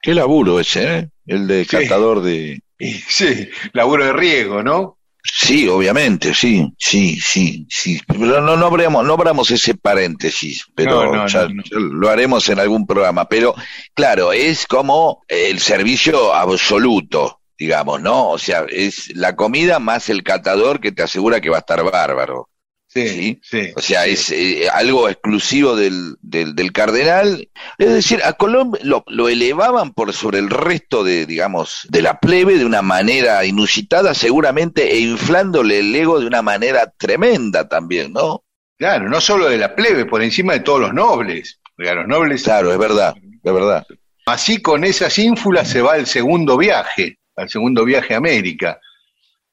qué 0.00 0.14
laburo 0.14 0.60
ese, 0.60 0.98
¿eh? 0.98 1.08
El 1.26 1.48
de 1.48 1.64
Sí. 1.64 1.76
catador 1.76 2.22
de... 2.22 2.60
Sí, 2.78 3.48
laburo 3.72 4.04
de 4.04 4.12
riego, 4.12 4.62
¿no? 4.62 4.95
Sí, 5.32 5.68
obviamente, 5.68 6.34
sí, 6.34 6.72
sí, 6.78 7.18
sí, 7.20 7.66
sí. 7.68 8.00
Pero 8.06 8.40
no, 8.40 8.56
no 8.56 8.66
abramos, 8.66 9.04
no 9.04 9.14
abramos 9.14 9.50
ese 9.50 9.74
paréntesis, 9.74 10.64
pero 10.74 11.04
No, 11.06 11.12
no, 11.16 11.26
ya, 11.26 11.42
no, 11.48 11.54
no. 11.56 11.62
ya 11.62 11.78
lo 11.78 12.08
haremos 12.08 12.48
en 12.48 12.58
algún 12.60 12.86
programa. 12.86 13.28
Pero 13.28 13.54
claro, 13.94 14.32
es 14.32 14.66
como 14.66 15.24
el 15.28 15.58
servicio 15.60 16.32
absoluto, 16.34 17.40
digamos, 17.58 18.00
¿no? 18.00 18.30
O 18.30 18.38
sea, 18.38 18.64
es 18.68 19.14
la 19.16 19.36
comida 19.36 19.78
más 19.78 20.08
el 20.08 20.22
catador 20.22 20.80
que 20.80 20.92
te 20.92 21.02
asegura 21.02 21.40
que 21.40 21.50
va 21.50 21.56
a 21.56 21.60
estar 21.60 21.82
bárbaro. 21.84 22.48
Sí, 23.04 23.40
sí. 23.42 23.72
O 23.76 23.80
sea, 23.80 24.04
sí. 24.04 24.10
es 24.10 24.30
eh, 24.30 24.68
algo 24.72 25.08
exclusivo 25.08 25.76
del, 25.76 26.16
del, 26.22 26.54
del 26.54 26.72
cardenal. 26.72 27.48
Es 27.78 27.90
decir, 27.90 28.20
a 28.24 28.34
Colón 28.34 28.72
lo, 28.82 29.04
lo 29.08 29.28
elevaban 29.28 29.92
por 29.92 30.12
sobre 30.12 30.38
el 30.38 30.50
resto 30.50 31.04
de, 31.04 31.26
digamos, 31.26 31.86
de 31.90 32.02
la 32.02 32.20
plebe 32.20 32.58
de 32.58 32.64
una 32.64 32.82
manera 32.82 33.44
inusitada, 33.44 34.14
seguramente, 34.14 34.92
e 34.92 35.00
inflándole 35.00 35.80
el 35.80 35.94
ego 35.94 36.20
de 36.20 36.26
una 36.26 36.42
manera 36.42 36.92
tremenda 36.96 37.68
también, 37.68 38.12
¿no? 38.12 38.44
Claro, 38.78 39.08
no 39.08 39.20
solo 39.20 39.48
de 39.48 39.56
la 39.56 39.74
plebe, 39.74 40.04
por 40.04 40.22
encima 40.22 40.52
de 40.52 40.60
todos 40.60 40.80
los 40.80 40.94
nobles. 40.94 41.60
Porque 41.74 41.90
a 41.90 41.94
los 41.94 42.06
nobles 42.06 42.42
Claro, 42.42 42.72
es 42.72 42.78
verdad, 42.78 43.14
es 43.16 43.52
verdad. 43.52 43.86
Así 44.26 44.60
con 44.60 44.84
esas 44.84 45.18
ínfulas 45.18 45.68
se 45.68 45.82
va 45.82 45.94
al 45.94 46.06
segundo 46.06 46.56
viaje, 46.56 47.18
al 47.36 47.48
segundo 47.48 47.84
viaje 47.84 48.14
a 48.14 48.18
América. 48.18 48.80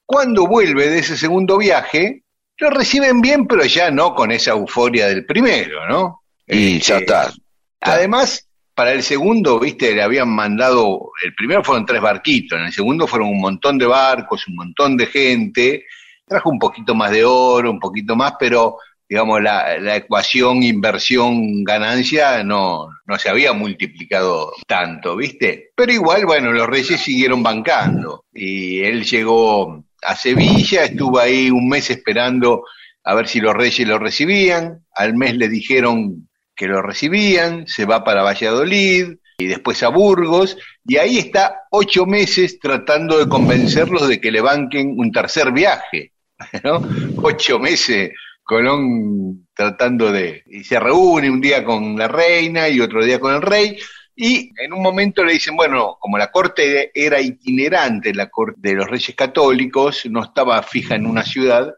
Cuando 0.06 0.48
vuelve 0.48 0.90
de 0.90 1.00
ese 1.00 1.16
segundo 1.18 1.58
viaje, 1.58 2.23
lo 2.60 2.70
reciben 2.70 3.22
bien, 3.22 3.46
pero 3.48 3.64
ya 3.66 3.92
no 3.92 4.14
con 4.16 4.32
esa 4.32 4.52
euforia 4.52 5.08
del 5.08 5.26
primero, 5.26 5.88
¿no? 5.88 6.22
Y 6.48 6.80
ya 6.80 6.96
Eh, 6.96 7.00
está. 7.00 7.34
Además, 7.82 8.48
para 8.74 8.92
el 8.94 9.04
segundo, 9.04 9.60
viste, 9.60 9.94
le 9.94 10.02
habían 10.04 10.30
mandado, 10.30 11.12
el 11.24 11.34
primero 11.36 11.64
fueron 11.64 11.86
tres 11.86 12.02
barquitos, 12.02 12.58
en 12.60 12.66
el 12.66 12.74
segundo 12.74 13.08
fueron 13.08 13.30
un 13.30 13.42
montón 13.42 13.78
de 13.78 13.86
barcos, 13.86 14.48
un 14.48 14.56
montón 14.56 14.98
de 14.98 15.08
gente, 15.08 15.86
trajo 16.26 16.50
un 16.50 16.60
poquito 16.60 16.96
más 16.96 17.12
de 17.12 17.26
oro, 17.26 17.70
un 17.72 17.80
poquito 17.80 18.16
más, 18.16 18.34
pero 18.40 18.78
digamos, 19.08 19.42
la, 19.44 19.78
la 19.80 19.98
ecuación 19.98 20.64
inversión-ganancia 20.64 22.44
no, 22.44 22.88
no 23.06 23.20
se 23.20 23.30
había 23.30 23.54
multiplicado 23.54 24.54
tanto, 24.68 25.16
¿viste? 25.16 25.72
Pero 25.76 25.92
igual, 25.92 26.26
bueno, 26.26 26.52
los 26.52 26.68
reyes 26.68 27.00
siguieron 27.02 27.44
bancando 27.44 28.26
y 28.34 28.80
él 28.82 29.04
llegó 29.04 29.84
a 30.06 30.16
Sevilla, 30.16 30.84
estuvo 30.84 31.20
ahí 31.20 31.50
un 31.50 31.70
mes 31.70 31.90
esperando 31.90 32.64
a 33.04 33.16
ver 33.16 33.28
si 33.28 33.40
los 33.40 33.54
reyes 33.54 33.88
lo 33.88 34.00
recibían, 34.00 34.86
al 34.96 35.16
mes 35.16 35.36
le 35.36 35.50
dijeron 35.50 36.30
que 36.56 36.68
lo 36.68 36.82
recibían, 36.82 37.68
se 37.68 37.86
va 37.86 38.04
para 38.04 38.24
Valladolid 38.24 39.16
y 39.38 39.46
después 39.48 39.84
a 39.84 39.90
Burgos, 39.90 40.58
y 40.86 40.98
ahí 40.98 41.18
está 41.18 41.64
ocho 41.72 42.06
meses 42.06 42.60
tratando 42.60 43.18
de 43.18 43.28
convencerlos 43.28 44.08
de 44.08 44.22
que 44.22 44.32
le 44.32 44.42
banquen 44.42 44.94
un 44.98 45.12
tercer 45.12 45.52
viaje, 45.52 46.14
¿no? 46.64 46.82
Ocho 47.18 47.60
meses 47.60 48.12
Colón 48.44 49.48
tratando 49.54 50.12
de... 50.12 50.44
Y 50.48 50.64
se 50.64 50.80
reúne 50.80 51.30
un 51.30 51.40
día 51.40 51.64
con 51.64 51.98
la 51.98 52.08
reina 52.08 52.68
y 52.68 52.82
otro 52.82 53.04
día 53.04 53.20
con 53.20 53.34
el 53.34 53.42
rey, 53.42 53.78
y 54.16 54.52
en 54.62 54.74
un 54.74 54.82
momento 54.82 55.24
le 55.24 55.34
dicen, 55.34 55.56
bueno, 55.56 55.98
como 56.00 56.18
la 56.18 56.32
corte 56.32 56.92
era 56.94 57.20
itinerante, 57.20 58.14
la 58.14 58.30
corte 58.30 58.60
de 58.62 58.76
los 58.76 58.88
reyes 58.88 59.16
católicos, 59.16 60.04
no 60.10 60.24
estaba 60.24 60.62
fija 60.64 60.96
en 60.96 61.06
una 61.06 61.24
ciudad, 61.24 61.74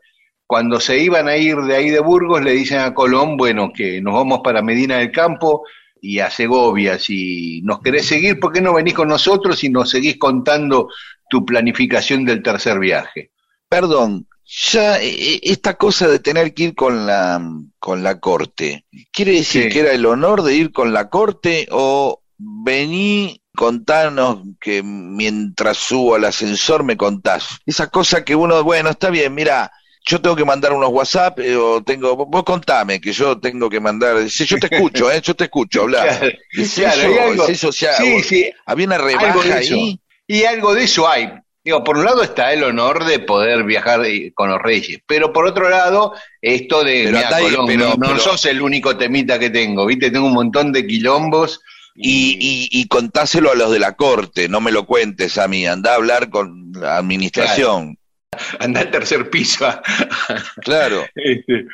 cuando 0.48 0.80
se 0.80 1.00
iban 1.00 1.28
a 1.28 1.38
ir 1.38 1.56
de 1.58 1.76
ahí 1.76 1.90
de 1.90 2.00
Burgos, 2.00 2.44
le 2.44 2.52
dicen 2.52 2.80
a 2.80 2.94
Colón, 2.94 3.36
bueno, 3.38 3.72
que 3.74 4.02
nos 4.02 4.14
vamos 4.14 4.42
para 4.44 4.62
Medina 4.62 4.98
del 4.98 5.12
Campo 5.12 5.64
y 6.00 6.20
a 6.20 6.30
Segovia. 6.30 7.00
Si 7.00 7.62
nos 7.64 7.82
querés 7.82 8.06
seguir, 8.06 8.40
¿por 8.40 8.54
qué 8.54 8.62
no 8.62 8.74
venís 8.76 8.94
con 8.94 9.08
nosotros 9.08 9.64
y 9.64 9.70
nos 9.70 9.90
seguís 9.90 10.18
contando 10.18 10.90
tu 11.30 11.44
planificación 11.44 12.26
del 12.26 12.44
tercer 12.44 12.78
viaje? 12.78 13.32
Perdón, 13.68 14.28
ya 14.46 15.02
eh, 15.02 15.40
esta 15.42 15.74
cosa 15.74 16.08
de 16.08 16.20
tener 16.20 16.54
que 16.54 16.64
ir 16.66 16.76
con 16.76 17.08
la, 17.08 17.42
con 17.80 18.04
la 18.04 18.20
corte, 18.20 18.86
¿quiere 19.12 19.32
decir 19.32 19.64
Sí. 19.64 19.70
que 19.70 19.80
era 19.80 19.94
el 19.94 20.06
honor 20.06 20.44
de 20.44 20.54
ir 20.56 20.72
con 20.72 20.94
la 20.94 21.10
corte 21.10 21.68
o 21.72 22.22
vení, 22.38 23.42
contanos 23.56 24.40
que 24.60 24.82
mientras 24.84 25.78
subo 25.78 26.16
al 26.16 26.26
ascensor 26.26 26.84
me 26.84 26.98
contás? 26.98 27.60
Esa 27.66 27.88
cosa 27.88 28.24
que 28.24 28.36
uno, 28.36 28.64
bueno, 28.64 28.90
está 28.90 29.10
bien, 29.10 29.34
mira, 29.34 29.72
yo 30.08 30.22
tengo 30.22 30.36
que 30.36 30.46
mandar 30.46 30.74
unos 30.74 30.90
WhatsApp 30.92 31.40
eh, 31.40 31.56
o 31.56 31.82
tengo, 31.84 32.16
vos 32.16 32.44
contame 32.44 33.02
que 33.02 33.12
yo 33.12 33.40
tengo 33.40 33.70
que 33.70 33.80
mandar, 33.80 34.30
sí, 34.30 34.46
yo 34.46 34.58
te 34.58 34.68
escucho, 34.74 35.12
eh, 35.12 35.22
yo 35.24 35.36
te 35.36 35.46
escucho, 35.46 35.82
hablar. 35.84 36.08
Claro, 36.20 36.38
¿Es 36.52 36.74
claro, 36.76 37.02
eso? 37.02 37.08
hay 37.08 37.18
algo- 37.18 37.44
¿Es 37.46 37.50
eso? 37.50 37.70
O 37.70 37.72
sea, 37.72 37.94
sí, 37.98 38.22
sí, 38.24 38.52
había 38.66 38.86
una 38.88 38.98
rebaja 38.98 39.56
ahí. 39.58 40.00
Y 40.28 40.44
algo 40.44 40.74
de 40.74 40.84
eso 40.84 41.08
hay. 41.10 41.30
Digo, 41.64 41.84
por 41.84 41.98
un 41.98 42.06
lado 42.06 42.22
está 42.22 42.54
el 42.54 42.64
honor 42.64 43.06
de 43.06 43.18
poder 43.18 43.64
viajar 43.64 44.06
eh, 44.06 44.32
con 44.36 44.52
los 44.52 44.62
reyes, 44.62 45.00
pero 45.08 45.34
por 45.34 45.48
otro 45.48 45.68
lado, 45.68 46.14
esto 46.40 46.84
de, 46.84 47.06
Pero 47.06 47.18
mirá, 47.18 47.40
Colón, 47.40 47.66
pero- 47.66 47.96
no, 47.98 48.20
sos 48.20 48.46
el 48.46 48.62
único 48.62 48.96
temita 48.96 49.40
que 49.40 49.50
tengo, 49.50 49.86
¿viste? 49.88 50.12
Tengo 50.12 50.28
un 50.28 50.34
montón 50.34 50.72
de 50.72 50.86
quilombos. 50.86 51.62
Y, 51.98 52.38
y, 52.40 52.82
y 52.82 52.88
contáselo 52.88 53.52
a 53.52 53.56
los 53.56 53.72
de 53.72 53.80
la 53.80 53.94
corte, 53.96 54.50
no 54.50 54.60
me 54.60 54.72
lo 54.74 54.86
cuentes 54.86 55.38
a 55.38 55.48
mí, 55.48 55.66
anda 55.66 55.94
a 55.94 55.96
hablar 55.96 56.30
con 56.30 56.72
la 56.74 56.98
administración. 56.98 57.98
anda 58.60 58.82
al 58.82 58.92
tercer 58.92 59.30
piso. 59.30 59.66
Claro, 60.62 61.06
Este, 61.16 61.66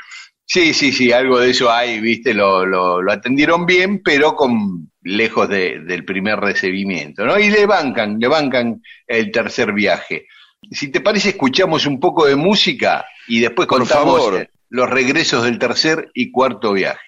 sí, 0.46 0.74
sí, 0.76 0.92
sí, 0.92 1.12
algo 1.12 1.40
de 1.40 1.50
eso 1.50 1.72
hay, 1.72 2.00
viste, 2.00 2.34
lo, 2.36 2.66
lo, 2.68 3.02
lo 3.02 3.12
atendieron 3.12 3.66
bien, 3.66 4.04
pero 4.04 4.36
con 4.36 4.92
lejos 5.02 5.50
de- 5.50 5.80
del 5.80 6.06
primer 6.06 6.40
recibimiento, 6.40 7.26
¿no? 7.26 7.40
Y 7.40 7.50
le 7.50 7.66
bancan, 7.66 8.20
le 8.20 8.28
bancan 8.28 8.82
el 9.08 9.32
tercer 9.32 9.74
viaje. 9.74 10.28
Si 10.70 10.90
te 10.90 11.02
parece, 11.02 11.30
escuchamos 11.30 11.88
un 11.88 12.00
poco 12.00 12.28
de 12.28 12.36
música 12.36 13.04
y 13.28 13.40
después 13.40 13.68
Por 13.68 13.80
contamos 13.80 14.20
favor. 14.20 14.36
eh, 14.42 14.50
los 14.70 14.88
regresos 14.88 15.44
del 15.46 15.58
tercer 15.58 16.12
y 16.14 16.30
cuarto 16.30 16.74
viaje. 16.74 17.00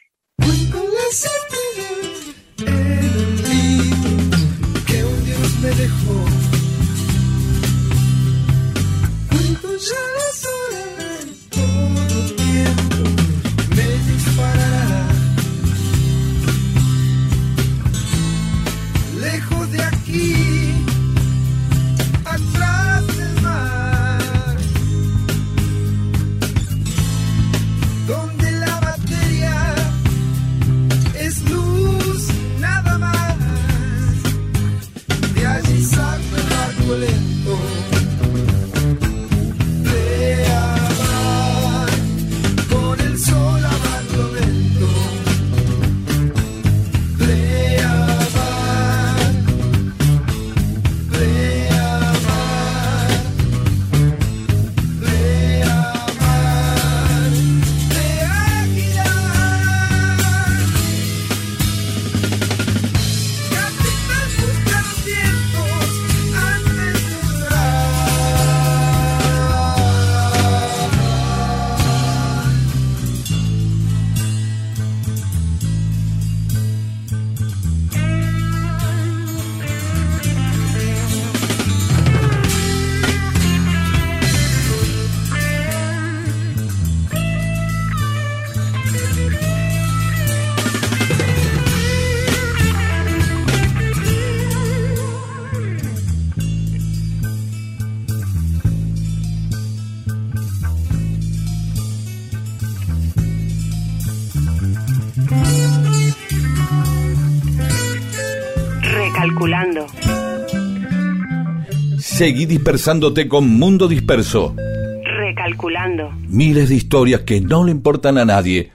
Seguí 112.13 112.45
dispersándote 112.45 113.27
con 113.27 113.57
Mundo 113.57 113.87
Disperso. 113.87 114.55
Recalculando. 115.03 116.11
Miles 116.27 116.69
de 116.69 116.75
historias 116.75 117.21
que 117.21 117.41
no 117.41 117.65
le 117.65 117.71
importan 117.71 118.19
a 118.19 118.23
nadie. 118.23 118.71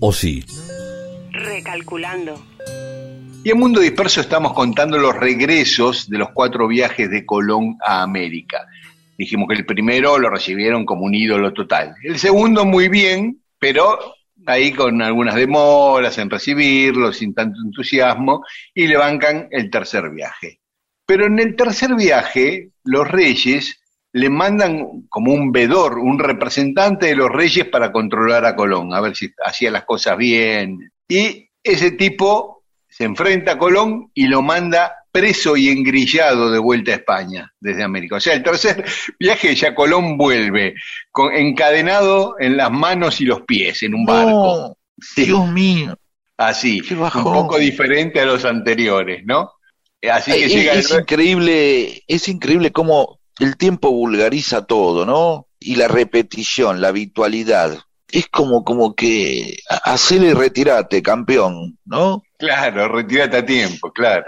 ¿O 0.00 0.12
sí? 0.12 0.44
Recalculando. 1.30 2.44
Y 3.44 3.50
en 3.50 3.58
Mundo 3.58 3.78
Disperso 3.78 4.20
estamos 4.20 4.54
contando 4.54 4.98
los 4.98 5.14
regresos 5.14 6.10
de 6.10 6.18
los 6.18 6.30
cuatro 6.30 6.66
viajes 6.66 7.08
de 7.08 7.24
Colón 7.24 7.76
a 7.80 8.02
América. 8.02 8.66
Dijimos 9.16 9.46
que 9.46 9.54
el 9.54 9.66
primero 9.66 10.18
lo 10.18 10.28
recibieron 10.28 10.84
como 10.84 11.04
un 11.04 11.14
ídolo 11.14 11.52
total. 11.52 11.94
El 12.02 12.18
segundo 12.18 12.64
muy 12.64 12.88
bien, 12.88 13.40
pero 13.60 14.00
ahí 14.46 14.72
con 14.72 15.00
algunas 15.00 15.36
demoras 15.36 16.18
en 16.18 16.28
recibirlo, 16.28 17.12
sin 17.12 17.34
tanto 17.34 17.60
entusiasmo, 17.64 18.44
y 18.74 18.88
le 18.88 18.96
bancan 18.96 19.46
el 19.52 19.70
tercer 19.70 20.10
viaje. 20.10 20.58
Pero 21.08 21.24
en 21.24 21.38
el 21.38 21.56
tercer 21.56 21.94
viaje, 21.94 22.68
los 22.84 23.08
reyes 23.08 23.80
le 24.12 24.28
mandan 24.28 25.06
como 25.08 25.32
un 25.32 25.50
vedor, 25.52 25.98
un 25.98 26.18
representante 26.18 27.06
de 27.06 27.16
los 27.16 27.30
reyes 27.30 27.64
para 27.64 27.90
controlar 27.90 28.44
a 28.44 28.54
Colón, 28.54 28.92
a 28.92 29.00
ver 29.00 29.16
si 29.16 29.32
hacía 29.42 29.70
las 29.70 29.84
cosas 29.84 30.18
bien. 30.18 30.92
Y 31.08 31.48
ese 31.62 31.92
tipo 31.92 32.62
se 32.86 33.04
enfrenta 33.04 33.52
a 33.52 33.58
Colón 33.58 34.10
y 34.12 34.26
lo 34.26 34.42
manda 34.42 34.96
preso 35.10 35.56
y 35.56 35.70
engrillado 35.70 36.50
de 36.50 36.58
vuelta 36.58 36.92
a 36.92 36.96
España 36.96 37.54
desde 37.58 37.84
América. 37.84 38.16
O 38.16 38.20
sea, 38.20 38.34
el 38.34 38.42
tercer 38.42 38.84
viaje 39.18 39.54
ya 39.54 39.74
Colón 39.74 40.18
vuelve 40.18 40.74
con, 41.10 41.32
encadenado 41.32 42.36
en 42.38 42.58
las 42.58 42.70
manos 42.70 43.18
y 43.22 43.24
los 43.24 43.40
pies 43.44 43.82
en 43.82 43.94
un 43.94 44.04
barco. 44.04 44.76
Dios 45.16 45.48
mío. 45.48 45.96
Así, 46.36 46.82
un 46.90 47.24
poco 47.24 47.56
diferente 47.56 48.20
a 48.20 48.26
los 48.26 48.44
anteriores, 48.44 49.24
¿no? 49.24 49.52
Así 50.02 50.30
que 50.30 50.44
Es, 50.46 50.52
llega 50.54 50.72
es 50.74 50.90
increíble, 50.92 52.02
es 52.06 52.28
increíble 52.28 52.72
cómo 52.72 53.20
el 53.40 53.56
tiempo 53.56 53.90
vulgariza 53.90 54.64
todo, 54.66 55.04
¿no? 55.06 55.46
Y 55.60 55.76
la 55.76 55.88
repetición, 55.88 56.80
la 56.80 56.88
habitualidad. 56.88 57.78
Es 58.10 58.26
como, 58.28 58.64
como 58.64 58.94
que 58.94 59.58
ha- 59.68 59.92
hacele 59.92 60.28
y 60.28 60.32
retirate, 60.34 61.02
campeón, 61.02 61.78
¿no? 61.84 62.22
Claro, 62.38 62.88
retírate 62.88 63.36
a 63.38 63.44
tiempo, 63.46 63.92
claro. 63.92 64.26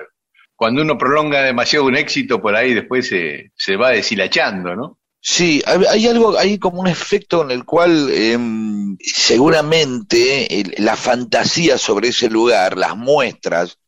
Cuando 0.56 0.82
uno 0.82 0.98
prolonga 0.98 1.42
demasiado 1.42 1.86
un 1.86 1.96
éxito, 1.96 2.40
por 2.42 2.54
ahí 2.54 2.74
después 2.74 3.08
se, 3.08 3.52
se 3.56 3.76
va 3.76 3.90
deshilachando, 3.90 4.76
¿no? 4.76 4.98
Sí, 5.22 5.62
hay, 5.66 5.84
hay 5.88 6.06
algo, 6.08 6.36
hay 6.38 6.58
como 6.58 6.80
un 6.80 6.86
efecto 6.88 7.42
en 7.42 7.50
el 7.50 7.64
cual 7.64 8.10
em, 8.12 8.96
seguramente 9.00 10.60
el- 10.60 10.74
la 10.78 10.96
fantasía 10.96 11.78
sobre 11.78 12.08
ese 12.08 12.28
lugar, 12.30 12.76
las 12.76 12.96
muestras, 12.96 13.78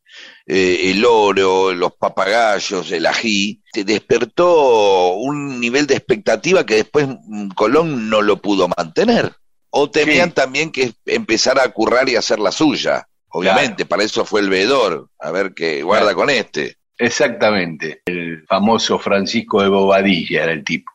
eh, 0.47 0.91
el 0.91 1.05
oro, 1.05 1.73
los 1.73 1.93
papagayos, 1.95 2.91
el 2.93 3.07
ají, 3.07 3.63
despertó 3.75 5.15
un 5.15 5.61
nivel 5.61 5.87
de 5.87 5.95
expectativa 5.97 6.65
que 6.67 6.77
después 6.77 7.07
mm, 7.09 7.49
Colón 7.51 8.09
no 8.11 8.23
lo 8.23 8.41
pudo 8.41 8.69
mantener. 8.77 9.33
O 9.71 9.91
temían 9.91 10.29
Sí. 10.31 10.35
también 10.35 10.71
que 10.71 10.93
empezara 11.07 11.63
a 11.65 11.69
currar 11.71 12.09
y 12.09 12.17
hacer 12.17 12.39
la 12.39 12.53
suya. 12.53 13.07
Obviamente, 13.29 13.87
para 13.87 14.03
eso 14.05 14.25
fue 14.27 14.41
el 14.43 14.51
veedor. 14.51 15.09
A 15.19 15.31
ver 15.31 15.55
qué 15.55 15.83
guarda 15.83 16.07
Claro. 16.13 16.19
con 16.19 16.31
este. 16.31 16.77
Exactamente. 16.99 18.03
El 18.05 18.45
famoso 18.47 18.99
Francisco 18.99 19.63
de 19.63 19.69
Bobadilla 19.69 20.43
era 20.45 20.53
el 20.53 20.63
tipo. 20.65 20.91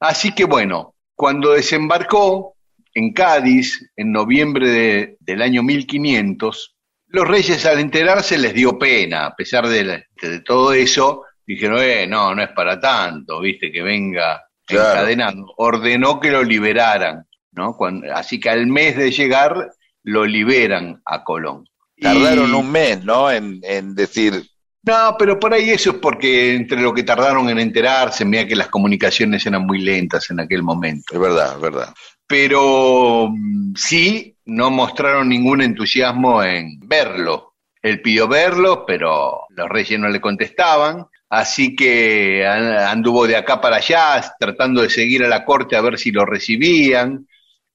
Así 0.00 0.34
que 0.34 0.44
bueno, 0.44 0.94
cuando 1.14 1.52
desembarcó 1.52 2.54
en 2.94 3.12
Cádiz 3.12 3.90
en 3.96 4.12
noviembre 4.12 4.68
de- 4.68 5.16
del 5.20 5.40
año 5.42 5.62
1500, 5.62 6.74
los 7.08 7.26
reyes 7.26 7.64
al 7.66 7.80
enterarse 7.80 8.36
les 8.38 8.54
dio 8.54 8.78
pena, 8.78 9.26
a 9.26 9.34
pesar 9.34 9.66
de, 9.68 9.84
la- 9.84 10.02
de 10.22 10.40
todo 10.40 10.72
eso, 10.72 11.24
dijeron, 11.46 11.78
eh, 11.82 12.06
no, 12.06 12.34
no 12.34 12.42
es 12.42 12.50
para 12.50 12.78
tanto, 12.80 13.40
viste, 13.40 13.70
que 13.72 13.82
venga 13.82 14.42
Claro. 14.66 14.90
encadenado. 14.90 15.46
Ordenó 15.56 16.20
que 16.20 16.30
lo 16.30 16.42
liberaran, 16.42 17.24
¿no? 17.52 17.74
Cuando- 17.76 18.14
así 18.14 18.38
que 18.38 18.50
al 18.50 18.66
mes 18.66 18.96
de 18.96 19.10
llegar 19.10 19.70
lo 20.04 20.26
liberan 20.26 21.00
a 21.06 21.24
Colón. 21.24 21.64
Tardaron 22.00 22.50
Y- 22.50 22.54
un 22.54 22.70
mes, 22.70 23.02
¿no? 23.04 23.30
En, 23.30 23.60
en 23.62 23.94
decir, 23.94 24.42
no, 24.84 25.16
pero 25.18 25.38
por 25.40 25.52
ahí 25.54 25.70
eso 25.70 25.90
es 25.90 25.96
porque 25.96 26.54
entre 26.54 26.80
lo 26.80 26.92
que 26.94 27.02
tardaron 27.02 27.48
en 27.50 27.58
enterarse, 27.58 28.24
mira 28.24 28.46
que 28.46 28.54
las 28.54 28.68
comunicaciones 28.68 29.44
eran 29.46 29.66
muy 29.66 29.80
lentas 29.80 30.30
en 30.30 30.40
aquel 30.40 30.62
momento. 30.62 31.12
es 31.14 31.18
verdad, 31.20 31.54
es 31.56 31.60
verdad. 31.60 31.94
Pero 32.26 33.28
mm, 33.30 33.74
sí, 33.74 34.36
no 34.48 34.70
mostraron 34.70 35.28
ningún 35.28 35.62
entusiasmo 35.62 36.42
en 36.42 36.80
verlo. 36.80 37.54
Él 37.80 38.02
pidió 38.02 38.26
verlo, 38.26 38.84
pero 38.86 39.46
los 39.50 39.68
reyes 39.68 39.98
no 39.98 40.08
le 40.08 40.20
contestaban, 40.20 41.06
así 41.30 41.76
que 41.76 42.44
anduvo 42.44 43.26
de 43.26 43.36
acá 43.36 43.60
para 43.60 43.76
allá 43.76 44.20
tratando 44.38 44.82
de 44.82 44.90
seguir 44.90 45.24
a 45.24 45.28
la 45.28 45.44
corte 45.44 45.76
a 45.76 45.80
ver 45.80 45.98
si 45.98 46.10
lo 46.10 46.26
recibían. 46.26 47.26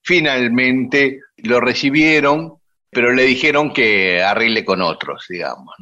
Finalmente 0.02 1.22
lo 1.38 1.62
recibieron, 1.62 2.56
pero 2.90 3.14
le 3.14 3.24
dijeron 3.24 3.72
que 3.72 4.22
arregle 4.22 4.66
con 4.66 4.82
otros, 4.82 5.26
digamos 5.30 5.76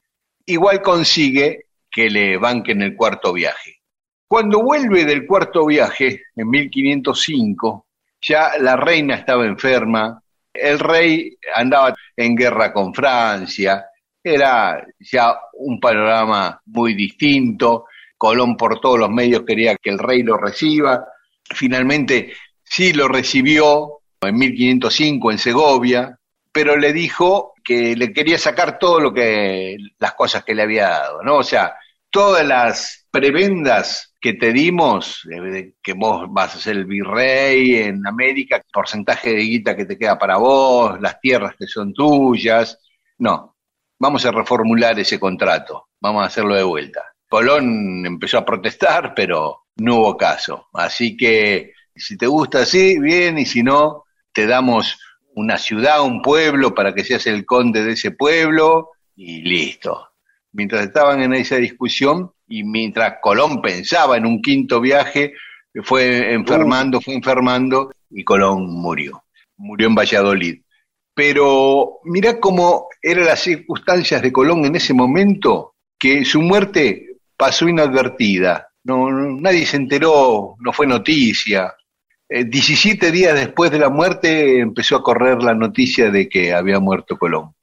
igual 0.46 0.82
consigue 0.82 1.66
que 1.90 2.10
le 2.10 2.38
banquen 2.38 2.82
el 2.82 2.96
cuarto 2.96 3.34
viaje. 3.34 3.80
Cuando 4.28 4.62
vuelve 4.62 5.06
del 5.06 5.26
cuarto 5.26 5.66
viaje, 5.66 6.24
en 6.36 6.50
1505, 6.50 7.86
ya 8.22 8.52
la 8.60 8.78
reina 8.78 9.16
estaba 9.16 9.46
enferma, 9.46 10.22
el 10.54 10.80
rey 10.80 11.38
andaba 11.56 11.94
en 12.16 12.36
guerra 12.36 12.72
con 12.74 12.94
Francia, 12.94 13.86
era 14.24 14.86
ya 15.00 15.36
un 15.54 15.80
panorama 15.80 16.62
muy 16.66 16.94
distinto, 16.94 17.86
Colón 18.18 18.56
por 18.56 18.80
todos 18.80 19.00
los 19.00 19.10
medios 19.10 19.44
quería 19.48 19.76
que 19.78 19.90
el 19.90 19.98
rey 19.98 20.22
lo 20.22 20.38
reciba, 20.38 21.08
finalmente 21.56 22.34
sí 22.64 22.94
lo 22.94 23.08
recibió 23.08 24.02
en 24.22 24.38
1505 24.38 25.32
en 25.32 25.38
Segovia, 25.40 26.20
pero 26.52 26.78
le 26.78 26.94
dijo 26.94 27.54
que 27.64 27.96
le 27.96 28.14
quería 28.14 28.38
sacar 28.38 28.78
todo 28.78 29.00
lo 29.00 29.14
que 29.14 29.76
las 29.98 30.14
cosas 30.14 30.44
que 30.44 30.54
le 30.54 30.64
había 30.64 30.90
dado, 30.90 31.24
¿no? 31.24 31.38
O 31.38 31.44
sea, 31.44 31.76
todas 32.10 32.46
las 32.46 33.08
prebendas 33.10 34.11
que 34.22 34.34
te 34.34 34.54
dimos, 34.54 35.28
eh, 35.32 35.74
que 35.82 35.94
vos 35.94 36.28
vas 36.30 36.56
a 36.56 36.60
ser 36.60 36.78
el 36.78 36.86
virrey 36.86 37.78
en 37.78 38.06
América, 38.06 38.62
porcentaje 38.72 39.32
de 39.32 39.42
guita 39.42 39.76
que 39.76 39.86
te 39.86 39.98
queda 39.98 40.20
para 40.20 40.38
vos, 40.38 41.02
las 41.02 41.20
tierras 41.20 41.56
que 41.58 41.66
son 41.66 41.92
tuyas, 41.92 42.78
no, 43.18 43.58
vamos 43.98 44.24
a 44.26 44.32
reformular 44.32 45.00
ese 45.00 45.20
contrato, 45.20 45.90
vamos 46.00 46.24
a 46.24 46.28
hacerlo 46.28 46.56
de 46.56 46.64
vuelta. 46.64 47.04
Colón 47.28 48.06
empezó 48.06 48.38
a 48.38 48.46
protestar, 48.46 49.14
pero 49.16 49.64
no 49.78 49.96
hubo 49.98 50.18
caso. 50.18 50.68
Así 50.74 51.18
que 51.18 51.74
si 51.96 52.18
te 52.18 52.28
gusta 52.28 52.60
así, 52.60 53.00
bien, 53.00 53.40
y 53.40 53.46
si 53.46 53.64
no, 53.64 54.04
te 54.34 54.46
damos 54.46 55.00
una 55.34 55.58
ciudad, 55.58 56.02
un 56.02 56.22
pueblo, 56.22 56.76
para 56.76 56.94
que 56.94 57.04
seas 57.04 57.26
el 57.28 57.46
conde 57.46 57.84
de 57.84 57.94
ese 57.94 58.12
pueblo, 58.12 58.90
y 59.16 59.42
listo. 59.42 60.10
Mientras 60.52 60.84
estaban 60.84 61.22
en 61.22 61.34
esa 61.34 61.56
discusión 61.56 62.32
y 62.52 62.64
mientras 62.64 63.16
Colón 63.22 63.62
pensaba 63.62 64.18
en 64.18 64.26
un 64.26 64.42
quinto 64.42 64.82
viaje, 64.82 65.34
fue 65.84 66.34
enfermando, 66.34 67.00
fue 67.00 67.14
enfermando 67.16 67.92
y 68.10 68.24
Colón 68.24 68.66
murió. 68.66 69.24
Murió 69.58 69.88
en 69.88 69.96
Valladolid. 69.96 70.62
Pero 71.14 72.00
mira 72.04 72.40
cómo 72.40 72.88
eran 73.02 73.26
las 73.26 73.40
circunstancias 73.40 74.22
de 74.22 74.32
Colón 74.32 74.66
en 74.66 74.76
ese 74.76 74.94
momento, 74.94 75.76
que 75.98 76.26
su 76.26 76.42
muerte 76.42 77.18
pasó 77.38 77.68
inadvertida. 77.68 78.68
Nadie 78.84 79.66
se 79.66 79.78
enteró, 79.78 80.56
no 80.60 80.74
fue 80.74 80.88
noticia. 80.88 81.74
Eh, 82.28 82.46
17 82.46 83.12
días 83.12 83.36
después 83.36 83.72
de 83.72 83.80
la 83.80 83.90
muerte 83.90 84.60
empezó 84.60 84.98
a 84.98 85.04
correr 85.04 85.42
la 85.42 85.54
noticia 85.54 86.12
de 86.12 86.28
que 86.28 86.54
había 86.54 86.80
muerto 86.80 87.18
Colón. 87.18 87.54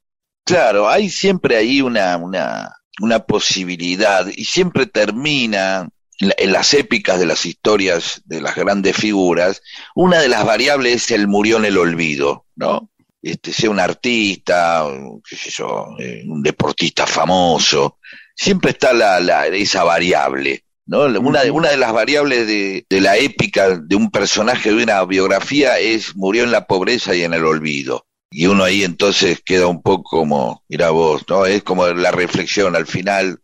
Claro, 0.45 0.89
hay 0.89 1.11
siempre 1.11 1.57
ahí 1.57 1.83
una, 1.83 2.17
una, 2.17 2.73
una 3.01 3.21
posibilidad 3.21 4.27
y 4.35 4.45
siempre 4.45 4.87
termina 4.87 5.89
en 6.21 6.29
la- 6.29 6.35
en 6.39 6.53
las 6.53 6.75
épicas 6.75 7.19
de 7.21 7.27
las 7.27 7.47
historias 7.47 8.23
de 8.25 8.41
las 8.41 8.57
grandes 8.57 8.97
figuras, 8.97 9.63
una 9.95 10.19
de 10.21 10.29
las 10.29 10.45
variables 10.45 10.95
es 11.05 11.11
el 11.13 11.29
murió 11.29 11.59
en 11.59 11.65
el 11.67 11.79
olvido, 11.79 12.47
¿no? 12.57 12.91
Este, 13.23 13.53
sea 13.53 13.71
un 13.71 13.81
artista, 13.81 14.85
qué 15.29 15.37
sé 15.37 15.51
yo, 15.51 15.87
eh, 15.99 16.23
un 16.27 16.43
deportista 16.43 17.07
famoso, 17.07 17.99
siempre 18.35 18.71
está 18.73 18.93
la, 18.93 19.21
la- 19.21 19.47
esa 19.47 19.85
variable, 19.85 20.65
¿no? 20.87 21.03
Una, 21.21 21.43
de- 21.45 21.51
una 21.53 21.69
de 21.71 21.77
las 21.77 21.93
variables 21.93 22.47
de, 22.49 22.85
de 22.89 23.01
la 23.01 23.17
épica 23.17 23.77
de 23.79 23.95
un 23.97 24.11
personaje 24.11 24.71
de 24.73 24.83
una 24.83 25.05
biografía 25.05 25.79
es 25.79 26.17
murió 26.17 26.43
en 26.45 26.51
la 26.51 26.67
pobreza 26.67 27.15
y 27.15 27.23
en 27.23 27.35
el 27.35 27.45
olvido. 27.45 28.07
Y 28.31 28.47
uno 28.47 28.65
ahí 28.65 28.85
entonces 28.85 29.41
queda 29.45 29.67
un 29.67 29.83
poco 29.83 30.19
como, 30.19 30.63
mira 30.69 30.91
vos, 30.91 31.23
¿no? 31.29 31.47
Es 31.47 31.63
como 31.63 31.87
la 31.89 32.11
reflexión 32.11 32.77
al 32.77 32.87
final. 32.87 33.41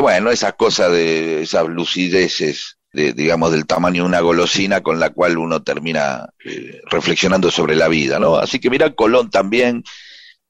Bueno, 0.00 0.30
esas 0.30 0.54
cosas 0.54 0.92
de 0.92 1.42
esas 1.42 1.66
lucideces, 1.66 2.76
de, 2.92 3.12
digamos, 3.14 3.50
del 3.52 3.66
tamaño 3.66 4.02
de 4.02 4.08
una 4.08 4.20
golosina 4.20 4.82
con 4.82 5.00
la 5.00 5.10
cual 5.10 5.38
uno 5.38 5.62
termina 5.62 6.28
eh, 6.44 6.80
reflexionando 6.90 7.50
sobre 7.50 7.76
la 7.76 7.88
vida, 7.88 8.18
¿no? 8.18 8.36
Así 8.36 8.58
que 8.60 8.68
mira, 8.70 8.94
Colón 8.94 9.30
también 9.30 9.82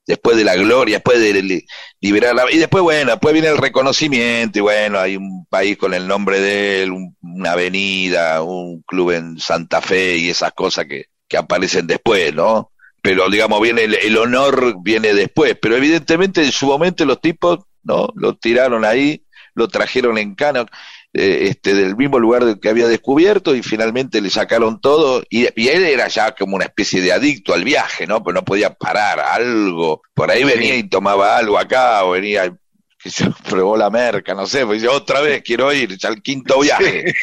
después 0.07 0.37
de 0.37 0.45
la 0.45 0.57
gloria, 0.57 0.97
después 0.97 1.21
de 1.21 1.43
li- 1.43 1.67
liberar 2.01 2.35
la... 2.35 2.51
Y 2.53 2.59
después, 2.59 2.83
bueno, 2.83 3.13
después 3.13 3.33
viene 3.35 3.49
el 3.49 3.59
reconocimiento 3.59 4.59
y 4.59 4.63
bueno, 4.63 4.99
hay 5.01 5.17
un 5.17 5.47
país 5.47 5.77
con 5.79 5.95
el 5.95 6.07
nombre 6.09 6.41
de 6.41 6.83
él, 6.85 6.93
un- 6.93 7.17
una 7.23 7.53
avenida, 7.53 8.43
un 8.43 8.83
club 8.83 9.13
en 9.13 9.39
Santa 9.41 9.81
Fe 9.83 10.17
y 10.19 10.31
esas 10.31 10.53
cosas 10.53 10.87
que, 10.87 11.07
que 11.29 11.37
aparecen 11.37 11.87
después, 11.87 12.35
¿no? 12.35 12.73
Pero 13.07 13.31
digamos, 13.31 13.61
viene 13.61 13.85
el, 13.85 13.95
el 13.95 14.17
honor 14.19 14.75
viene 14.83 15.15
después, 15.15 15.57
pero 15.63 15.77
evidentemente 15.77 16.43
en 16.43 16.51
su 16.51 16.67
momento 16.67 17.05
los 17.05 17.21
tipos, 17.21 17.61
¿no? 17.85 18.09
Lo 18.17 18.35
tiraron 18.35 18.85
ahí, 18.85 19.23
lo 19.55 19.69
trajeron 19.69 20.19
en 20.19 20.35
cano, 20.35 20.67
eh, 21.13 21.47
este, 21.49 21.73
del 21.75 21.97
mismo 21.97 22.19
lugar 22.19 22.59
que 22.61 22.69
había 22.69 22.89
descubierto 22.89 23.55
y 23.55 23.63
finalmente 23.63 24.21
le 24.21 24.29
sacaron 24.29 24.81
todo 24.81 25.23
y, 25.31 25.47
y 25.55 25.69
él 25.69 25.85
era 25.85 26.09
ya 26.09 26.33
como 26.35 26.57
una 26.57 26.65
especie 26.65 27.01
de 27.01 27.13
adicto 27.13 27.55
al 27.55 27.63
viaje, 27.63 28.09
¿no? 28.09 28.25
Pero 28.25 28.35
no 28.35 28.45
podía 28.45 28.75
parar 28.75 29.21
algo, 29.21 30.03
por 30.13 30.31
ahí 30.33 30.43
venía 30.43 30.75
y 30.75 30.83
tomaba 30.89 31.37
algo 31.39 31.59
acá 31.59 32.05
o 32.05 32.11
venía 32.11 32.53
que 32.99 33.11
se 33.11 33.31
probó 33.49 33.77
la 33.77 33.89
merca, 33.89 34.35
no 34.35 34.47
sé, 34.47 34.67
pues 34.67 34.83
dice, 34.83 34.93
otra 34.93 35.21
vez 35.21 35.43
quiero 35.45 35.73
ir, 35.73 35.97
ya 35.97 36.09
el 36.09 36.23
quinto 36.23 36.59
viaje, 36.61 37.15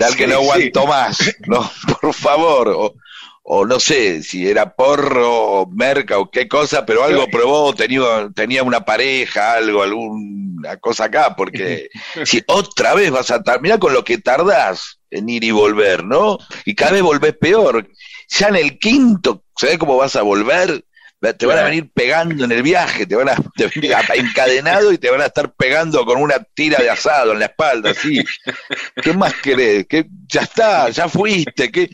al 0.00 0.16
que 0.16 0.24
Sí, 0.24 0.30
no 0.30 0.40
sí. 0.40 0.44
aguanto 0.44 0.86
más, 0.86 1.36
no, 1.46 1.70
por 2.00 2.12
favor, 2.12 2.68
o, 2.68 2.94
o 3.50 3.64
no 3.64 3.80
sé 3.80 4.22
si 4.22 4.46
era 4.46 4.74
porro 4.74 5.32
o 5.32 5.66
merca 5.66 6.18
o 6.18 6.30
qué 6.30 6.46
cosa, 6.46 6.84
pero 6.84 7.02
algo 7.02 7.28
probó, 7.28 7.74
tenía, 7.74 8.28
tenía 8.34 8.62
una 8.62 8.84
pareja, 8.84 9.54
algo, 9.54 9.82
alguna 9.82 10.76
cosa 10.76 11.04
acá, 11.04 11.34
porque 11.34 11.88
si 12.26 12.42
otra 12.46 12.92
vez 12.92 13.10
vas 13.10 13.30
a 13.30 13.42
tardar, 13.42 13.62
mira 13.62 13.78
con 13.78 13.94
lo 13.94 14.04
que 14.04 14.18
tardás 14.18 15.00
en 15.10 15.30
ir 15.30 15.44
y 15.44 15.50
volver, 15.50 16.04
¿no? 16.04 16.36
Y 16.66 16.74
cada 16.74 16.92
vez 16.92 17.00
volvés 17.00 17.34
peor. 17.38 17.88
Ya 18.28 18.48
en 18.48 18.56
el 18.56 18.78
quinto, 18.78 19.44
¿sabés 19.56 19.78
cómo 19.78 19.96
vas 19.96 20.14
a 20.16 20.20
volver? 20.20 20.84
Te 21.38 21.46
van 21.46 21.58
a 21.58 21.64
venir 21.64 21.90
pegando 21.92 22.44
en 22.44 22.52
el 22.52 22.62
viaje, 22.62 23.06
te 23.06 23.16
van 23.16 23.30
a, 23.30 23.34
te 23.56 23.64
van 23.64 24.04
a 24.04 24.12
venir 24.12 24.26
encadenado 24.26 24.92
y 24.92 24.98
te 24.98 25.10
van 25.10 25.22
a 25.22 25.26
estar 25.26 25.52
pegando 25.54 26.04
con 26.04 26.20
una 26.20 26.36
tira 26.54 26.80
de 26.82 26.90
asado 26.90 27.32
en 27.32 27.38
la 27.38 27.46
espalda, 27.46 27.90
así. 27.92 28.22
¿Qué 29.02 29.14
más 29.14 29.32
querés? 29.42 29.86
¿Qué, 29.88 30.06
ya 30.28 30.42
está, 30.42 30.90
ya 30.90 31.08
fuiste, 31.08 31.72
¿qué, 31.72 31.90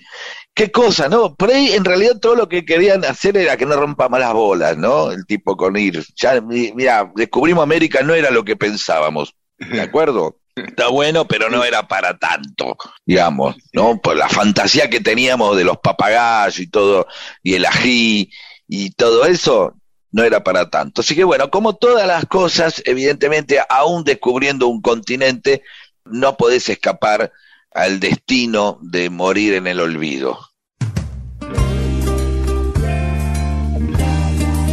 qué 0.55 0.71
cosa, 0.71 1.09
no? 1.09 1.35
Por 1.35 1.51
ahí 1.51 1.73
en 1.73 1.85
realidad 1.85 2.19
todo 2.21 2.35
lo 2.37 2.49
que 2.49 2.65
querían 2.65 3.05
hacer 3.05 3.37
era 3.37 3.57
que 3.57 3.67
no 3.67 3.77
rompa 3.77 4.09
más 4.09 4.21
las 4.21 4.33
bolas, 4.33 4.77
¿no? 4.77 5.11
El 5.11 5.27
tipo 5.27 5.57
con 5.57 5.77
ir. 5.77 6.05
Ya, 6.17 6.41
mi- 6.41 6.73
mira, 6.73 7.11
descubrimos 7.17 7.63
América, 7.63 8.03
no 8.03 8.15
era 8.15 8.31
lo 8.31 8.45
que 8.45 8.57
pensábamos, 8.57 9.35
¿de 9.59 9.81
acuerdo? 9.81 10.39
Está 10.57 10.87
bueno, 10.89 11.27
pero 11.27 11.51
no 11.51 11.65
era 11.65 11.89
para 11.89 12.17
tanto, 12.17 12.77
digamos, 13.05 13.57
¿no? 13.73 14.01
Por 14.01 14.17
la 14.17 14.29
fantasía 14.29 14.89
que 14.89 15.01
teníamos 15.01 15.57
de 15.57 15.65
los 15.65 15.79
papagayos 15.79 16.61
y 16.61 16.69
todo, 16.69 17.09
y 17.43 17.55
el 17.55 17.67
ají 17.67 18.31
y 18.69 18.91
todo 18.93 19.25
eso, 19.27 19.75
no 20.13 20.23
era 20.23 20.45
para 20.45 20.71
tanto. 20.71 21.01
Así 21.01 21.17
que 21.17 21.25
bueno, 21.25 21.51
como 21.51 21.75
todas 21.75 22.07
las 22.07 22.27
cosas, 22.27 22.81
evidentemente, 22.87 23.59
aún 23.69 24.05
descubriendo 24.05 24.69
un 24.69 24.81
continente, 24.81 25.63
no 26.05 26.37
podés 26.37 26.69
escapar 26.69 27.33
al 27.75 27.99
destino 27.99 28.79
de 28.81 29.11
morir 29.11 29.55
en 29.55 29.67
el 29.67 29.81
olvido. 29.81 30.39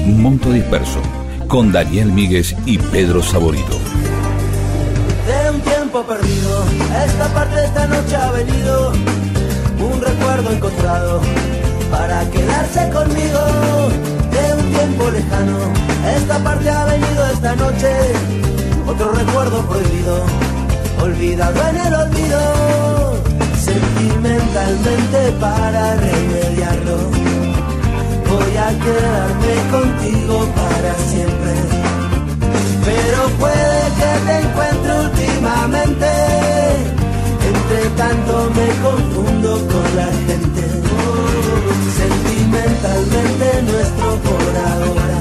Mundo 0.06 0.52
Disperso, 0.52 1.02
con 1.48 1.72
Daniel 1.72 2.12
Míguez 2.12 2.56
y 2.66 2.78
Pedro 2.78 3.24
Saborido. 3.24 3.80
de 5.28 5.52
un 5.52 5.62
tiempo 5.62 6.04
perdido. 6.04 6.64
Esta 7.06 7.28
parte 7.34 7.64
esta 7.66 7.88
noche 7.88 8.16
ha 8.16 8.32
venido 8.32 8.92
un 8.92 10.02
recuerdo 10.02 10.52
encontrado 10.52 11.22
para 11.90 12.30
quedarse 12.30 12.90
conmigo. 12.92 13.40
De 14.32 14.54
un 14.54 14.72
tiempo 14.74 15.10
lejano, 15.10 15.58
esta 16.18 16.44
parte 16.44 16.70
ha 16.70 16.86
venido 16.86 17.28
esta 17.32 17.56
noche 17.56 17.90
otro 18.88 19.12
recuerdo 19.14 19.66
prohibido, 19.68 20.26
olvidado 21.02 21.68
en 21.70 21.78
el 21.78 21.94
olvido. 21.94 22.42
Sentimentalmente 23.58 25.32
para 25.40 25.96
remediarlo, 25.96 26.98
voy 28.30 28.58
a 28.58 28.70
quedarme 28.84 29.56
contigo 29.72 30.48
para 30.56 30.94
siempre 31.10 31.92
pero 32.86 33.30
puede 33.40 33.82
que 34.00 34.12
te 34.28 34.36
encuentre 34.40 34.92
últimamente. 35.06 36.08
Entre 37.52 37.82
tanto 37.98 38.34
me 38.56 38.68
confundo 38.88 39.52
con 39.72 39.88
la 39.96 40.10
gente. 40.28 40.64
Sentimentalmente 42.00 43.48
nuestro 43.70 44.10
por 44.28 44.54
ahora 44.72 45.20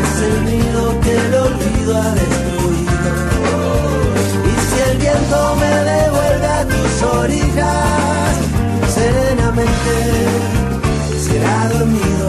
es 0.00 0.10
el 0.28 0.36
nido 0.44 1.00
que 1.02 1.12
el 1.16 1.34
olvido 1.34 1.96
ha 1.96 2.45
me 5.56 5.74
devuelve 5.92 6.46
a 6.46 6.64
tus 6.64 7.02
orillas, 7.02 8.36
serenamente 8.94 9.92
será 11.26 11.68
dormido, 11.68 12.28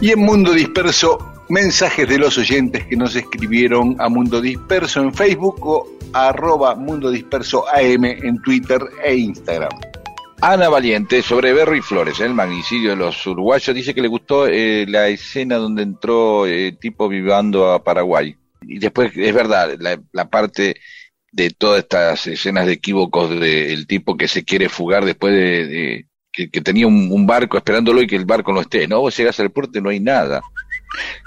Y 0.00 0.10
en 0.10 0.20
Mundo 0.20 0.52
Disperso, 0.52 1.18
mensajes 1.48 2.08
de 2.08 2.18
los 2.18 2.36
oyentes 2.38 2.86
que 2.86 2.96
nos 2.96 3.16
escribieron 3.16 3.96
a 3.98 4.08
Mundo 4.08 4.40
Disperso 4.40 5.00
en 5.00 5.14
Facebook 5.14 5.66
o 5.66 5.88
arroba 6.12 6.74
Mundo 6.74 7.10
Disperso 7.10 7.64
AM 7.68 8.04
en 8.04 8.40
Twitter 8.42 8.80
e 9.02 9.16
Instagram. 9.16 9.70
Ana 10.42 10.68
Valiente, 10.68 11.22
sobre 11.22 11.54
Berro 11.54 11.74
y 11.74 11.80
Flores, 11.80 12.20
el 12.20 12.34
magnicidio 12.34 12.90
de 12.90 12.96
los 12.96 13.26
uruguayos, 13.26 13.74
dice 13.74 13.94
que 13.94 14.02
le 14.02 14.08
gustó 14.08 14.46
eh, 14.46 14.84
la 14.86 15.08
escena 15.08 15.56
donde 15.56 15.82
entró 15.82 16.46
eh, 16.46 16.76
tipo 16.78 17.08
vivando 17.08 17.72
a 17.72 17.82
Paraguay. 17.82 18.36
Y 18.60 18.78
después, 18.78 19.12
es 19.16 19.34
verdad, 19.34 19.76
la, 20.12 20.28
parte 20.28 20.76
de 21.32 21.50
todas 21.50 21.80
estas 21.82 22.26
escenas 22.26 22.66
de 22.66 22.74
equívocos 22.74 23.30
del 23.30 23.86
tipo 23.86 24.16
que 24.16 24.28
se 24.28 24.44
quiere 24.44 24.68
fugar 24.68 25.04
después 25.06 25.32
de, 25.32 25.66
de- 25.66 26.06
que, 26.36 26.60
tenía 26.60 26.86
un, 26.86 27.26
barco 27.26 27.56
esperándolo 27.56 28.02
y 28.02 28.06
que 28.06 28.16
el 28.16 28.26
barco 28.26 28.52
no 28.52 28.60
esté. 28.60 28.86
No, 28.86 29.00
vos 29.00 29.16
llegás 29.16 29.40
al 29.40 29.50
puerto 29.50 29.78
y 29.78 29.82
no 29.82 29.88
hay 29.88 30.00
nada. 30.00 30.42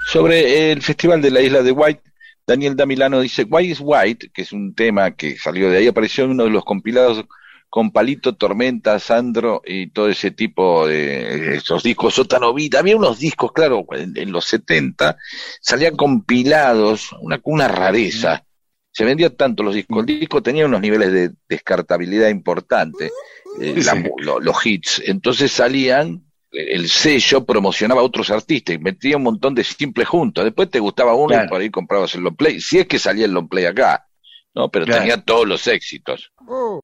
Sobre 0.06 0.72
el 0.72 0.82
festival 0.82 1.20
de 1.20 1.30
la 1.30 1.40
isla 1.40 1.62
de 1.62 1.72
White, 1.72 2.02
Daniel 2.46 2.76
Damilano 2.76 3.20
dice, 3.20 3.44
White 3.48 3.72
is 3.72 3.78
White, 3.80 4.30
que 4.32 4.42
es 4.42 4.52
un 4.52 4.74
tema 4.74 5.10
que 5.12 5.36
salió 5.36 5.68
de 5.68 5.78
ahí, 5.78 5.86
apareció 5.88 6.24
en 6.24 6.30
uno 6.30 6.44
de 6.44 6.50
los 6.50 6.64
compilados 6.64 7.24
con 7.68 7.92
Palito, 7.92 8.34
Tormenta, 8.34 8.98
Sandro 8.98 9.62
y 9.64 9.90
todo 9.90 10.08
ese 10.08 10.32
tipo 10.32 10.86
de 10.88 11.56
esos 11.56 11.84
discos 11.84 12.14
Sotanovita. 12.14 12.80
Había 12.80 12.96
unos 12.96 13.20
discos, 13.20 13.52
claro, 13.52 13.86
en, 13.92 14.32
los 14.32 14.44
70 14.46 15.16
salían 15.60 15.96
compilados, 15.96 17.10
una, 17.20 17.40
una 17.44 17.68
rareza. 17.68 18.44
Se 18.90 19.04
vendía 19.04 19.34
tanto 19.34 19.62
los 19.62 19.76
discos. 19.76 20.00
El 20.00 20.06
disco 20.06 20.42
tenía 20.42 20.66
unos 20.66 20.80
niveles 20.80 21.12
de 21.12 21.30
descartabilidad 21.48 22.28
importantes, 22.28 23.12
eh, 23.60 23.74
Sí. 23.78 23.82
la- 23.84 24.10
lo- 24.18 24.40
los 24.40 24.64
hits. 24.66 25.02
Entonces 25.06 25.52
salían, 25.52 26.22
eh, 26.52 26.68
el 26.74 26.88
sello 26.88 27.44
promocionaba 27.44 28.00
a 28.00 28.04
otros 28.04 28.30
artistas 28.30 28.74
y 28.74 28.78
metía 28.78 29.16
un 29.16 29.22
montón 29.24 29.54
de 29.54 29.64
simples 29.64 30.08
juntos. 30.08 30.44
Después 30.44 30.70
te 30.70 30.80
gustaba 30.80 31.14
uno 31.14 31.28
Claro. 31.28 31.44
y 31.44 31.48
por 31.48 31.60
ahí 31.60 31.70
comprabas 31.70 32.14
el 32.14 32.22
long 32.22 32.36
play. 32.36 32.60
Si 32.60 32.78
es 32.78 32.86
que 32.86 32.98
salía 32.98 33.24
el 33.26 33.32
long 33.32 33.48
play 33.48 33.66
acá, 33.66 34.06
¿no? 34.54 34.68
Pero 34.70 34.86
Claro. 34.86 35.00
tenía 35.02 35.22
todos 35.22 35.46
los 35.46 35.66
éxitos. 35.66 36.32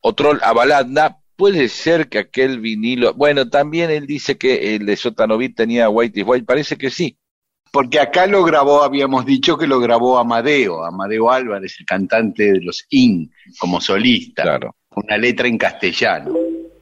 Otro 0.00 0.38
Avalanda 0.42 1.18
puede 1.36 1.68
ser 1.68 2.08
que 2.08 2.18
aquel 2.18 2.60
vinilo, 2.60 3.12
bueno, 3.14 3.48
también 3.50 3.90
él 3.90 4.06
dice 4.06 4.38
que 4.38 4.74
el 4.76 4.86
de 4.86 4.96
Sotanovit 4.96 5.54
tenía 5.56 5.88
White 5.88 6.20
is 6.20 6.26
White, 6.26 6.44
parece 6.46 6.76
que 6.78 6.90
sí. 6.90 7.18
Porque 7.72 7.98
acá 8.00 8.26
lo 8.26 8.42
grabó, 8.44 8.82
habíamos 8.84 9.26
dicho 9.26 9.58
que 9.58 9.66
lo 9.66 9.80
grabó 9.80 10.18
Amadeo, 10.18 10.82
Amadeo 10.84 11.30
Álvarez, 11.30 11.76
el 11.78 11.84
cantante 11.84 12.52
de 12.52 12.60
los 12.62 12.86
IN, 12.88 13.30
como 13.58 13.80
solista. 13.82 14.44
Claro. 14.44 14.76
Una 14.94 15.18
letra 15.18 15.46
en 15.46 15.58
castellano. 15.58 16.32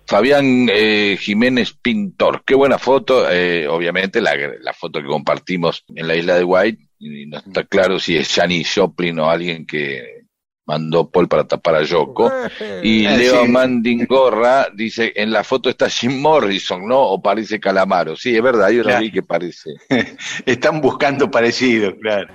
Fabián 0.07 0.69
eh, 0.71 1.17
Jiménez 1.21 1.73
Pintor, 1.81 2.43
qué 2.45 2.55
buena 2.55 2.79
foto, 2.79 3.31
eh, 3.31 3.67
obviamente 3.69 4.21
la, 4.21 4.35
la 4.61 4.73
foto 4.73 5.01
que 5.01 5.07
compartimos 5.09 5.85
en 5.95 6.07
la 6.09 6.15
isla 6.17 6.37
de 6.37 6.45
White, 6.45 6.89
y 6.99 7.27
no 7.27 7.39
está 7.39 7.65
claro 7.65 7.99
si 7.99 8.17
es 8.17 8.33
Janis 8.33 8.73
Joplin 8.75 9.19
o 9.19 9.31
alguien 9.31 9.67
que 9.67 10.25
mandó 10.67 11.11
Paul 11.11 11.29
para 11.29 11.45
tapar 11.47 11.75
a 11.77 11.83
Yoko. 11.83 12.33
Y 12.83 13.05
Eh, 13.07 13.17
Leo. 13.19 13.47
Mandingorra 13.47 14.69
dice, 14.75 15.13
en 15.17 15.31
la 15.31 15.45
foto 15.45 15.69
está 15.71 15.89
Jim 15.91 16.21
Morrison, 16.21 16.87
¿no? 16.87 17.01
O 17.01 17.21
parece 17.23 17.61
Calamaro. 17.61 18.17
Sí, 18.17 18.35
es 18.35 18.43
verdad, 18.43 18.71
yo 18.71 18.79
lo 18.79 18.85
Claro. 18.85 19.01
vi 19.01 19.11
que 19.11 19.23
parece. 19.23 19.71
Están 20.47 20.81
buscando 20.81 21.31
parecidos, 21.31 21.95
claro, 22.01 22.33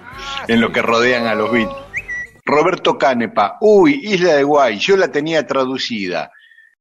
en 0.47 0.61
lo 0.61 0.72
que 0.72 0.82
rodean 0.82 1.26
a 1.28 1.36
los 1.36 1.51
Beatles. 1.51 1.76
Roberto 2.45 2.97
Canepa, 2.97 3.57
uy, 3.61 3.99
Isla 4.03 4.34
de 4.36 4.43
Guay, 4.43 4.78
yo 4.80 4.97
la 4.97 5.11
tenía 5.11 5.45
traducida. 5.45 6.32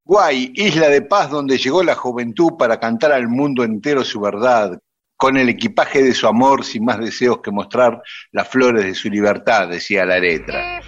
Guay, 0.09 0.53
isla 0.55 0.89
de 0.89 1.01
paz 1.03 1.29
donde 1.29 1.57
llegó 1.57 1.83
la 1.83 1.95
juventud 1.95 2.53
para 2.57 2.79
cantar 2.79 3.11
al 3.11 3.27
mundo 3.27 3.63
entero 3.63 4.03
su 4.03 4.19
verdad, 4.19 4.79
con 5.15 5.37
el 5.37 5.49
equipaje 5.49 6.01
de 6.01 6.13
su 6.13 6.27
amor 6.27 6.63
sin 6.63 6.85
más 6.85 6.97
deseos 6.99 7.41
que 7.41 7.51
mostrar 7.51 8.01
las 8.31 8.47
flores 8.47 8.85
de 8.85 8.95
su 8.95 9.09
libertad, 9.09 9.67
decía 9.67 10.05
la 10.05 10.17
letra. 10.17 10.81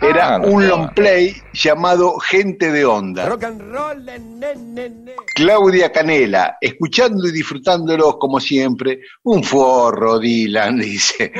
Era 0.00 0.36
Ah, 0.36 0.40
un 0.40 0.68
long 0.68 0.92
play 0.94 1.34
llamado 1.54 2.18
Gente 2.18 2.70
de 2.70 2.84
Onda. 2.84 3.26
Rock 3.26 3.44
and 3.44 3.62
roll, 3.72 4.04
ne, 4.04 4.18
ne, 4.18 4.54
ne, 4.54 4.88
ne. 4.90 5.12
Claudia 5.34 5.90
Canela, 5.90 6.58
escuchando 6.60 7.26
y 7.26 7.32
disfrutándolos 7.32 8.16
como 8.18 8.38
siempre, 8.38 9.00
un 9.24 9.42
forro, 9.42 10.18
Dylan, 10.18 10.78
dice, 10.80 11.32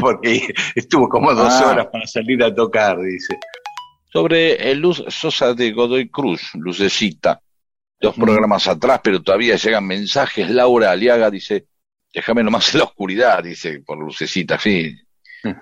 porque 0.00 0.54
estuvo 0.74 1.08
como 1.08 1.34
dos 1.34 1.52
Ah. 1.52 1.70
horas 1.70 1.86
para 1.92 2.06
salir 2.06 2.42
a 2.42 2.54
tocar, 2.54 2.98
dice. 3.00 3.36
Sobre 4.10 4.70
el 4.70 4.78
Luz 4.78 5.04
Sosa 5.08 5.54
de 5.54 5.72
Godoy 5.72 6.08
Cruz, 6.08 6.50
Lucecita, 6.54 7.40
dos 8.00 8.14
programas 8.14 8.66
atrás, 8.68 9.00
pero 9.02 9.22
todavía 9.22 9.56
llegan 9.56 9.86
mensajes. 9.86 10.50
Laura 10.50 10.92
Aliaga 10.92 11.30
dice, 11.30 11.66
déjame 12.12 12.42
nomás 12.42 12.72
en 12.72 12.78
la 12.78 12.84
oscuridad, 12.84 13.42
dice, 13.42 13.80
por 13.80 13.98
Lucecita, 13.98 14.58
sí. 14.58 14.96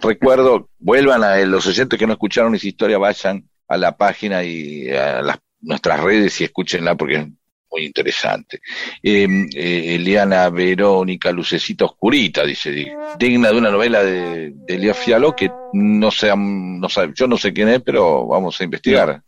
Recuerdo, 0.01 0.71
vuelvan 0.79 1.23
a 1.23 1.37
los 1.39 1.67
oyentes 1.67 1.99
que 1.99 2.07
no 2.07 2.15
escucharon 2.15 2.55
esa 2.55 2.67
historia, 2.67 2.99
vayan 2.99 3.49
a 3.69 3.77
la 3.77 3.97
página 3.97 4.43
y 4.43 4.89
a 4.89 5.21
las, 5.23 5.39
nuestras 5.61 6.01
redes 6.01 6.41
y 6.41 6.45
escúchenla 6.45 6.95
porque 6.95 7.29
muy 7.71 7.85
interesante. 7.85 8.61
Eh, 9.03 9.27
eh, 9.55 9.95
Eliana 9.97 10.49
Verónica, 10.51 11.31
Lucecita 11.33 11.85
Oscurita, 11.85 12.45
dice, 12.45 12.71
di- 12.71 12.89
digna 13.19 13.51
de 13.51 13.59
una 13.59 13.71
novela 13.71 14.03
de, 14.03 14.53
de 14.55 14.75
Elías 14.75 14.97
Fialó 14.99 15.35
que 15.35 15.51
no 15.73 16.11
sé, 16.11 16.33
no 16.37 16.89
sabe, 16.89 17.13
yo 17.15 17.27
no 17.27 17.37
sé 17.37 17.53
quién 17.53 17.69
es, 17.69 17.83
pero 17.83 18.27
vamos 18.27 18.61
a 18.61 18.65
investigar. 18.65 19.23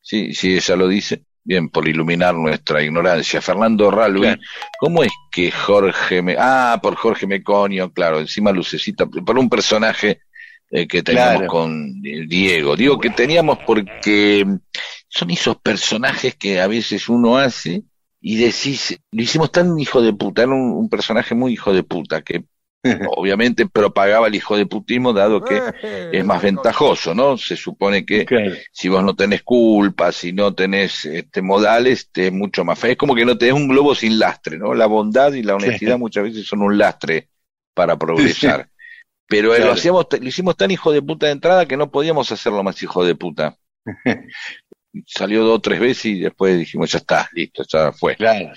Sí, 0.00 0.34
sí, 0.34 0.54
ella 0.56 0.76
lo 0.76 0.88
dice. 0.88 1.22
Bien, 1.46 1.68
por 1.68 1.86
iluminar 1.86 2.34
nuestra 2.34 2.82
ignorancia. 2.82 3.42
Fernando 3.42 3.90
Claro. 3.90 4.18
¿cómo 4.78 5.02
es 5.04 5.12
que 5.30 5.50
Jorge 5.50 6.22
me... 6.22 6.36
Ah, 6.38 6.80
por 6.82 6.94
Jorge 6.94 7.26
Meconio, 7.26 7.92
claro, 7.92 8.18
encima 8.18 8.50
Lucecita, 8.50 9.04
por 9.04 9.38
un 9.38 9.50
personaje 9.50 10.20
eh, 10.70 10.86
que 10.88 11.02
teníamos 11.02 11.34
Claro. 11.40 11.46
con 11.48 12.00
Diego. 12.00 12.76
Digo 12.76 12.98
que 12.98 13.10
teníamos 13.10 13.58
porque 13.66 14.46
son 15.14 15.30
esos 15.30 15.56
personajes 15.56 16.34
que 16.34 16.60
a 16.60 16.66
veces 16.66 17.08
uno 17.08 17.38
hace 17.38 17.84
y 18.20 18.36
decís, 18.36 18.98
lo 19.12 19.22
hicimos 19.22 19.52
tan 19.52 19.78
hijo 19.78 20.02
de 20.02 20.12
puta, 20.12 20.42
era 20.42 20.52
un, 20.52 20.72
un 20.72 20.88
personaje 20.88 21.34
muy 21.34 21.52
hijo 21.52 21.72
de 21.72 21.84
puta, 21.84 22.22
que 22.22 22.44
obviamente 23.16 23.66
propagaba 23.66 24.26
el 24.26 24.34
hijo 24.34 24.56
de 24.56 24.66
putismo 24.66 25.12
dado 25.12 25.42
que 25.42 25.62
es 26.12 26.24
más 26.24 26.42
ventajoso, 26.42 27.14
¿no? 27.14 27.38
Se 27.38 27.56
supone 27.56 28.04
que 28.04 28.26
si 28.72 28.88
vos 28.88 29.04
no 29.04 29.14
tenés 29.14 29.42
culpa, 29.42 30.10
si 30.10 30.32
no 30.32 30.52
tenés 30.52 31.04
este, 31.04 31.42
modales, 31.42 32.10
te 32.10 32.26
es 32.26 32.32
mucho 32.32 32.64
más 32.64 32.78
fácil. 32.78 32.92
Es 32.92 32.96
como 32.98 33.14
que 33.14 33.24
no 33.24 33.38
tenés 33.38 33.54
un 33.54 33.68
globo 33.68 33.94
sin 33.94 34.18
lastre, 34.18 34.58
¿no? 34.58 34.74
La 34.74 34.86
bondad 34.86 35.32
y 35.32 35.42
la 35.42 35.54
honestidad 35.54 35.98
muchas 35.98 36.24
veces 36.24 36.46
son 36.46 36.62
un 36.62 36.76
lastre 36.76 37.28
para 37.72 37.96
progresar. 37.96 38.68
Pero 39.26 39.54
eh, 39.54 39.60
lo 39.60 39.72
hacíamos, 39.72 40.06
lo 40.20 40.28
hicimos 40.28 40.56
tan 40.56 40.70
hijo 40.70 40.92
de 40.92 41.00
puta 41.00 41.26
de 41.26 41.32
entrada 41.32 41.66
que 41.66 41.78
no 41.78 41.90
podíamos 41.90 42.30
hacerlo 42.32 42.62
más 42.62 42.82
hijo 42.82 43.04
de 43.04 43.14
puta. 43.14 43.56
Salió 45.06 45.44
dos 45.44 45.56
o 45.56 45.60
tres 45.60 45.80
veces 45.80 46.04
y 46.06 46.20
después 46.20 46.58
dijimos, 46.58 46.90
ya 46.90 46.98
está, 46.98 47.28
listo, 47.32 47.64
ya 47.70 47.92
fue. 47.92 48.16
Claro. 48.16 48.50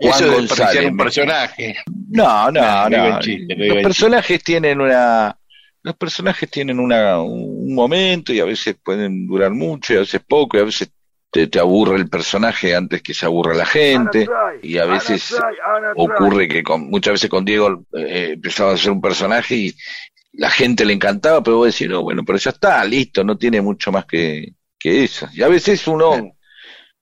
Juan 0.00 0.14
Eso 0.14 0.24
de 0.24 0.36
González, 0.36 0.90
un 0.90 0.96
personaje. 0.96 1.76
No, 2.10 2.50
no, 2.50 2.60
No, 2.60 2.88
no 2.88 3.08
no. 3.10 3.20
chiste, 3.20 3.54
Los 3.56 3.82
personajes 3.82 4.42
tienen 4.44 4.80
una, 4.80 5.36
los 5.82 5.96
personajes 5.96 6.50
tienen 6.50 6.78
una, 6.78 7.20
un 7.20 7.74
momento 7.74 8.32
y 8.32 8.40
a 8.40 8.44
veces 8.44 8.76
pueden 8.82 9.26
durar 9.26 9.50
mucho 9.50 9.94
y 9.94 9.96
a 9.96 10.00
veces 10.00 10.20
poco 10.26 10.56
y 10.56 10.60
a 10.60 10.64
veces 10.64 10.90
te, 11.30 11.46
te 11.48 11.58
aburre 11.58 11.96
el 11.96 12.08
personaje 12.08 12.74
antes 12.74 13.02
que 13.02 13.12
se 13.12 13.26
aburra 13.26 13.54
la 13.54 13.66
gente 13.66 14.28
y 14.62 14.78
a 14.78 14.84
veces 14.84 15.36
ocurre 15.96 16.48
que 16.48 16.62
con, 16.62 16.88
muchas 16.88 17.14
veces 17.14 17.28
con 17.30 17.44
Diego 17.44 17.84
eh, 17.94 18.30
empezaba 18.34 18.72
a 18.72 18.76
ser 18.76 18.92
un 18.92 19.00
personaje 19.00 19.56
y 19.56 19.74
la 20.32 20.50
gente 20.50 20.84
le 20.84 20.92
encantaba, 20.92 21.42
pero 21.42 21.56
vos 21.56 21.72
decís, 21.72 21.88
no, 21.88 22.02
bueno, 22.02 22.22
pero 22.24 22.38
ya 22.38 22.50
está, 22.50 22.84
listo, 22.84 23.24
no 23.24 23.36
tiene 23.36 23.60
mucho 23.60 23.90
más 23.90 24.04
que, 24.06 24.54
que 24.90 25.04
eso. 25.04 25.28
Y 25.32 25.42
a 25.42 25.48
veces 25.48 25.86
uno, 25.86 26.32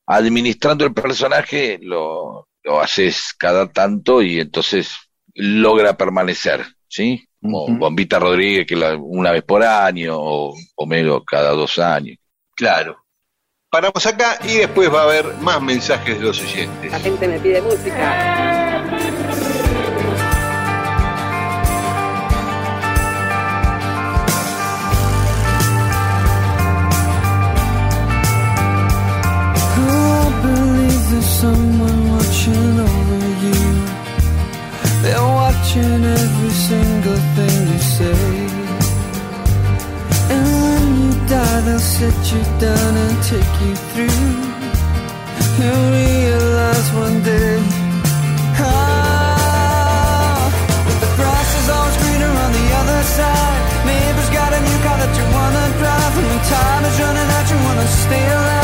administrando 0.07 0.85
el 0.85 0.95
personaje, 0.95 1.79
lo, 1.83 2.49
lo 2.63 2.81
haces 2.81 3.35
cada 3.39 3.71
tanto 3.71 4.23
y 4.23 4.41
entonces 4.41 4.97
logra 5.35 5.97
permanecer, 5.97 6.65
¿sí? 6.89 7.29
Como 7.41 7.65
Ujú. 7.65 7.77
Bombita 7.79 8.19
Rodríguez, 8.19 8.67
que 8.67 8.77
la- 8.77 8.97
una 8.97 9.33
vez 9.33 9.43
por 9.43 9.63
año, 9.63 10.15
o 10.19 10.55
Homero 10.77 11.23
cada 11.25 11.51
dos 11.51 11.79
años. 11.79 12.17
Claro. 12.55 12.97
Paramos 13.71 14.07
acá 14.07 14.39
y 14.49 14.55
después 14.59 14.93
va 14.93 15.01
a 15.01 15.05
haber 15.05 15.35
más 15.43 15.61
mensajes 15.61 16.19
de 16.19 16.25
los 16.25 16.41
oyentes. 16.41 16.91
La 16.91 17.01
gente 17.01 17.29
me 17.29 17.39
pide 17.41 17.61
música. 17.61 18.66
Sit 41.97 42.13
you 42.31 42.43
down 42.61 42.93
and 43.05 43.17
take 43.25 43.55
you 43.65 43.75
through. 43.89 44.29
You'll 45.57 45.89
realize 45.97 46.89
one 46.93 47.23
day. 47.23 47.57
Ah, 48.61 49.57
the 51.01 51.09
grass 51.17 51.51
is 51.61 51.69
always 51.75 51.97
greener 52.03 52.33
on 52.45 52.51
the 52.53 52.67
other 52.81 53.01
side. 53.17 53.61
Neighbor's 53.89 54.31
got 54.39 54.51
a 54.53 54.61
new 54.69 54.79
car 54.85 54.99
that 55.03 55.13
you 55.19 55.25
wanna 55.37 55.65
drive. 55.81 56.15
And 56.21 56.27
when 56.29 56.41
time 56.53 56.85
is 56.85 56.97
running 57.01 57.31
out, 57.37 57.47
you 57.51 57.59
wanna 57.65 57.87
stay 58.05 58.25
alive. 58.29 58.56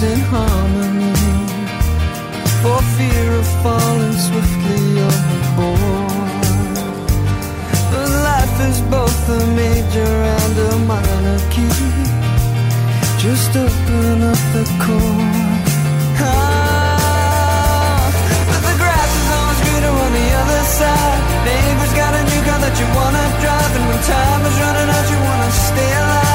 Lives 0.00 0.12
in 0.12 0.20
harmony 0.30 1.12
for 2.62 2.78
fear 2.96 3.32
of 3.32 3.46
falling 3.62 4.12
swiftly 4.12 5.00
overboard. 5.00 6.76
But 7.90 8.08
life 8.30 8.60
is 8.68 8.80
both 8.82 9.28
a 9.28 9.46
major 9.56 10.14
and 10.36 10.58
a 10.58 10.76
minor 10.86 11.38
key. 11.50 11.68
Just 13.18 13.56
open 13.56 14.22
up 14.22 14.42
the 14.54 14.64
chord. 14.84 15.66
Ah, 16.20 16.52
but 18.48 18.60
the 18.68 18.74
grass 18.78 19.12
is 19.20 19.28
always 19.36 19.60
greener 19.64 19.94
on 20.04 20.12
the 20.12 20.28
other 20.40 20.62
side. 20.78 21.20
Neighbor's 21.44 21.94
got 21.94 22.12
a 22.14 22.22
new 22.30 22.42
car 22.46 22.58
that 22.64 22.74
you 22.80 22.86
wanna 22.98 23.24
drive, 23.42 23.72
and 23.76 23.84
when 23.88 24.00
time 24.02 24.42
is 24.46 24.56
running 24.62 24.90
out, 24.96 25.06
you 25.10 25.18
wanna 25.28 25.50
stay 25.50 25.92
alive. 26.02 26.27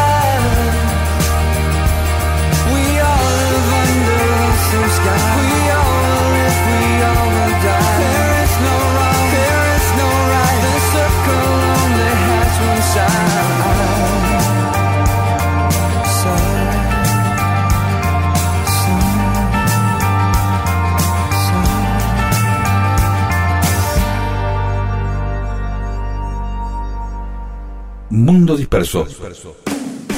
Mundo 28.14 28.56
disperso. 28.56 29.08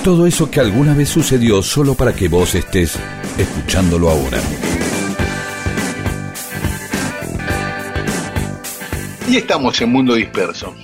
Todo 0.03 0.27
eso 0.27 0.51
que 0.51 0.59
alguna 0.59 0.93
vez 0.93 1.07
sucedió 1.07 1.63
solo 1.63 1.95
para 1.95 2.13
que 2.13 2.27
vos 2.27 2.53
estés 2.53 2.99
escuchándolo 3.37 4.09
ahora. 4.09 4.39
Estamos 9.37 9.79
en 9.81 9.89
Mundo 9.91 10.15
Disperso. 10.15 10.75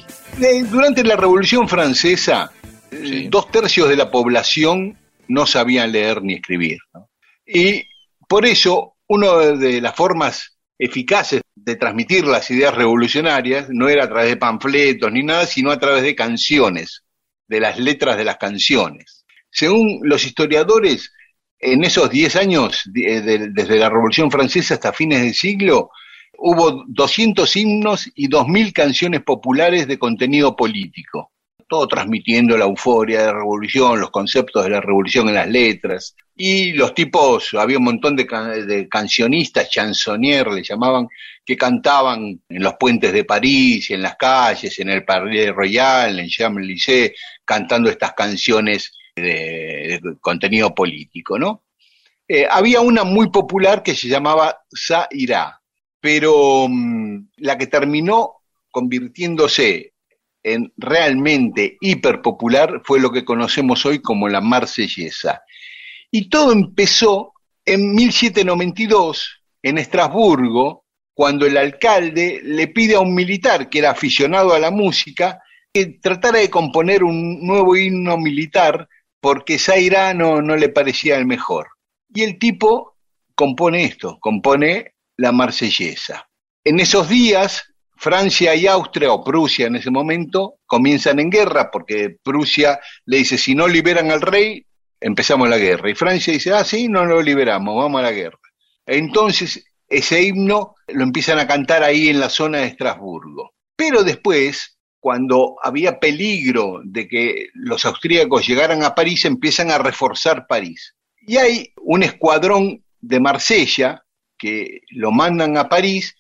Eh, 0.42 0.64
Durante 0.64 1.04
la 1.04 1.16
Revolución 1.16 1.68
Francesa, 1.68 2.52
eh, 2.92 3.28
dos 3.30 3.50
tercios 3.52 3.88
de 3.90 3.96
la 3.96 4.12
población 4.12 4.98
no 5.28 5.46
sabían 5.46 5.92
leer 5.92 6.22
ni 6.22 6.34
escribir. 6.36 6.80
¿no? 6.94 7.10
Y 7.46 7.84
por 8.28 8.46
eso, 8.46 8.96
una 9.08 9.34
de 9.58 9.82
las 9.82 9.96
formas 9.96 10.58
eficaces 10.78 11.42
de 11.56 11.76
transmitir 11.76 12.26
las 12.26 12.50
ideas 12.52 12.74
revolucionarias 12.76 13.68
no 13.70 13.88
era 13.88 14.06
a 14.06 14.10
través 14.10 14.30
de 14.30 14.38
panfletos 14.38 15.12
ni 15.12 15.24
nada, 15.24 15.46
sino 15.46 15.72
a 15.72 15.80
través 15.80 16.04
de 16.04 16.16
canciones, 16.16 17.04
de 17.48 17.60
las 17.60 17.80
letras 17.80 18.18
de 18.18 18.26
las 18.26 18.38
canciones. 18.38 19.26
Según 19.50 20.00
los 20.04 20.26
historiadores, 20.26 21.14
en 21.60 21.84
esos 21.84 22.10
10 22.10 22.36
años, 22.36 22.82
de- 22.86 23.22
de- 23.22 23.50
desde 23.52 23.78
la 23.78 23.90
Revolución 23.90 24.32
Francesa 24.32 24.74
hasta 24.74 24.92
fines 24.94 25.22
del 25.22 25.34
siglo, 25.36 25.92
hubo 26.44 26.84
200 26.88 27.56
himnos 27.56 28.10
y 28.16 28.28
2.000 28.28 28.74
canciones 28.74 29.22
populares 29.22 29.88
de 29.88 30.00
contenido 30.00 30.56
político, 30.56 31.32
todo 31.68 31.88
transmitiendo 31.88 32.58
la 32.58 32.66
euforia 32.66 33.20
de 33.22 33.26
la 33.28 33.34
revolución, 33.34 34.00
los 34.00 34.12
conceptos 34.12 34.64
de 34.64 34.72
la 34.72 34.82
revolución 34.82 35.28
en 35.30 35.36
las 35.36 35.48
letras. 35.48 36.16
Y 36.36 36.74
los 36.74 36.94
tipos, 36.96 37.54
había 37.54 37.78
un 37.78 37.84
montón 37.84 38.16
de, 38.16 38.26
ca- 38.26 38.48
de 38.50 38.90
cancionistas, 38.90 39.70
chansonniers 39.70 40.52
le 40.54 40.64
llamaban, 40.64 41.08
que 41.46 41.56
cantaban 41.56 42.42
en 42.50 42.64
los 42.64 42.74
puentes 42.80 43.14
de 43.14 43.24
París, 43.24 43.92
en 43.92 44.02
las 44.02 44.16
calles, 44.16 44.78
en 44.80 44.90
el 44.90 45.06
Palais 45.06 45.52
Royal, 45.54 46.18
en 46.20 46.28
Champs-Élysées, 46.28 47.14
cantando 47.46 47.90
estas 47.90 48.14
canciones 48.14 48.92
de, 49.16 50.00
contenido 50.20 50.74
político, 50.74 51.38
¿no? 51.38 51.64
Eh, 52.28 52.48
había 52.50 52.82
una 52.82 53.04
muy 53.04 53.30
popular 53.30 53.84
que 53.84 53.94
se 53.94 54.08
llamaba 54.08 54.58
Sa 54.72 55.08
Ira, 55.12 55.61
pero 56.02 56.68
mm, 56.68 57.30
la 57.38 57.58
que 57.58 57.68
terminó 57.68 58.42
convirtiéndose 58.72 59.94
en 60.44 60.74
realmente 60.76 61.78
hiperpopular 61.80 62.82
fue 62.84 63.00
lo 63.00 63.12
que 63.12 63.24
conocemos 63.24 63.86
hoy 63.86 64.02
como 64.02 64.28
la 64.28 64.42
marsellesa. 64.42 65.44
Y 66.10 66.30
todo 66.30 66.52
empezó 66.52 67.34
en 67.64 67.94
1792 67.94 69.44
en 69.62 69.78
Estrasburgo, 69.78 70.86
cuando 71.14 71.46
el 71.46 71.58
alcalde 71.58 72.42
le 72.44 72.68
pide 72.68 72.96
a 72.96 73.00
un 73.00 73.14
militar 73.14 73.70
que 73.70 73.80
era 73.80 73.92
aficionado 73.92 74.54
a 74.54 74.60
la 74.60 74.72
música 74.72 75.40
que 75.72 76.00
tratara 76.02 76.40
de 76.40 76.50
componer 76.50 77.04
un 77.04 77.46
nuevo 77.46 77.76
himno 77.76 78.18
militar 78.18 78.88
porque 79.20 79.60
Zaira 79.60 80.14
no, 80.14 80.42
no 80.42 80.56
le 80.56 80.70
parecía 80.70 81.18
el 81.18 81.28
mejor. 81.28 81.68
Y 82.14 82.24
el 82.24 82.40
tipo 82.40 82.98
compone 83.36 83.84
esto, 83.84 84.18
compone 84.20 84.96
la 85.22 85.32
marsellesa. 85.32 86.28
En 86.64 86.80
esos 86.80 87.08
días, 87.08 87.64
Francia 87.96 88.56
y 88.56 88.66
Austria, 88.66 89.14
o 89.14 89.24
Prusia 89.24 89.68
en 89.68 89.76
ese 89.76 89.92
momento, 89.92 90.56
comienzan 90.66 91.20
en 91.20 91.30
guerra 91.30 91.70
porque 91.72 92.18
Prusia 92.24 92.80
le 93.06 93.18
dice, 93.18 93.38
si 93.38 93.54
no 93.54 93.68
liberan 93.68 94.10
al 94.10 94.22
rey, 94.22 94.66
empezamos 95.00 95.48
la 95.48 95.60
guerra. 95.60 95.92
Y 95.92 95.96
Francia 95.96 96.34
dice, 96.34 96.54
ah, 96.54 96.64
sí, 96.64 96.88
no 96.88 97.06
lo 97.06 97.22
liberamos, 97.22 97.76
vamos 97.76 98.00
a 98.00 98.04
la 98.04 98.12
guerra. 98.12 98.40
Entonces, 98.86 99.64
ese 99.88 100.24
himno 100.24 100.74
lo 100.88 101.04
empiezan 101.04 101.38
a 101.38 101.48
cantar 101.48 101.84
ahí 101.84 102.10
en 102.10 102.20
la 102.20 102.30
zona 102.30 102.60
de 102.60 102.68
Estrasburgo. 102.68 103.54
Pero 103.76 104.04
después, 104.04 104.80
cuando 105.00 105.58
había 105.62 106.00
peligro 106.00 106.82
de 106.84 107.08
que 107.08 107.50
los 107.54 107.86
austríacos 107.86 108.48
llegaran 108.48 108.84
a 108.84 108.96
París, 108.96 109.26
empiezan 109.26 109.70
a 109.70 109.78
reforzar 109.78 110.48
París. 110.48 110.96
Y 111.28 111.38
hay 111.38 111.74
un 111.78 112.02
escuadrón 112.02 112.84
de 113.00 113.20
Marsella 113.20 114.04
que 114.42 114.82
lo 114.90 115.12
mandan 115.12 115.56
a 115.56 115.70
París 115.70 116.16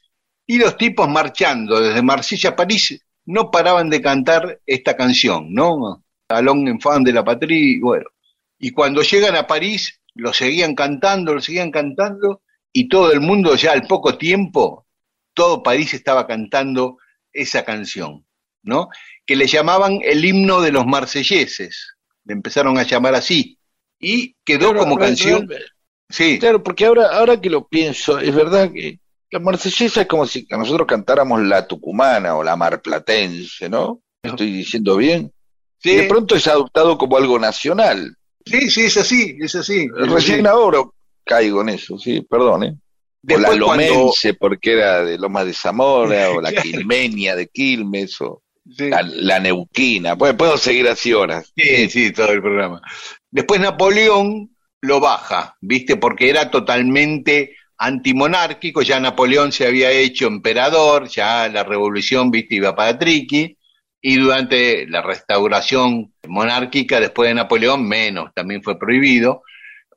y 0.46 0.60
los 0.60 0.78
tipos 0.78 1.10
marchando 1.10 1.82
desde 1.82 2.04
Marsella 2.04 2.52
a 2.52 2.56
París 2.56 3.04
no 3.26 3.50
paraban 3.50 3.90
de 3.90 4.00
cantar 4.00 4.60
esta 4.64 4.96
canción, 4.96 5.52
¿no? 5.52 6.04
Alón 6.28 6.68
en 6.68 6.80
fan 6.80 7.04
de 7.04 7.14
la 7.14 7.24
patria, 7.24 7.80
bueno. 7.82 8.06
Y 8.60 8.70
cuando 8.70 9.02
llegan 9.02 9.36
a 9.36 9.48
París, 9.48 10.00
lo 10.14 10.34
seguían 10.34 10.76
cantando, 10.76 11.34
lo 11.34 11.42
seguían 11.42 11.72
cantando, 11.72 12.44
y 12.72 12.88
todo 12.88 13.12
el 13.12 13.22
mundo 13.22 13.56
ya 13.56 13.72
al 13.72 13.88
poco 13.88 14.20
tiempo, 14.20 14.86
todo 15.34 15.64
París 15.64 15.96
estaba 15.96 16.28
cantando 16.28 17.00
esa 17.34 17.66
canción, 17.66 18.24
¿no? 18.62 18.90
Que 19.26 19.36
le 19.36 19.48
llamaban 19.48 20.00
el 20.04 20.24
himno 20.24 20.62
de 20.62 20.72
los 20.72 20.86
marselleses, 20.86 21.96
le 22.26 22.34
empezaron 22.34 22.78
a 22.78 22.84
llamar 22.84 23.16
así, 23.16 23.58
y 24.00 24.36
quedó 24.46 24.76
como 24.76 24.96
canción. 24.98 25.50
Sí, 26.12 26.40
Claro, 26.40 26.62
porque 26.64 26.86
ahora, 26.86 27.08
ahora 27.18 27.40
que 27.40 27.50
lo 27.50 27.68
pienso, 27.68 28.20
es 28.20 28.34
verdad 28.36 28.72
que 28.72 29.00
la 29.32 29.40
marsellesa 29.40 30.02
es 30.02 30.08
como 30.08 30.26
si 30.26 30.46
nosotros 30.50 30.88
cantáramos 30.88 31.42
la 31.44 31.66
tucumana 31.68 32.36
o 32.36 32.44
la 32.44 32.56
marplatense, 32.56 33.70
¿no? 33.70 34.02
Estoy 34.24 34.52
diciendo 34.52 34.98
bien. 34.98 35.32
sí, 35.80 35.92
Y 35.92 35.96
de 35.96 36.04
pronto 36.04 36.36
es 36.36 36.48
adoptado 36.48 36.98
como 36.98 37.18
algo 37.18 37.40
nacional. 37.40 38.16
sí, 38.46 38.70
sí, 38.70 38.82
es 38.86 38.98
así, 38.98 39.38
es 39.40 39.56
así. 39.56 39.88
es 40.00 40.10
Recién 40.12 40.46
ahora 40.48 40.80
caigo 41.24 41.62
en 41.62 41.70
eso, 41.70 41.98
sí, 41.98 42.22
perdón, 42.22 42.64
¿eh? 42.64 42.76
O 42.76 42.78
Después 43.24 43.58
la 43.60 43.66
cuando- 43.66 43.86
lomense 43.94 44.34
porque 44.34 44.74
era 44.74 45.04
de 45.06 45.18
Lomas 45.18 45.46
de 45.46 45.54
Zamora, 45.54 46.30
o 46.36 46.42
la 46.42 46.52
quilmenia 46.52 47.36
de 47.36 47.48
Quilmes, 47.48 48.20
o 48.22 48.42
Sí. 48.78 48.90
la, 48.90 49.02
la 49.02 49.40
neuquina. 49.40 50.16
Pues 50.16 50.36
puedo 50.36 50.56
seguir 50.56 50.88
así 50.88 51.14
horas. 51.14 51.52
Sí, 51.58 51.90
sí, 51.90 52.12
todo 52.14 52.32
el 52.32 52.42
programa. 52.42 52.80
Después 53.32 53.60
Napoleón 53.60 54.56
lo 54.82 55.00
baja, 55.00 55.56
¿viste? 55.62 55.96
Porque 55.96 56.30
era 56.30 56.50
totalmente 56.50 57.56
antimonárquico, 57.78 58.82
ya 58.82 59.00
Napoleón 59.00 59.52
se 59.52 59.66
había 59.66 59.92
hecho 59.92 60.28
emperador, 60.28 61.08
ya 61.08 61.48
la 61.50 61.64
revolución, 61.64 62.30
¿viste? 62.30 62.56
Iba 62.56 62.76
para 62.76 62.98
triqui, 62.98 63.58
y 64.02 64.18
durante 64.18 64.88
la 64.88 65.02
restauración 65.02 66.14
monárquica, 66.28 67.00
después 67.00 67.30
de 67.30 67.36
Napoleón, 67.36 67.88
menos, 67.88 68.32
también 68.34 68.64
fue 68.64 68.80
prohibido. 68.80 69.44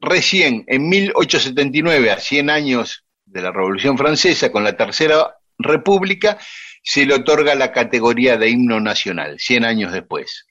Recién, 0.00 0.64
en 0.66 0.88
1879, 0.88 2.10
a 2.10 2.18
100 2.18 2.50
años 2.50 3.04
de 3.24 3.40
la 3.40 3.50
Revolución 3.50 3.96
Francesa, 3.96 4.52
con 4.52 4.62
la 4.62 4.76
Tercera 4.76 5.36
República, 5.58 6.38
se 6.82 7.06
le 7.06 7.14
otorga 7.14 7.54
la 7.54 7.72
categoría 7.72 8.36
de 8.36 8.50
himno 8.50 8.78
nacional, 8.78 9.38
100 9.38 9.64
años 9.64 9.92
después. 9.92 10.46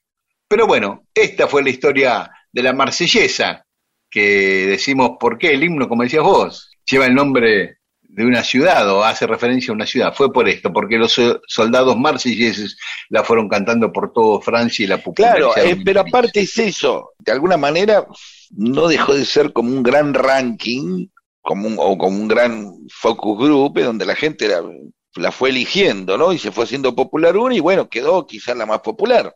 Pero 0.48 0.66
bueno, 0.66 1.06
esta 1.14 1.48
fue 1.48 1.64
la 1.64 1.70
historia 1.70 2.32
de 2.52 2.64
la 2.64 2.74
marsellesa, 2.74 3.66
que 4.14 4.68
decimos 4.68 5.14
por 5.20 5.38
qué 5.40 5.54
el 5.54 5.64
himno, 5.64 5.90
como 5.90 6.04
decías 6.04 6.24
vos, 6.24 6.70
lleva 6.86 7.06
el 7.08 7.16
nombre 7.16 7.80
de 8.02 8.26
una 8.26 8.44
ciudad 8.44 8.88
o 8.92 9.04
hace 9.04 9.26
referencia 9.28 9.72
a 9.72 9.76
una 9.76 9.88
ciudad. 9.88 10.14
Fue 10.16 10.32
por 10.32 10.48
esto, 10.50 10.72
porque 10.72 10.98
los 11.00 11.14
so- 11.14 11.42
soldados 11.48 11.98
marselleses 11.98 12.78
la 13.10 13.24
fueron 13.24 13.50
cantando 13.50 13.92
por 13.92 14.14
todo 14.14 14.42
Francia 14.42 14.84
y 14.86 14.88
la 14.88 15.00
Claro, 15.14 15.56
popularizaron. 15.56 15.70
eh, 15.80 15.82
pero 15.86 16.02
aparte 16.02 16.42
es 16.42 16.58
eso, 16.58 17.12
de 17.20 17.32
alguna 17.32 17.58
manera 17.58 18.08
no 18.52 18.88
dejó 18.88 19.14
de 19.14 19.26
ser 19.26 19.54
como 19.54 19.70
un 19.70 19.84
gran 19.84 20.14
ranking, 20.14 21.08
como 21.42 21.68
un, 21.68 21.76
o 21.78 21.98
como 21.98 22.18
un 22.20 22.28
gran 22.28 22.72
focus 22.90 23.38
group, 23.40 23.80
donde 23.80 24.06
la 24.06 24.16
gente 24.16 24.48
la, 24.48 24.64
la 25.16 25.32
fue 25.32 25.50
eligiendo, 25.50 26.18
¿no? 26.18 26.34
Y 26.34 26.40
se 26.40 26.52
fue 26.52 26.64
haciendo 26.64 26.96
popular 26.96 27.38
una 27.38 27.56
y 27.56 27.60
bueno, 27.60 27.90
quedó 27.90 28.26
quizás 28.26 28.58
la 28.58 28.66
más 28.66 28.80
popular. 28.82 29.36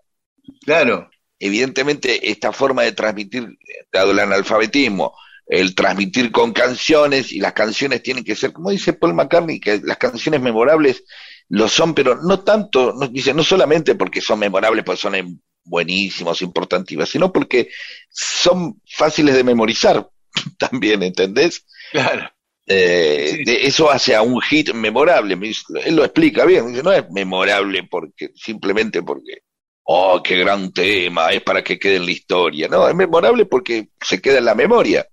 Claro, 0.66 1.10
Evidentemente, 1.40 2.30
esta 2.32 2.52
forma 2.52 2.84
de 2.84 2.92
transmitir, 2.94 3.48
dado 3.92 4.12
el 4.12 4.20
analfabetismo, 4.20 5.14
el 5.46 5.76
transmitir 5.76 6.32
con 6.32 6.52
canciones, 6.52 7.32
y 7.32 7.40
las 7.40 7.54
canciones 7.54 8.04
tienen 8.04 8.24
que 8.24 8.36
ser, 8.36 8.52
como 8.54 8.70
dice 8.72 8.94
Paul 8.94 9.14
McCartney, 9.14 9.60
que 9.60 9.80
las 9.84 9.98
canciones 9.98 10.42
memorables 10.42 11.04
lo 11.50 11.70
son, 11.70 11.94
pero 11.94 12.16
no 12.22 12.42
tanto, 12.42 12.94
no, 13.00 13.08
dice, 13.08 13.34
no 13.34 13.44
solamente 13.44 13.96
porque 13.96 14.20
son 14.20 14.40
memorables, 14.40 14.84
porque 14.84 15.02
son 15.02 15.16
em- 15.16 15.40
buenísimos, 15.64 16.42
importantivas, 16.42 17.10
sino 17.10 17.32
porque 17.32 17.70
son 18.10 18.82
fáciles 18.90 19.36
de 19.36 19.44
memorizar 19.44 20.10
también, 20.58 21.04
¿entendés? 21.04 21.66
claro. 21.92 22.30
Eh, 22.70 23.34
Sí. 23.38 23.44
de- 23.46 23.66
eso 23.68 23.90
hace 23.90 24.14
a 24.14 24.22
un 24.22 24.42
hit 24.42 24.74
memorable. 24.74 25.38
Él 25.86 25.96
lo 25.96 26.04
explica 26.04 26.44
bien. 26.44 26.68
Dice, 26.68 26.84
no 26.84 26.92
es 26.92 27.10
memorable 27.12 27.84
porque 27.84 28.32
simplemente 28.36 29.02
porque, 29.04 29.44
oh, 29.90 30.22
qué 30.22 30.38
gran 30.38 30.72
tema, 30.74 31.30
es 31.32 31.42
para 31.42 31.64
que 31.64 31.80
quede 31.80 31.96
en 31.96 32.06
la 32.06 32.12
historia. 32.12 32.68
No, 32.68 32.88
es 32.88 32.96
memorable 32.96 33.46
porque 33.46 33.90
se 34.02 34.22
queda 34.22 34.40
en 34.40 34.46
la 34.46 34.56
memoria. 34.56 35.08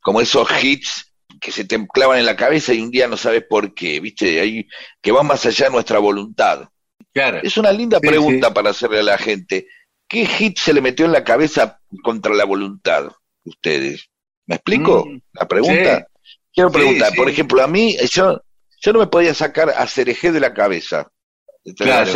Como 0.00 0.20
esos 0.20 0.48
hits 0.62 1.12
que 1.40 1.52
se 1.52 1.64
te 1.64 1.84
clavan 1.88 2.18
en 2.18 2.26
la 2.26 2.36
cabeza 2.36 2.72
y 2.72 2.80
un 2.80 2.90
día 2.90 3.06
no 3.06 3.16
sabes 3.16 3.44
por 3.48 3.72
qué, 3.74 4.00
¿viste? 4.00 4.40
Ahí, 4.40 4.66
que 5.00 5.12
van 5.12 5.26
más 5.26 5.46
allá 5.46 5.66
de 5.66 5.72
nuestra 5.72 5.98
voluntad. 5.98 6.68
Claro. 7.12 7.40
Es 7.42 7.56
una 7.56 7.70
linda 7.72 7.98
Sí, 8.02 8.08
pregunta 8.08 8.48
sí. 8.48 8.54
para 8.54 8.70
hacerle 8.70 9.00
a 9.00 9.04
la 9.04 9.18
gente. 9.18 9.68
¿Qué 10.08 10.26
hit 10.26 10.58
se 10.58 10.72
le 10.72 10.80
metió 10.80 11.06
en 11.06 11.12
la 11.12 11.24
cabeza 11.24 11.80
contra 12.02 12.34
la 12.34 12.44
voluntad? 12.44 13.10
Ustedes. 13.44 14.08
¿Me 14.46 14.56
explico? 14.56 15.06
Mm, 15.06 15.20
la 15.32 15.48
pregunta. 15.48 16.06
Quiero 16.52 16.70
preguntar, 16.70 17.12
por 17.14 17.28
ejemplo, 17.28 17.62
a 17.62 17.66
mí, 17.66 17.96
yo, 18.10 18.40
yo 18.80 18.92
no 18.92 18.98
me 19.00 19.06
podía 19.06 19.34
sacar 19.34 19.70
a 19.70 19.86
Cereje 19.86 20.32
de 20.32 20.40
la 20.40 20.54
cabeza. 20.54 21.10
Claro. 21.76 22.12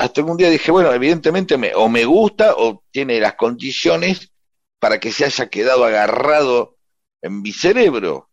hasta 0.00 0.22
un 0.24 0.36
día 0.36 0.50
dije, 0.50 0.72
bueno, 0.72 0.92
evidentemente 0.92 1.56
me, 1.56 1.72
o 1.74 1.88
me 1.88 2.04
gusta 2.04 2.54
o 2.56 2.82
tiene 2.90 3.20
las 3.20 3.34
condiciones 3.34 4.32
para 4.80 4.98
que 4.98 5.12
se 5.12 5.24
haya 5.24 5.48
quedado 5.48 5.84
agarrado 5.84 6.76
en 7.22 7.42
mi 7.42 7.52
cerebro. 7.52 8.28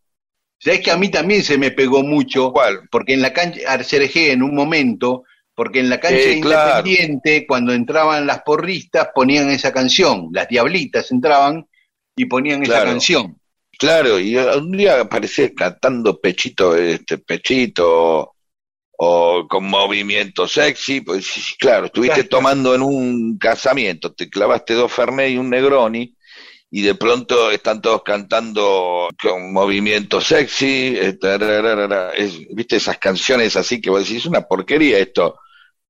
Sabes 0.58 0.82
que 0.82 0.92
a 0.92 0.98
mí 0.98 1.10
también 1.10 1.44
se 1.44 1.58
me 1.58 1.72
pegó 1.72 2.02
mucho, 2.02 2.52
¿Cuál? 2.52 2.88
porque 2.90 3.14
en 3.14 3.22
la 3.22 3.34
cancha, 3.34 3.60
Arcereje 3.68 4.32
en 4.32 4.42
un 4.42 4.56
momento, 4.56 5.24
porque 5.54 5.80
en 5.80 5.90
la 5.90 6.00
cancha 6.00 6.18
Eh, 6.18 6.40
claro. 6.42 6.80
independiente, 6.80 7.46
cuando 7.46 7.74
entraban 7.74 8.26
las 8.26 8.42
porristas, 8.42 9.10
ponían 9.14 9.50
esa 9.50 9.72
canción, 9.72 10.30
las 10.32 10.48
diablitas 10.48 11.12
entraban 11.12 11.68
y 12.16 12.26
ponían 12.26 12.64
esa 12.64 12.84
canción. 12.84 13.38
Claro, 13.78 14.20
y 14.20 14.38
un 14.38 14.72
día 14.72 15.02
aparecé 15.02 15.54
cantando 15.54 16.20
pechito, 16.20 16.76
este 16.76 17.18
pechito, 17.18 18.35
o 18.98 19.48
con 19.48 19.66
movimiento 19.66 20.48
sexy, 20.48 21.02
pues 21.02 21.28
claro, 21.60 21.88
estuviste 21.88 22.24
tomando 22.26 22.74
en 22.76 22.82
un 22.82 23.38
casamiento, 23.38 24.14
te 24.14 24.30
clavaste 24.30 24.74
dos 24.74 24.92
Fernet 24.92 25.32
y 25.32 25.38
un 25.38 25.50
Negroni, 25.50 26.16
y 26.72 26.82
de 26.82 26.96
pronto 26.96 27.52
están 27.52 27.82
todos 27.82 28.04
cantando 28.04 29.08
con 29.22 29.54
movimiento 29.54 30.20
sexy, 30.22 30.98
tararara, 31.22 32.12
es- 32.14 32.40
viste 32.54 32.78
esas 32.78 32.98
canciones 32.98 33.56
así 33.56 33.80
que 33.82 33.90
vos 33.90 34.02
decís, 34.04 34.18
es 34.20 34.26
una 34.26 34.42
porquería 34.42 35.00
esto, 35.00 35.40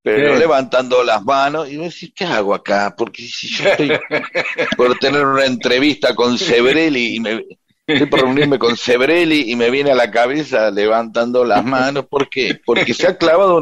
pero 0.01 0.35
levantando 0.35 1.03
las 1.03 1.23
manos, 1.23 1.69
y 1.69 1.77
vos 1.77 1.93
decís, 1.93 2.11
¿qué 2.15 2.25
hago 2.25 2.53
acá? 2.53 2.93
Porque 2.97 3.23
si 3.23 3.47
yo 3.49 3.65
estoy 3.65 3.89
por 4.77 4.97
tener 4.99 5.25
una 5.25 5.45
entrevista 5.45 6.13
con 6.15 6.37
Sebrelli 6.37 7.15
y 7.15 7.19
me 7.19 7.43
estoy 7.87 8.07
por 8.07 8.21
reunirme 8.21 8.59
con 8.59 8.75
Sebrelli 8.75 9.51
y 9.51 9.55
me 9.55 9.69
viene 9.69 9.91
a 9.91 9.95
la 9.95 10.11
cabeza 10.11 10.71
levantando 10.71 11.45
las 11.45 11.63
manos, 11.63 12.05
¿por 12.07 12.29
qué? 12.29 12.59
Porque 12.65 12.93
se 12.93 13.07
ha 13.07 13.17
clavado 13.17 13.59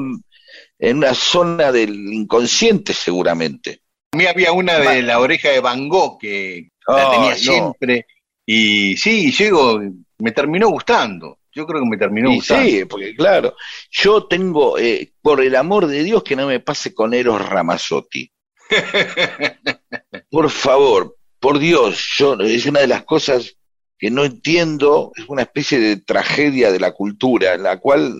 en, 0.79 0.97
una 0.97 1.13
zona 1.13 1.71
del 1.71 1.93
inconsciente 2.13 2.93
seguramente. 2.93 3.81
A 4.11 4.17
mí 4.17 4.25
había 4.25 4.51
una 4.51 4.79
de 4.79 5.01
la 5.01 5.19
oreja 5.19 5.49
de 5.49 5.59
Van 5.59 5.89
Gogh 5.89 6.19
que 6.19 6.69
la 6.87 7.05
Ay, 7.05 7.11
tenía 7.11 7.29
no. 7.31 7.35
siempre, 7.37 8.05
y 8.45 8.97
sí, 8.97 9.31
llego, 9.31 9.81
me 10.19 10.31
terminó 10.31 10.69
gustando. 10.69 11.39
Yo 11.55 11.67
creo 11.67 11.81
que 11.81 11.89
me 11.89 11.97
terminó 11.97 12.31
Y 12.31 12.35
gustando. 12.35 12.67
sí, 12.67 12.85
porque 12.85 13.15
claro, 13.15 13.55
yo 13.91 14.25
tengo, 14.25 14.77
eh, 14.79 15.13
por 15.21 15.41
el 15.41 15.55
amor 15.55 15.85
de 15.87 16.03
Dios, 16.03 16.23
que 16.23 16.35
no 16.35 16.47
me 16.47 16.59
pase 16.59 16.93
con 16.93 17.13
Eros 17.13 17.47
Ramazzotti. 17.47 18.31
Por 20.29 20.49
favor, 20.49 21.15
por 21.39 21.59
Dios, 21.59 22.15
yo 22.17 22.35
es 22.39 22.65
una 22.65 22.79
de 22.79 22.87
las 22.87 23.03
cosas 23.03 23.55
que 23.97 24.09
no 24.11 24.25
entiendo, 24.25 25.11
es 25.15 25.25
una 25.27 25.43
especie 25.43 25.79
de 25.79 25.97
tragedia 25.97 26.71
de 26.71 26.79
la 26.79 26.91
cultura, 26.91 27.53
en 27.53 27.63
la 27.63 27.77
cual 27.79 28.13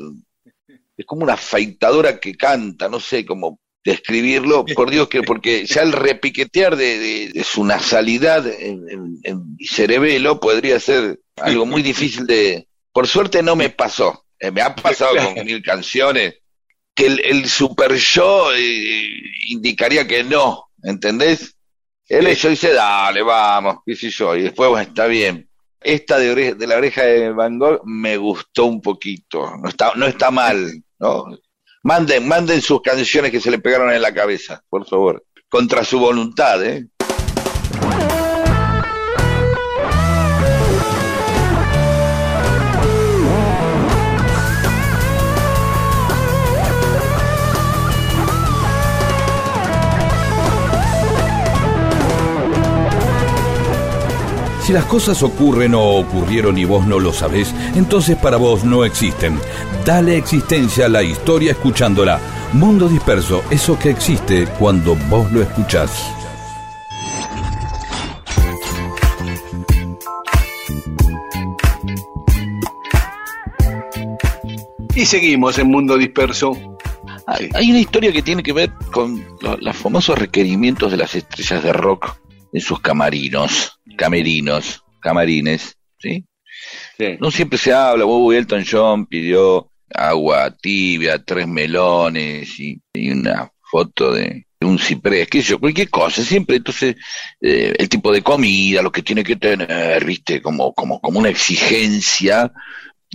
es 0.98 1.06
como 1.06 1.24
una 1.24 1.34
afeitadora 1.34 2.20
que 2.20 2.36
canta, 2.36 2.88
no 2.88 3.00
sé 3.00 3.26
cómo 3.26 3.60
describirlo, 3.84 4.66
por 4.76 4.90
Dios, 4.92 5.10
que 5.10 5.24
porque 5.24 5.66
ya 5.66 5.82
el 5.82 5.92
repiquetear 5.92 6.76
de, 6.76 7.00
de- 7.00 7.30
de 7.34 7.44
su 7.44 7.66
nasalidad 7.66 8.48
en, 8.48 8.90
en- 8.90 9.20
en 9.24 9.56
mi 9.58 9.66
cerebelo 9.66 10.40
podría 10.40 10.80
ser 10.80 11.20
algo 11.38 11.66
muy 11.66 11.82
difícil 11.82 12.26
de... 12.28 12.68
Por 12.94 13.08
suerte 13.08 13.42
no 13.44 13.56
me 13.56 13.70
pasó, 13.70 14.24
Eh, 14.40 14.52
me 14.52 14.62
ha 14.62 14.76
pasado 14.76 15.16
con 15.36 15.46
mil 15.46 15.62
canciones, 15.64 16.36
que 16.96 17.08
el, 17.08 17.20
el 17.26 17.50
super 17.50 17.94
yo 17.96 18.54
eh, 18.54 19.10
indicaría 19.50 20.08
que 20.08 20.24
no, 20.24 20.66
¿entendés? 20.84 21.56
Él 22.08 22.28
yo 22.36 22.50
dice, 22.50 22.72
dale, 22.74 23.24
vamos, 23.24 23.78
qué 23.86 23.96
sé 23.96 24.10
yo, 24.12 24.36
y 24.36 24.44
después, 24.44 24.70
bueno, 24.70 24.88
está 24.88 25.08
bien. 25.08 25.50
Esta 25.84 26.18
de, 26.18 26.32
oreja- 26.32 26.56
de 26.56 26.68
la 26.68 26.78
oreja 26.78 27.04
de 27.04 27.32
Van 27.32 27.58
Gogh 27.60 27.82
me 27.86 28.18
gustó 28.18 28.66
un 28.66 28.82
poquito, 28.82 29.58
no 29.62 29.70
está, 29.70 29.94
no 29.96 30.06
está 30.06 30.32
mal, 30.32 30.72
¿no? 31.00 31.26
Manden, 31.84 32.28
manden 32.28 32.62
sus 32.62 32.82
canciones 32.82 33.32
que 33.32 33.42
se 33.42 33.52
le 33.52 33.60
pegaron 33.60 33.92
en 33.92 34.02
la 34.02 34.14
cabeza, 34.14 34.64
por 34.70 34.88
favor, 34.88 35.26
contra 35.50 35.84
su 35.84 36.00
voluntad, 36.00 36.64
¿eh? 36.66 36.88
Si 54.64 54.72
las 54.72 54.86
cosas 54.86 55.22
ocurren 55.24 55.76
o 55.76 55.82
ocurrieron 55.98 56.58
y 56.58 56.64
vos 56.66 56.86
no 56.88 56.98
lo 57.00 57.12
sabés, 57.12 57.54
entonces 57.76 58.16
para 58.18 58.38
vos 58.38 58.64
no 58.64 58.86
existen. 58.86 59.38
Dale 59.86 60.18
existencia 60.18 60.86
a 60.86 60.90
la 60.90 61.04
historia 61.04 61.52
escuchándola. 61.52 62.20
Mundo 62.54 62.88
disperso, 62.88 63.44
eso 63.50 63.78
que 63.78 63.90
existe 63.90 64.48
cuando 64.60 64.96
vos 65.10 65.30
lo 65.34 65.42
escuchás. 65.42 65.92
Y 74.96 75.06
seguimos 75.06 75.58
en 75.58 75.68
Mundo 75.68 75.98
Disperso. 75.98 76.52
Hay, 77.26 77.50
hay 77.54 77.70
una 77.72 77.80
historia 77.80 78.12
que 78.12 78.22
tiene 78.22 78.44
que 78.44 78.54
ver 78.54 78.72
con 78.92 79.24
lo- 79.42 79.58
los 79.58 79.76
famosos 79.76 80.18
requerimientos 80.18 80.92
de 80.92 80.98
las 80.98 81.16
estrellas 81.16 81.64
de 81.64 81.74
rock 81.74 82.16
en 82.52 82.62
sus 82.62 82.80
camarinos, 82.80 83.80
camerinos, 83.96 84.84
camarines, 85.02 85.78
¿sí? 86.00 86.26
Sí. 86.98 87.18
No 87.20 87.32
siempre 87.32 87.58
se 87.58 87.74
habla, 87.74 88.06
Bob 88.06 88.32
Elton 88.32 88.64
John 88.70 89.06
pidió 89.06 89.72
agua 89.94 90.56
tibia, 90.56 91.24
tres 91.24 91.48
melones 91.48 92.60
y, 92.60 92.80
y 92.94 93.12
una 93.12 93.52
foto 93.70 94.14
de, 94.14 94.46
de 94.60 94.68
un 94.68 94.80
ciprés, 94.80 95.28
qué 95.28 95.42
sé 95.42 95.50
yo, 95.50 95.60
cualquier 95.60 95.90
cosa, 95.90 96.24
siempre 96.24 96.58
entonces 96.58 96.96
eh, 97.42 97.74
el 97.78 97.90
tipo 97.90 98.12
de 98.12 98.22
comida, 98.22 98.82
lo 98.82 98.92
que 98.92 99.02
tiene 99.02 99.24
que 99.24 99.36
tener, 99.36 100.06
viste, 100.06 100.42
como, 100.42 100.74
como, 100.74 101.00
como 101.02 101.20
una 101.20 101.30
exigencia 101.30 102.52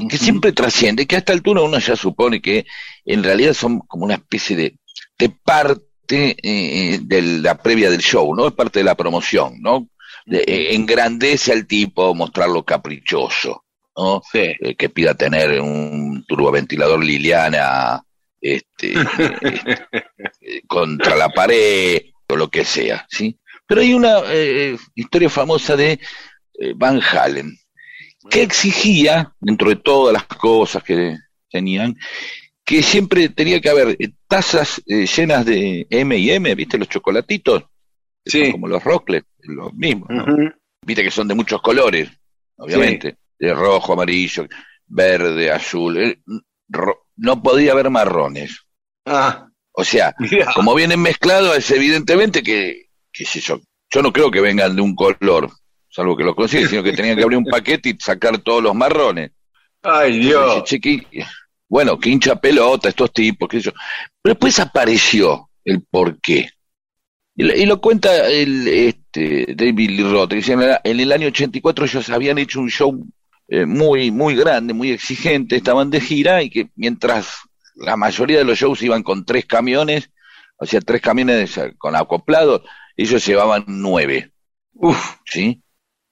que 0.09 0.18
siempre 0.18 0.53
trasciende, 0.53 1.07
que 1.07 1.16
a 1.16 1.18
esta 1.18 1.33
altura 1.33 1.62
uno 1.62 1.79
ya 1.79 1.97
supone 1.97 2.41
que 2.41 2.66
en 3.05 3.24
realidad 3.24 3.55
son 3.55 3.81
como 3.81 4.05
una 4.05 4.14
especie 4.14 4.57
de, 4.57 4.79
de 5.18 5.29
parte 5.29 6.37
eh, 6.43 7.01
de 7.03 7.22
la 7.22 7.57
previa 7.59 7.91
del 7.91 8.01
show, 8.01 8.35
¿no? 8.35 8.47
Es 8.47 8.53
parte 8.53 8.79
de 8.79 8.85
la 8.85 8.95
promoción, 8.95 9.61
¿no? 9.61 9.89
De- 10.29 10.74
engrandece 10.74 11.53
al 11.53 11.66
tipo, 11.66 12.14
mostrarlo 12.14 12.64
caprichoso, 12.64 13.64
¿no? 13.97 14.22
Sí. 14.31 14.53
Eh, 14.61 14.74
que 14.76 14.89
pida 14.89 15.14
tener 15.14 15.61
un 15.61 16.24
turboventilador 16.26 17.03
Liliana 17.05 18.03
este, 18.41 18.93
eh, 19.18 19.79
eh, 20.41 20.62
contra 20.66 21.16
la 21.16 21.29
pared 21.31 22.01
o 22.29 22.37
lo 22.37 22.49
que 22.49 22.64
sea, 22.64 23.07
¿sí? 23.11 23.39
Pero 23.66 23.81
hay 23.81 23.95
una 23.95 24.20
eh, 24.26 24.76
historia 24.95 25.29
famosa 25.31 25.76
de 25.76 25.93
eh, 25.93 26.72
Van 26.76 27.01
Halen 27.03 27.57
que 28.31 28.43
exigía, 28.43 29.33
dentro 29.41 29.70
de 29.70 29.76
todas 29.76 30.12
las 30.12 30.24
cosas 30.24 30.83
que 30.83 31.16
tenían, 31.51 31.97
que 32.64 32.83
siempre 32.83 33.31
tenía 33.31 33.61
que 33.61 33.70
haber 33.70 33.97
tazas 34.26 34.83
eh, 34.87 35.07
llenas 35.07 35.47
de 35.47 35.87
M 35.89 36.16
y 36.18 36.31
M, 36.33 36.55
¿viste? 36.55 36.76
Los 36.76 36.89
chocolatitos, 36.89 37.64
Sí. 38.25 38.53
como 38.53 38.69
los 38.69 38.83
Rocklets, 38.85 39.27
los 39.41 39.73
mismos. 39.75 40.09
Viste 40.85 41.03
que 41.03 41.11
son 41.11 41.29
de 41.29 41.35
muchos 41.35 41.61
colores, 41.62 42.11
obviamente, 42.57 43.16
de 43.39 43.55
rojo, 43.55 43.93
amarillo, 43.95 44.47
verde, 44.87 45.51
azul. 45.51 45.97
eh, 45.99 46.19
no 47.16 47.43
podía 47.43 47.73
haber 47.73 47.91
marrones. 47.91 48.64
Ah, 49.07 49.49
O 49.73 49.85
sea, 49.85 50.14
mirá. 50.19 50.53
como 50.55 50.75
vienen 50.75 51.01
mezclados, 51.01 51.57
es 51.57 51.71
evidentemente 51.71 52.43
que, 52.43 52.87
qué 53.12 53.25
sé 53.25 53.41
yo, 53.41 53.61
yo 53.91 54.03
no 54.03 54.12
creo 54.12 54.31
que 54.31 54.41
vengan 54.41 54.77
de 54.77 54.83
un 54.83 54.95
color, 54.95 55.51
salvo 55.89 56.16
que 56.16 56.25
lo 56.25 56.35
consiguen, 56.35 56.69
sino 56.69 56.83
que 56.83 56.93
tenían 56.93 57.16
que 57.16 57.23
abrir 57.23 57.39
un 57.39 57.45
paquete 57.51 57.91
y 57.91 57.97
sacar 57.99 58.39
todos 58.39 58.62
los 58.62 58.75
marrones. 58.75 59.33
Ay, 59.83 60.19
Dios. 60.19 60.64
"Che, 60.64 60.81
que- 60.81 61.07
bueno, 61.71 61.99
que 61.99 62.09
hincha 62.11 62.37
pelota 62.37 62.89
estos 62.89 63.12
tipos, 63.12 63.49
qué 63.49 63.59
sé 63.59 63.64
yo. 63.66 63.73
Pero 64.23 64.35
después 64.35 64.59
apareció 64.59 65.51
el 65.64 65.83
porqué. 65.83 66.51
Y, 67.39 67.45
lo- 67.45 67.55
y 67.55 67.66
lo 67.66 67.80
cuenta 67.80 68.28
el 68.28 68.66
este, 68.66 69.55
David 69.55 69.91
Lee 69.91 70.03
Roth. 70.03 70.32
En, 70.32 71.01
el- 71.01 71.12
año 71.12 71.28
84 71.28 71.84
ellos 71.84 72.11
habían 72.11 72.39
hecho 72.39 72.61
un 72.61 72.68
show 72.68 73.07
eh, 73.49 73.64
muy, 73.64 74.11
muy 74.11 74.34
grande, 74.34 74.74
muy 74.74 74.91
exigente, 74.91 75.57
estaban 75.57 75.89
de 75.91 76.01
gira 76.01 76.43
y 76.43 76.51
que 76.51 76.68
mientras 76.74 77.36
la 77.76 77.97
mayoría 77.97 78.39
de 78.39 78.45
los 78.45 78.59
shows 78.59 78.82
iban 78.82 79.05
con 79.05 79.24
tres 79.24 79.47
camiones, 79.47 80.11
o 80.59 80.66
sea, 80.66 80.80
tres 80.80 81.01
camiones 81.01 81.59
con 81.78 81.95
acoplado, 81.95 82.64
ellos 82.97 83.24
llevaban 83.24 83.64
nueve. 83.68 84.32
Uf, 84.74 84.99
¿sí? 85.24 85.62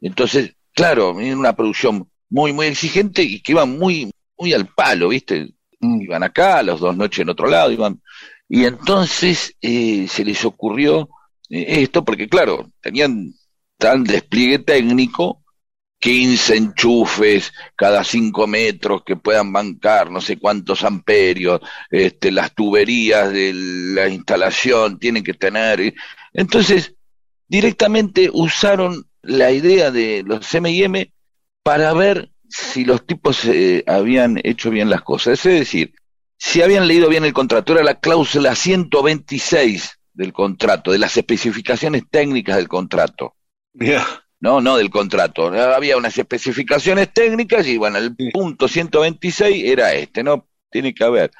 Entonces, 0.00 0.52
claro, 0.74 1.20
era 1.20 1.36
una 1.36 1.56
producción 1.56 2.08
muy, 2.30 2.52
muy 2.52 2.66
exigente 2.66 3.22
y 3.22 3.40
que 3.42 3.52
iban 3.52 3.76
muy, 3.78 4.10
muy 4.38 4.52
al 4.52 4.68
palo, 4.68 5.08
¿viste? 5.08 5.48
Iban 5.80 6.22
acá, 6.22 6.62
las 6.62 6.78
dos 6.78 6.96
noches 6.96 7.20
en 7.20 7.30
otro 7.30 7.48
lado, 7.48 7.72
iban. 7.72 8.00
Y 8.48 8.64
entonces 8.64 9.56
eh, 9.60 10.06
se 10.08 10.24
les 10.24 10.44
ocurrió 10.44 11.08
esto, 11.48 12.04
porque 12.04 12.28
claro, 12.28 12.70
tenían 12.80 13.32
tal 13.78 14.04
despliegue 14.04 14.58
técnico 14.60 15.42
15 15.98 16.56
enchufes 16.56 17.52
cada 17.74 18.04
5 18.04 18.46
metros 18.46 19.02
que 19.04 19.16
puedan 19.16 19.52
bancar 19.52 20.10
no 20.10 20.20
sé 20.20 20.38
cuántos 20.38 20.84
amperios, 20.84 21.60
este, 21.90 22.30
las 22.30 22.54
tuberías 22.54 23.32
de 23.32 23.52
la 23.54 24.08
instalación 24.08 24.98
tienen 24.98 25.24
que 25.24 25.34
tener. 25.34 25.94
Entonces, 26.32 26.94
directamente 27.48 28.30
usaron 28.32 29.06
la 29.22 29.50
idea 29.50 29.90
de 29.90 30.22
los 30.24 30.54
M&M 30.54 31.12
para 31.62 31.92
ver 31.94 32.30
si 32.48 32.84
los 32.84 33.04
tipos 33.06 33.44
eh, 33.46 33.82
habían 33.86 34.40
hecho 34.44 34.70
bien 34.70 34.90
las 34.90 35.02
cosas. 35.02 35.44
Es 35.46 35.60
decir, 35.60 35.94
si 36.38 36.62
habían 36.62 36.86
leído 36.86 37.08
bien 37.08 37.24
el 37.24 37.32
contrato, 37.32 37.72
era 37.72 37.82
la 37.82 37.98
cláusula 37.98 38.54
126 38.54 39.95
del 40.16 40.32
contrato, 40.32 40.90
de 40.90 40.98
las 40.98 41.16
especificaciones 41.16 42.04
técnicas 42.10 42.56
del 42.56 42.68
contrato. 42.68 43.34
No, 44.40 44.60
no 44.60 44.76
del 44.76 44.90
contrato. 44.90 45.48
Había 45.48 45.96
unas 45.96 46.16
especificaciones 46.16 47.12
técnicas 47.12 47.66
y 47.66 47.76
bueno, 47.76 47.98
el 47.98 48.16
punto 48.32 48.66
126 48.66 49.64
era 49.64 49.92
este, 49.92 50.22
¿no? 50.22 50.46
Tiene 50.70 50.94
que 50.94 51.04
haber 51.04 51.30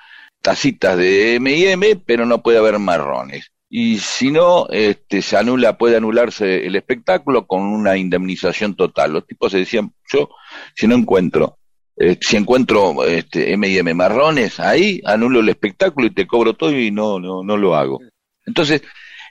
tacitas 0.43 0.97
de 0.97 1.35
M&M, 1.37 1.97
pero 2.07 2.27
no 2.27 2.43
puede 2.43 2.59
haber 2.59 2.79
marrones. 2.79 3.51
Y 3.69 3.99
si 3.99 4.31
no, 4.31 4.69
este, 4.71 5.23
se 5.23 5.37
anula, 5.37 5.77
puede 5.77 5.97
anularse 5.97 6.67
el 6.67 6.77
espectáculo 6.77 7.47
con 7.47 7.63
una 7.63 7.97
indemnización 7.97 8.77
total. 8.77 9.13
Los 9.13 9.27
tipos 9.27 9.53
se 9.53 9.59
decían, 9.59 9.93
yo, 10.11 10.31
si 10.75 10.87
no 10.87 10.95
encuentro, 10.95 11.59
eh, 11.97 12.17
si 12.21 12.37
encuentro 12.37 13.05
este, 13.05 13.53
M&M 13.55 13.93
marrones, 13.95 14.61
ahí 14.61 15.01
anulo 15.05 15.41
el 15.41 15.49
espectáculo 15.49 16.07
y 16.07 16.15
te 16.15 16.27
cobro 16.27 16.55
todo 16.55 16.79
y 16.79 16.91
no, 16.91 17.19
no, 17.19 17.43
no 17.43 17.57
lo 17.57 17.75
hago. 17.75 18.01
Entonces, 18.47 18.83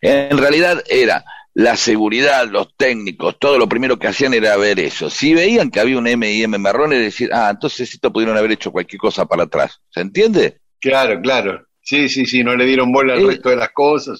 en 0.01 0.37
realidad 0.37 0.83
era 0.87 1.25
la 1.55 1.77
seguridad, 1.77 2.47
los 2.49 2.75
técnicos, 2.75 3.39
todo 3.39 3.57
lo 3.57 3.69
primero 3.69 3.97
que 3.97 4.07
hacían 4.07 4.33
era 4.33 4.57
ver 4.57 4.79
eso. 4.79 5.09
Si 5.09 5.33
veían 5.33 5.71
que 5.71 5.79
había 5.79 5.97
un 5.97 6.05
M 6.05 6.29
y 6.29 6.43
M 6.43 6.57
marrón, 6.57 6.91
es 6.91 6.99
decir, 6.99 7.29
ah, 7.33 7.49
entonces 7.49 7.93
esto 7.93 8.11
pudieron 8.11 8.37
haber 8.37 8.51
hecho 8.51 8.71
cualquier 8.71 8.99
cosa 8.99 9.25
para 9.25 9.43
atrás. 9.43 9.79
¿Se 9.89 10.01
entiende? 10.01 10.59
Claro, 10.79 11.19
claro. 11.21 11.65
Sí, 11.81 12.09
sí, 12.09 12.25
sí, 12.25 12.43
no 12.43 12.55
le 12.55 12.65
dieron 12.65 12.91
bola 12.91 13.13
al 13.13 13.21
eh, 13.21 13.27
resto 13.27 13.49
de 13.49 13.55
las 13.55 13.69
cosas. 13.69 14.19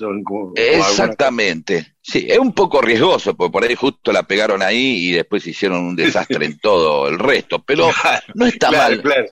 exactamente. 0.55 1.95
Sí, 2.01 2.25
es 2.29 2.37
un 2.37 2.53
poco 2.53 2.79
riesgoso, 2.79 3.35
porque 3.35 3.51
por 3.51 3.63
ahí 3.63 3.75
justo 3.75 4.13
la 4.13 4.23
pegaron 4.23 4.61
ahí 4.61 5.09
y 5.09 5.11
después 5.11 5.45
hicieron 5.45 5.83
un 5.83 5.95
desastre 5.95 6.45
en 6.45 6.57
todo 6.61 7.09
el 7.09 7.19
resto, 7.19 7.63
pero 7.63 7.89
no 8.35 8.45
está 8.45 8.71
mal. 8.71 9.01
Claro 9.01 9.25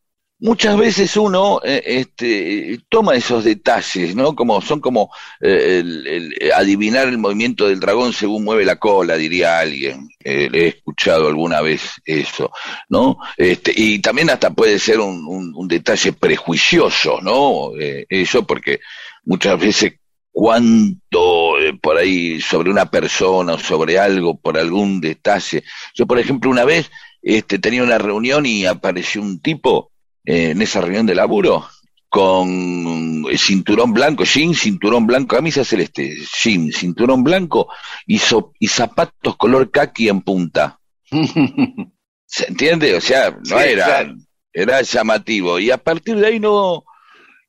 muchas 0.43 0.75
veces 0.75 1.15
uno 1.15 1.61
eh, 1.63 1.81
este, 1.85 2.77
toma 2.89 3.15
esos 3.15 3.45
detalles, 3.45 4.13
¿no? 4.13 4.35
Como 4.35 4.61
son 4.61 4.81
como 4.81 5.09
eh, 5.39 5.79
el, 5.79 6.51
adivinar 6.53 7.07
el 7.07 7.17
movimiento 7.17 7.69
del 7.69 7.79
dragón 7.79 8.11
según 8.11 8.43
mueve 8.43 8.65
la 8.65 8.75
cola, 8.75 9.15
diría 9.15 9.59
alguien. 9.59 10.09
Eh, 10.21 10.49
he 10.51 10.67
escuchado 10.67 11.29
alguna 11.29 11.61
vez 11.61 11.93
eso, 12.03 12.51
¿no? 12.89 13.19
Este, 13.37 13.71
y 13.73 13.99
también 13.99 14.29
hasta 14.29 14.51
puede 14.51 14.79
ser 14.79 14.99
un, 14.99 15.53
un, 15.55 15.67
detalle 15.67 16.11
prejuicioso, 16.11 17.21
¿no? 17.21 17.71
eso 17.79 18.45
porque 18.45 18.81
muchas 19.23 19.57
veces 19.57 19.93
cuánto 20.29 21.53
por 21.81 21.97
ahí 21.97 22.41
sobre 22.41 22.69
una 22.69 22.91
persona 22.91 23.53
o 23.53 23.59
sobre 23.59 23.97
algo, 23.97 24.37
por 24.37 24.57
algún 24.57 24.99
detalle. 24.99 25.63
Yo, 25.95 26.05
por 26.05 26.19
ejemplo, 26.19 26.51
una 26.51 26.65
vez 26.65 26.91
este, 27.21 27.59
tenía 27.59 27.83
una 27.83 27.97
reunión 27.97 28.45
y 28.45 28.65
apareció 28.65 29.21
un 29.21 29.39
tipo 29.39 29.92
en 30.25 30.61
esa 30.61 30.81
reunión 30.81 31.05
de 31.05 31.15
laburo 31.15 31.65
con 32.09 33.25
cinturón 33.37 33.91
blanco, 33.91 34.23
jean, 34.23 34.53
cinturón 34.53 35.07
blanco, 35.07 35.35
camisa 35.35 35.65
celeste, 35.65 36.15
jean, 36.43 36.71
cinturón 36.71 37.23
blanco 37.23 37.69
y, 38.05 38.21
y 38.59 38.67
zapatos 38.67 39.35
color 39.35 39.71
kaki 39.71 40.09
en 40.09 40.21
punta. 40.21 40.79
¿Se 42.25 42.47
entiende? 42.47 42.95
O 42.95 43.01
sea, 43.01 43.35
no 43.49 43.59
era, 43.59 44.13
era 44.53 44.81
llamativo. 44.83 45.57
Y 45.59 45.71
a 45.71 45.77
partir 45.77 46.15
de 46.17 46.27
ahí 46.27 46.39
no, 46.39 46.83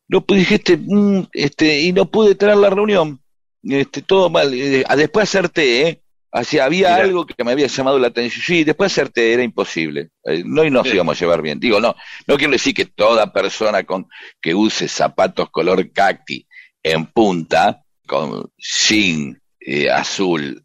no 0.08 0.24
dijiste, 0.28 0.78
mm, 0.78 1.28
este, 1.32 1.82
y 1.82 1.92
no 1.92 2.10
pude 2.10 2.34
tener 2.34 2.56
la 2.56 2.70
reunión. 2.70 3.20
Este, 3.62 4.02
todo 4.02 4.30
mal. 4.30 4.52
Eh, 4.54 4.84
después 4.96 5.28
acerté, 5.28 5.88
¿eh? 5.88 6.02
Así, 6.34 6.58
había 6.58 6.96
algo 6.96 7.26
que 7.26 7.44
me 7.44 7.52
había 7.52 7.68
llamado 7.68 7.96
la 7.96 8.08
atención. 8.08 8.42
Sí, 8.44 8.64
después 8.64 8.90
hacerte 8.90 9.32
era 9.32 9.44
imposible. 9.44 10.10
Eh, 10.24 10.42
no 10.44 10.64
y 10.64 10.70
nos 10.70 10.84
íbamos 10.92 11.16
a 11.16 11.20
llevar 11.20 11.40
bien. 11.42 11.60
Digo, 11.60 11.80
no, 11.80 11.94
no 12.26 12.36
quiero 12.36 12.52
decir 12.52 12.74
que 12.74 12.86
toda 12.86 13.32
persona 13.32 13.84
con 13.84 14.08
que 14.40 14.52
use 14.52 14.88
zapatos 14.88 15.48
color 15.50 15.92
cacti 15.92 16.44
en 16.82 17.06
punta, 17.06 17.84
con 18.04 18.50
jean 18.58 19.40
eh, 19.60 19.88
azul, 19.88 20.60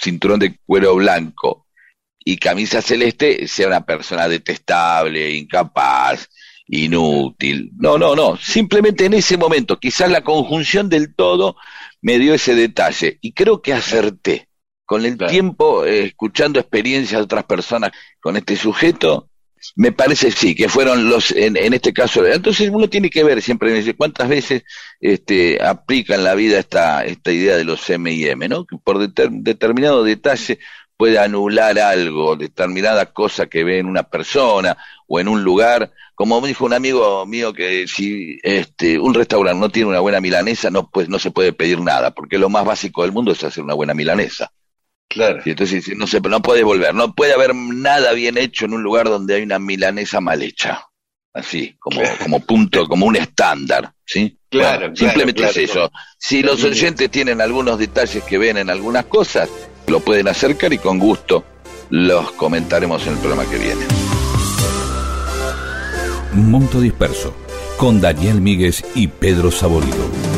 cinturón 0.00 0.40
de 0.40 0.56
cuero 0.64 0.94
blanco 0.94 1.66
y 2.18 2.38
camisa 2.38 2.80
celeste, 2.80 3.46
sea 3.46 3.66
una 3.66 3.84
persona 3.84 4.26
detestable, 4.26 5.34
incapaz, 5.34 6.30
inútil. 6.66 7.72
No, 7.76 7.98
no, 7.98 8.16
no. 8.16 8.38
Simplemente 8.38 9.04
en 9.04 9.12
ese 9.12 9.36
momento, 9.36 9.78
quizás 9.78 10.10
la 10.10 10.24
conjunción 10.24 10.88
del 10.88 11.14
todo 11.14 11.56
me 12.00 12.18
dio 12.18 12.32
ese 12.32 12.54
detalle 12.54 13.18
y 13.20 13.32
creo 13.32 13.60
que 13.60 13.74
acerté 13.74 14.48
con 14.90 15.06
el 15.06 15.16
tiempo, 15.16 15.84
eh, 15.84 16.06
escuchando 16.06 16.58
experiencias 16.58 17.20
de 17.20 17.24
otras 17.24 17.44
personas 17.44 17.92
con 18.18 18.36
este 18.36 18.56
sujeto, 18.56 19.28
me 19.76 19.92
parece 19.92 20.32
sí, 20.32 20.56
que 20.56 20.68
fueron 20.68 21.08
los, 21.08 21.30
en, 21.30 21.56
este 21.72 21.92
caso, 21.92 22.26
entonces 22.26 22.70
uno 22.72 22.90
tiene 22.90 23.08
que 23.08 23.22
ver 23.22 23.40
siempre 23.40 23.94
cuántas 23.94 24.28
veces 24.28 24.64
este, 24.98 25.62
aplica 25.64 26.16
en 26.16 26.24
la 26.24 26.34
vida 26.34 26.58
esta, 26.58 27.04
esta 27.04 27.30
idea 27.30 27.56
de 27.56 27.62
los 27.62 27.88
M&M, 27.88 28.48
¿no? 28.48 28.66
Que 28.66 28.78
por 28.78 28.98
determinado 28.98 30.02
detalle 30.02 30.58
puede 30.96 31.20
anular 31.20 31.78
algo, 31.78 32.34
determinada 32.34 33.12
cosa 33.12 33.46
que 33.46 33.62
ve 33.62 33.78
en 33.78 33.86
una 33.86 34.02
persona 34.02 34.76
o 35.06 35.20
en 35.20 35.28
un 35.28 35.44
lugar. 35.44 35.92
Como 36.16 36.40
me 36.40 36.48
dijo 36.48 36.64
un 36.64 36.74
amigo 36.74 37.24
mío 37.26 37.52
que 37.52 37.86
si 37.86 38.40
este, 38.42 38.98
un 38.98 39.14
restaurante 39.14 39.60
no 39.60 39.70
tiene 39.70 39.88
una 39.88 40.00
buena 40.00 40.20
milanesa, 40.20 40.68
no, 40.68 40.90
pues 40.90 41.08
no 41.08 41.20
se 41.20 41.30
puede 41.30 41.52
pedir 41.52 41.80
nada, 41.80 42.10
porque 42.10 42.38
lo 42.38 42.48
más 42.48 42.64
básico 42.64 43.02
del 43.02 43.12
mundo 43.12 43.30
es 43.30 43.44
hacer 43.44 43.62
una 43.62 43.74
buena 43.74 43.94
milanesa. 43.94 44.50
Claro. 45.10 45.42
Y 45.44 45.50
entonces 45.50 45.88
no 45.96 46.06
se, 46.06 46.20
no 46.20 46.40
puede 46.40 46.62
volver, 46.62 46.94
no 46.94 47.12
puede 47.12 47.34
haber 47.34 47.52
nada 47.52 48.12
bien 48.12 48.38
hecho 48.38 48.64
en 48.64 48.74
un 48.74 48.82
lugar 48.84 49.08
donde 49.08 49.34
hay 49.34 49.42
una 49.42 49.58
milanesa 49.58 50.20
mal 50.20 50.40
hecha. 50.40 50.86
Así, 51.32 51.76
como, 51.78 52.00
como 52.22 52.40
punto, 52.40 52.86
como 52.86 53.06
un 53.06 53.16
estándar, 53.16 53.92
¿sí? 54.04 54.38
Claro, 54.48 54.94
simplemente 54.94 55.44
es 55.44 55.56
eso. 55.56 55.90
Si 56.18 56.42
los 56.42 56.62
oyentes 56.64 57.10
tienen 57.10 57.40
algunos 57.40 57.78
detalles 57.78 58.22
que 58.24 58.38
ven 58.38 58.56
en 58.56 58.70
algunas 58.70 59.04
cosas, 59.06 59.48
lo 59.86 60.00
pueden 60.00 60.28
acercar 60.28 60.72
y 60.72 60.78
con 60.78 60.98
gusto 60.98 61.44
los 61.88 62.32
comentaremos 62.32 63.04
en 63.06 63.14
el 63.14 63.18
programa 63.18 63.48
que 63.50 63.58
viene. 63.58 63.84
Monto 66.34 66.80
Disperso, 66.80 67.34
con 67.76 68.00
Daniel 68.00 68.40
Míguez 68.40 68.84
y 68.94 69.08
Pedro 69.08 69.50
Saborido. 69.50 70.29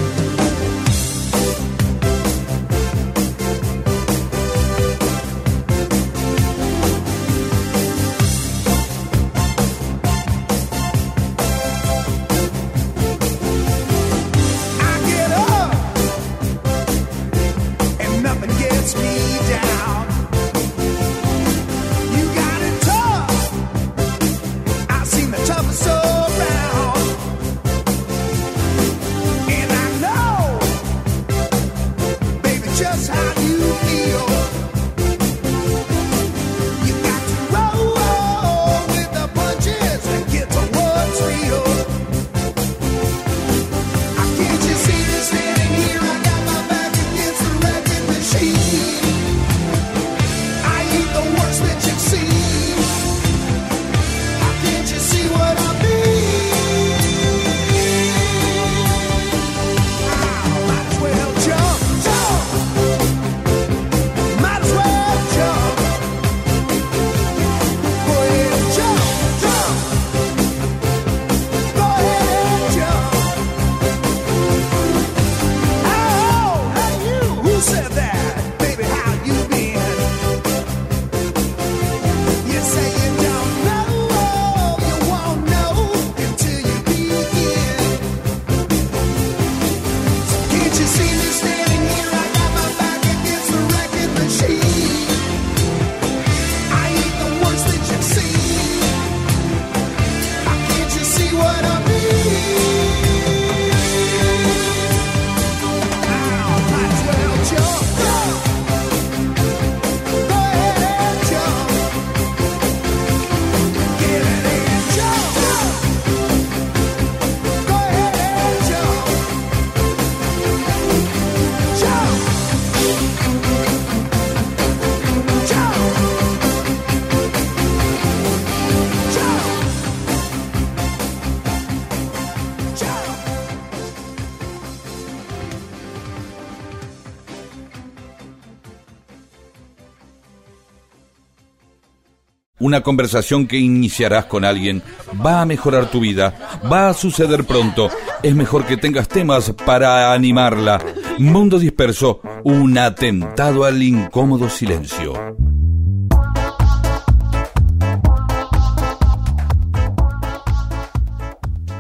Una 142.73 142.81
conversación 142.81 143.47
que 143.47 143.59
iniciarás 143.59 144.25
con 144.25 144.47
alguien 144.47 144.83
va 145.15 145.43
a 145.43 145.45
mejorar 145.45 145.91
tu 145.91 146.01
vida, 146.01 146.59
va 146.73 146.89
a 146.89 146.95
suceder 146.95 147.45
pronto. 147.45 147.91
Es 148.23 148.35
mejor 148.35 148.65
que 148.65 148.79
tengas 148.79 149.09
temas 149.09 149.53
para 149.67 150.15
animarla. 150.15 150.83
Mundo 151.19 151.59
disperso, 151.59 152.23
un 152.45 152.79
atentado 152.79 153.67
al 153.67 153.83
incómodo 153.83 154.49
silencio. 154.49 155.13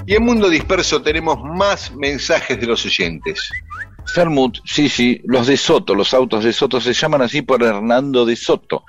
Y 0.07 0.15
en 0.15 0.25
Mundo 0.27 0.51
Disperso 0.51 1.01
tenemos 1.01 1.39
más 1.43 1.91
mensajes 1.95 2.61
de 2.61 2.67
los 2.67 2.85
oyentes. 2.85 3.49
Fermut, 4.13 4.59
sí, 4.67 4.89
sí, 4.89 5.23
los 5.25 5.47
de 5.47 5.57
Soto, 5.57 5.95
los 5.95 6.13
autos 6.13 6.45
de 6.45 6.53
Soto 6.53 6.81
se 6.81 6.93
llaman 6.93 7.23
así 7.23 7.41
por 7.41 7.63
Hernando 7.63 8.27
de 8.27 8.37
Soto. 8.37 8.85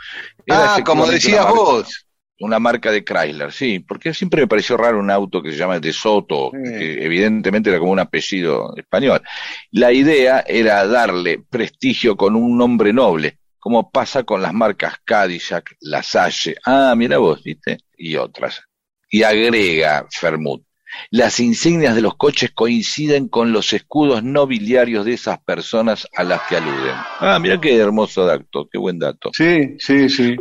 Ah, 0.50 0.80
como 0.86 1.06
decías 1.06 1.48
vos. 1.48 2.08
Una 2.40 2.60
marca 2.60 2.92
de 2.92 3.06
Chrysler, 3.06 3.54
sí, 3.54 3.80
porque 3.80 4.14
siempre 4.14 4.42
me 4.42 4.48
pareció 4.48 4.76
raro 4.76 5.00
un 5.00 5.10
auto 5.10 5.42
que 5.42 5.52
se 5.52 5.58
llama 5.58 5.80
de 5.80 5.94
Soto, 5.94 6.52
que 6.52 7.06
evidentemente 7.06 7.70
era 7.70 7.80
como 7.80 7.92
un 7.92 8.00
apellido 8.00 8.76
español. 8.76 9.22
La 9.72 9.94
idea 9.94 10.44
era 10.46 10.86
darle 10.86 11.40
prestigio 11.50 12.18
con 12.18 12.36
un 12.36 12.58
nombre 12.58 12.92
noble, 12.92 13.38
como 13.60 13.92
pasa 13.92 14.24
con 14.24 14.42
las 14.42 14.54
marcas 14.54 14.96
Cadillac, 15.06 15.78
La 15.82 16.04
Salle, 16.04 16.58
ah, 16.66 16.94
mira 16.98 17.18
vos, 17.18 17.42
viste, 17.42 17.78
y 17.96 18.18
otras. 18.18 18.62
Y 19.10 19.24
agrega 19.24 20.06
Fermut, 20.12 20.64
las 21.12 21.40
insignias 21.40 21.96
de 21.96 22.02
los 22.02 22.16
coches 22.16 22.52
coinciden 22.52 23.28
con 23.28 23.52
los 23.52 23.74
escudos 23.74 24.24
nobiliarios 24.24 25.06
de 25.06 25.14
esas 25.14 25.40
personas 25.40 26.08
a 26.16 26.24
las 26.24 26.42
que 26.44 26.58
aluden. 26.58 26.96
Ah, 27.20 27.40
mira 27.40 27.60
qué 27.60 27.76
hermoso 27.76 28.26
dato, 28.26 28.68
qué 28.72 28.78
buen 28.78 29.00
dato. 29.00 29.32
Sí, 29.34 29.76
sí, 29.80 30.10
sí. 30.10 30.36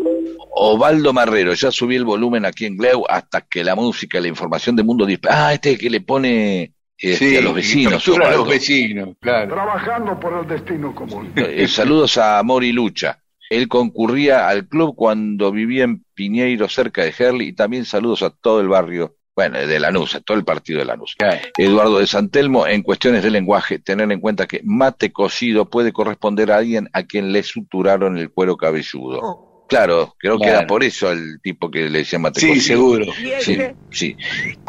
Ovaldo 0.55 1.13
Marrero, 1.13 1.55
ya 1.55 1.71
subí 1.71 1.97
el 1.97 2.05
volumen 2.05 2.45
aquí 2.45 2.67
en 2.67 2.77
Gleu 2.77 3.05
hasta 3.09 3.41
que 3.41 3.65
la 3.65 3.75
música 3.75 4.19
y 4.19 4.23
la 4.23 4.29
información 4.29 4.77
de 4.77 4.83
Mundo 4.83 5.07
Dispara. 5.07 5.49
Ah, 5.49 5.55
este 5.55 5.79
que 5.79 5.89
le 5.89 6.03
pone 6.03 6.75
este, 6.99 7.39
a 7.39 7.41
los 7.41 7.55
vecinos. 7.55 8.07
A 8.09 8.31
los 8.31 8.49
vecinos, 8.49 9.17
claro. 9.21 9.55
Trabajando 9.55 10.21
por 10.21 10.41
el 10.41 10.47
destino 10.47 10.95
común. 10.95 11.33
Eh, 11.37 11.67
saludos 11.69 12.19
a 12.19 12.39
Amor 12.39 12.65
y 12.65 12.73
Lucha. 12.73 13.19
Él 13.51 13.69
concurría 13.69 14.49
al 14.49 14.67
club 14.69 14.95
cuando 14.95 15.53
vivía 15.53 15.85
en 15.85 16.05
Piñeiro, 16.15 16.69
cerca 16.69 17.03
de 17.03 17.15
Herli, 17.19 17.49
y 17.49 17.53
también 17.53 17.85
saludos 17.85 18.23
a 18.23 18.31
todo 18.31 18.61
el 18.61 18.69
barrio 18.69 19.17
bueno, 19.35 19.59
de 19.59 19.81
Lanús, 19.81 20.21
todo 20.25 20.37
el 20.37 20.45
partido 20.45 20.81
de 20.81 20.85
Lanús. 20.85 21.17
Eduardo 21.57 21.99
de 21.99 22.07
Santelmo, 22.07 22.67
en 22.67 22.83
cuestiones 22.83 23.23
de 23.23 23.31
lenguaje, 23.31 23.79
tener 23.79 24.11
en 24.13 24.21
cuenta 24.21 24.47
que 24.47 24.61
mate 24.65 25.13
cocido 25.13 25.71
puede 25.71 25.93
corresponder 25.93 26.53
a 26.53 26.59
alguien 26.59 26.89
a 26.93 27.05
quien 27.05 27.33
le 27.33 27.43
suturaron 27.43 28.19
el 28.19 28.31
cuero 28.31 28.57
cabelludo. 28.57 29.21
Oh. 29.23 29.53
Claro, 29.73 30.15
creo 30.19 30.39
que 30.39 30.49
era 30.49 30.67
por 30.67 30.85
eso 30.85 31.11
el 31.11 31.41
tipo 31.41 31.71
que 31.71 31.89
le 31.89 32.01
decía 32.01 32.19
mate 32.19 32.41
sí, 32.41 32.61
seguro. 32.61 33.07
Sí, 33.41 33.57
sí. 33.91 34.17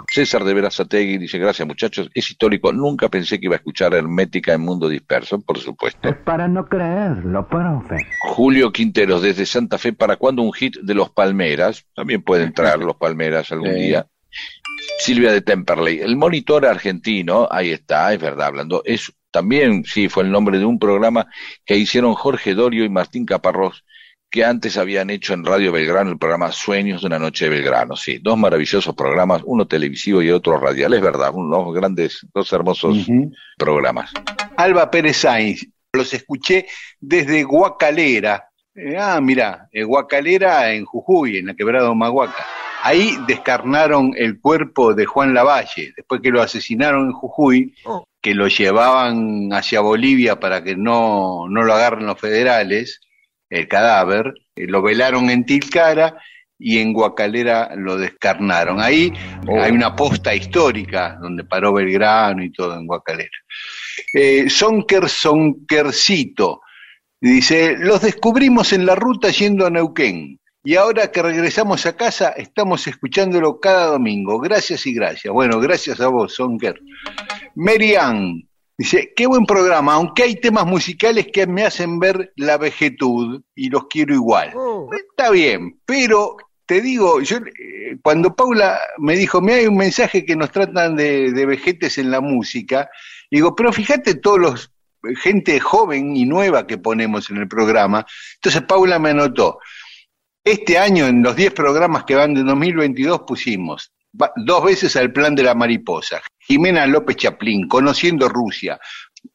César 0.09 0.45
de 0.45 0.53
Verazategui 0.53 1.17
dice, 1.17 1.37
gracias 1.39 1.67
muchachos, 1.67 2.09
es 2.13 2.31
histórico, 2.31 2.71
nunca 2.71 3.09
pensé 3.09 3.37
que 3.37 3.47
iba 3.47 3.55
a 3.55 3.57
escuchar 3.57 3.93
Hermética 3.93 4.53
en 4.53 4.61
Mundo 4.61 4.87
Disperso, 4.87 5.41
por 5.41 5.59
supuesto. 5.59 6.07
Es 6.07 6.15
para 6.15 6.47
no 6.47 6.67
creerlo, 6.67 7.45
profe. 7.49 7.97
Julio 8.29 8.71
Quinteros, 8.71 9.21
desde 9.21 9.45
Santa 9.45 9.77
Fe, 9.77 9.91
¿para 9.91 10.15
cuándo 10.15 10.41
un 10.41 10.53
hit 10.53 10.77
de 10.77 10.93
los 10.93 11.09
Palmeras? 11.09 11.85
También 11.93 12.23
pueden 12.23 12.47
entrar 12.47 12.79
los 12.79 12.95
Palmeras 12.95 13.51
algún 13.51 13.75
día. 13.75 14.07
Silvia 14.99 15.31
de 15.31 15.41
Temperley. 15.41 15.99
El 15.99 16.15
monitor 16.15 16.65
argentino, 16.65 17.47
ahí 17.51 17.71
está, 17.71 18.13
es 18.13 18.19
verdad, 18.19 18.47
hablando, 18.47 18.81
es 18.85 19.11
también, 19.31 19.83
sí, 19.83 20.09
fue 20.09 20.23
el 20.23 20.31
nombre 20.31 20.59
de 20.59 20.65
un 20.65 20.77
programa 20.77 21.27
que 21.65 21.75
hicieron 21.75 22.13
Jorge 22.13 22.53
Dorio 22.53 22.85
y 22.85 22.89
Martín 22.89 23.25
Caparrós, 23.25 23.83
que 24.29 24.45
antes 24.45 24.77
habían 24.77 25.09
hecho 25.09 25.33
en 25.33 25.43
Radio 25.43 25.71
Belgrano 25.71 26.11
el 26.11 26.17
programa 26.17 26.51
Sueños 26.51 27.01
de 27.01 27.07
una 27.07 27.19
Noche 27.19 27.45
de 27.45 27.51
Belgrano. 27.51 27.95
Sí, 27.95 28.19
dos 28.21 28.37
maravillosos 28.37 28.95
programas, 28.95 29.41
uno 29.45 29.67
televisivo 29.67 30.21
y 30.21 30.29
otro 30.29 30.59
radial, 30.59 30.93
es 30.93 31.01
verdad, 31.01 31.31
unos 31.33 31.73
grandes, 31.73 32.25
dos 32.33 32.51
hermosos 32.53 32.97
programas. 33.57 34.11
Alba 34.55 34.89
Pérez 34.91 35.17
Sainz, 35.17 35.67
los 35.91 36.13
escuché 36.13 36.67
desde 36.99 37.43
Guacalera. 37.43 38.49
Eh, 38.75 38.97
ah, 38.99 39.19
mira, 39.21 39.67
eh, 39.71 39.83
Guacalera 39.83 40.73
en 40.73 40.85
Jujuy, 40.85 41.37
en 41.37 41.47
la 41.47 41.55
quebrada 41.55 41.93
Maguaca. 41.93 42.45
Ahí 42.85 43.17
descarnaron 43.27 44.11
el 44.17 44.41
cuerpo 44.41 44.93
de 44.93 45.05
Juan 45.05 45.33
Lavalle, 45.33 45.93
después 45.95 46.19
que 46.19 46.31
lo 46.31 46.41
asesinaron 46.41 47.05
en 47.05 47.13
Jujuy, 47.13 47.73
oh. 47.85 48.05
que 48.21 48.33
lo 48.33 48.49
llevaban 48.49 49.53
hacia 49.53 49.79
Bolivia 49.79 50.37
para 50.37 50.61
que 50.61 50.75
no, 50.75 51.47
no 51.47 51.63
lo 51.63 51.73
agarren 51.73 52.05
los 52.05 52.19
federales, 52.19 52.99
el 53.49 53.69
cadáver, 53.69 54.33
eh, 54.57 54.67
lo 54.67 54.81
velaron 54.81 55.29
en 55.29 55.45
Tilcara 55.45 56.17
y 56.59 56.79
en 56.79 56.91
Guacalera 56.91 57.73
lo 57.77 57.95
descarnaron. 57.95 58.81
Ahí 58.81 59.13
oh. 59.47 59.61
hay 59.61 59.71
una 59.71 59.95
posta 59.95 60.35
histórica 60.35 61.17
donde 61.21 61.45
paró 61.45 61.71
Belgrano 61.71 62.43
y 62.43 62.51
todo 62.51 62.77
en 62.77 62.85
Guacalera. 62.85 63.29
Eh, 64.13 64.49
Sonker 64.49 65.07
Sonkercito 65.07 66.59
dice, 67.21 67.77
los 67.79 68.01
descubrimos 68.01 68.73
en 68.73 68.85
la 68.85 68.95
ruta 68.95 69.29
yendo 69.29 69.65
a 69.65 69.69
Neuquén. 69.69 70.37
Y 70.65 70.75
ahora 70.75 71.11
que 71.11 71.21
regresamos 71.21 71.85
a 71.85 71.97
casa, 71.97 72.29
estamos 72.29 72.87
escuchándolo 72.87 73.59
cada 73.59 73.87
domingo. 73.87 74.39
Gracias 74.39 74.85
y 74.87 74.93
gracias. 74.93 75.33
Bueno, 75.33 75.59
gracias 75.59 75.99
a 75.99 76.07
vos, 76.07 76.35
Sonker. 76.35 76.79
Merian 77.55 78.47
dice, 78.77 79.11
qué 79.13 79.27
buen 79.27 79.45
programa, 79.45 79.95
aunque 79.95 80.23
hay 80.23 80.35
temas 80.35 80.65
musicales 80.65 81.27
que 81.33 81.45
me 81.47 81.63
hacen 81.63 81.99
ver 81.99 82.31
la 82.37 82.57
vejetud 82.57 83.41
y 83.55 83.69
los 83.69 83.87
quiero 83.87 84.13
igual. 84.13 84.53
Oh. 84.55 84.89
Está 84.93 85.31
bien, 85.31 85.79
pero 85.85 86.37
te 86.65 86.81
digo, 86.81 87.19
yo 87.21 87.37
eh, 87.37 87.97
cuando 88.01 88.33
Paula 88.33 88.79
me 88.99 89.17
dijo, 89.17 89.41
me 89.41 89.55
hay 89.55 89.67
un 89.67 89.75
mensaje 89.75 90.25
que 90.25 90.37
nos 90.37 90.51
tratan 90.51 90.95
de, 90.95 91.33
de 91.33 91.45
vejetes 91.45 91.97
en 91.97 92.09
la 92.09 92.21
música, 92.21 92.89
digo, 93.29 93.53
pero 93.53 93.73
fíjate 93.73 94.15
todos 94.15 94.39
los 94.39 94.73
gente 95.21 95.59
joven 95.59 96.15
y 96.15 96.25
nueva 96.25 96.65
que 96.65 96.77
ponemos 96.77 97.29
en 97.29 97.37
el 97.37 97.47
programa. 97.47 98.05
Entonces 98.35 98.61
Paula 98.61 98.99
me 98.99 99.09
anotó, 99.09 99.59
este 100.43 100.77
año, 100.77 101.07
en 101.07 101.23
los 101.23 101.35
10 101.35 101.53
programas 101.53 102.03
que 102.03 102.15
van 102.15 102.33
de 102.33 102.43
2022, 102.43 103.21
pusimos 103.25 103.93
dos 104.35 104.63
veces 104.63 104.95
al 104.95 105.11
plan 105.11 105.35
de 105.35 105.43
la 105.43 105.55
mariposa, 105.55 106.21
Jimena 106.39 106.85
López 106.85 107.15
Chaplin, 107.15 107.67
Conociendo 107.67 108.29
Rusia, 108.29 108.79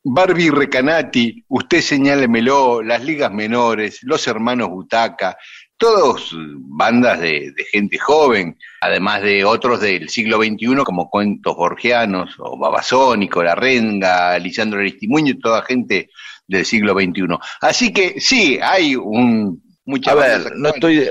Barbie 0.04 0.50
Recanati, 0.50 1.44
Usted 1.48 1.80
señálemelo, 1.80 2.82
Las 2.82 3.04
Ligas 3.04 3.32
Menores, 3.32 4.00
Los 4.02 4.26
Hermanos 4.28 4.68
Butaca, 4.68 5.36
todos 5.76 6.36
bandas 6.36 7.20
de, 7.20 7.54
gente 7.70 7.98
joven, 7.98 8.58
además 8.80 9.22
de 9.22 9.44
otros 9.44 9.80
del 9.80 10.08
siglo 10.08 10.38
XXI 10.38 10.82
como 10.84 11.08
Cuentos 11.08 11.56
Borgianos, 11.56 12.34
o 12.38 12.58
Babasónico, 12.58 13.42
La 13.42 13.54
Renga, 13.54 14.38
Lisandro 14.38 14.80
Aristimuño, 14.80 15.38
toda 15.40 15.62
gente 15.62 16.10
del 16.46 16.66
siglo 16.66 16.94
XXI. 16.94 17.38
Así 17.60 17.92
que 17.92 18.20
sí, 18.20 18.58
hay 18.60 18.96
un 18.96 19.67
a 20.06 20.14
ver, 20.14 20.56
no 20.56 20.68
estoy. 20.70 21.08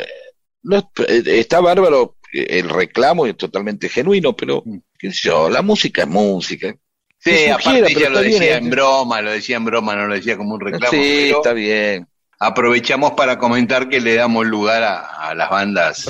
No, 0.64 0.92
está 1.08 1.62
bárbaro 1.62 2.18
el 2.32 2.70
reclamo, 2.70 3.26
es 3.26 3.38
totalmente 3.38 3.90
genuino, 3.90 4.36
pero, 4.36 4.62
mm. 4.66 4.78
qué 4.98 5.12
sé 5.12 5.30
yo, 5.30 5.50
la 5.50 5.62
música 5.62 6.04
es 6.04 6.08
música. 6.08 6.76
Sí, 7.20 7.48
aparte 7.48 7.92
ella 7.92 8.10
lo 8.10 8.22
decía 8.22 8.58
en 8.58 8.70
broma, 8.70 9.22
lo 9.22 9.32
decía 9.32 9.58
en 9.58 9.66
broma, 9.66 9.96
no 9.96 10.08
lo 10.08 10.14
decía 10.14 10.38
como 10.38 10.56
un 10.56 10.62
reclamo. 10.62 10.92
Sí, 10.92 11.32
está 11.36 11.54
bien. 11.54 12.08
Aprovechamos 12.40 13.14
para 13.14 13.40
comentar 13.40 13.90
que 13.90 14.00
le 14.00 14.14
damos 14.14 14.46
lugar 14.46 14.84
a, 14.84 15.34
las 15.34 15.50
bandas 15.50 16.08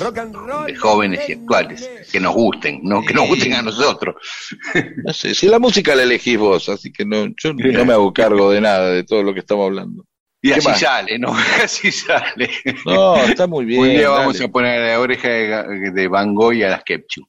de 0.66 0.76
jóvenes 0.76 1.26
y 1.26 1.32
actuales, 1.32 1.88
que 2.12 2.20
nos 2.20 2.34
gusten, 2.34 2.80
no 2.82 3.00
que 3.02 3.14
nos 3.14 3.26
gusten 3.26 3.54
a 3.54 3.62
nosotros. 3.62 4.16
No 5.04 5.14
sé, 5.14 5.34
si 5.34 5.48
la 5.48 5.58
música 5.58 5.94
la 5.94 6.02
elegís 6.02 6.36
vos, 6.36 6.68
así 6.68 6.92
que 6.92 7.06
no, 7.06 7.28
yo 7.42 7.54
no 7.54 7.84
me 7.86 7.94
hago 7.94 8.12
cargo 8.12 8.50
de 8.50 8.60
nada, 8.60 8.90
de 8.90 9.04
todo 9.04 9.22
lo 9.22 9.32
que 9.32 9.40
estamos 9.40 9.64
hablando. 9.64 10.04
Y 10.40 10.52
así 10.52 10.72
sale, 10.74 11.18
¿no? 11.18 11.34
así 11.62 11.90
sale. 11.90 12.50
No, 12.86 13.16
está 13.16 13.46
muy 13.46 13.64
bien. 13.64 13.80
Un 13.80 13.88
día 13.88 14.08
vamos 14.08 14.40
a 14.40 14.48
poner 14.48 14.80
la 14.80 15.00
oreja 15.00 15.28
de, 15.28 15.90
de 15.90 16.08
Van 16.08 16.34
Gogh 16.34 16.62
a 16.64 16.68
las 16.68 16.84
Kepchu. 16.84 17.28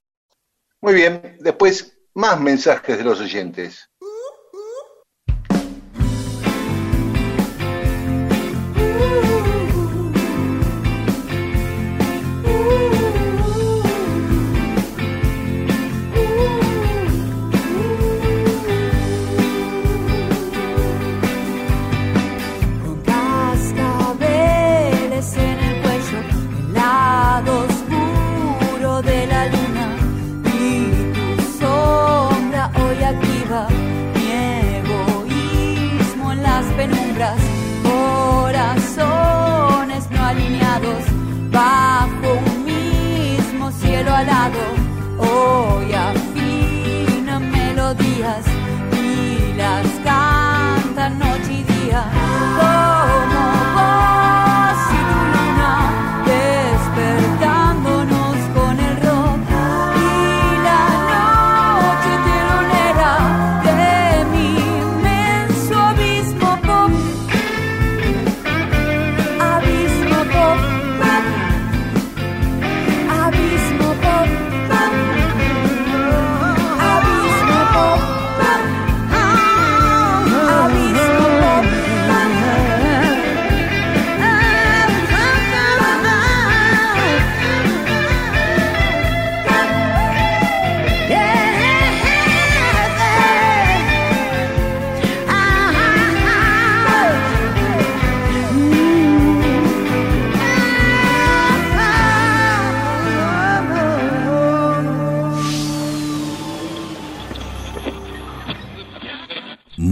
Muy 0.82 0.93
bien, 0.93 1.38
después 1.39 1.97
más 2.14 2.39
mensajes 2.39 2.97
de 2.97 3.03
los 3.03 3.20
oyentes. 3.20 3.88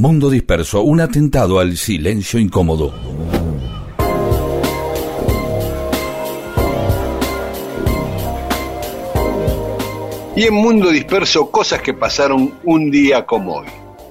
Mundo 0.08 0.30
Disperso, 0.30 0.84
un 0.84 1.02
atentado 1.02 1.60
al 1.60 1.76
silencio 1.76 2.40
incómodo. 2.40 2.94
Y 10.34 10.44
en 10.44 10.54
Mundo 10.54 10.92
Disperso, 10.92 11.52
cosas 11.52 11.82
que 11.82 11.94
pasaron 11.94 12.54
un 12.64 12.90
día 12.90 13.26
como 13.26 13.56
hoy. 13.56 13.68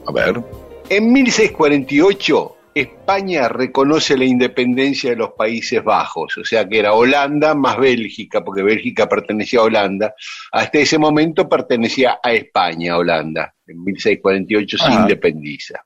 A 0.07 0.12
ver. 0.12 0.42
En 0.90 1.11
1648, 1.14 2.57
España 2.74 3.49
reconoce 3.49 4.18
la 4.18 4.26
independencia 4.26 5.09
de 5.09 5.16
los 5.16 5.30
Países 5.30 5.82
Bajos, 5.82 6.36
o 6.36 6.44
sea 6.44 6.68
que 6.68 6.78
era 6.78 6.92
Holanda 6.92 7.55
más 7.55 7.78
Bélgica, 7.78 8.44
porque 8.44 8.62
Bélgica 8.62 9.09
pertenecía 9.09 9.61
a 9.61 9.62
Holanda. 9.62 10.14
Hasta 10.53 10.78
ese 10.78 10.99
momento 10.99 11.49
pertenecía 11.49 12.18
a 12.22 12.34
España, 12.34 12.99
Holanda. 12.99 13.55
En 13.66 13.82
1648 13.82 14.76
se 14.76 14.84
Ah. 14.84 14.99
independiza. 15.01 15.86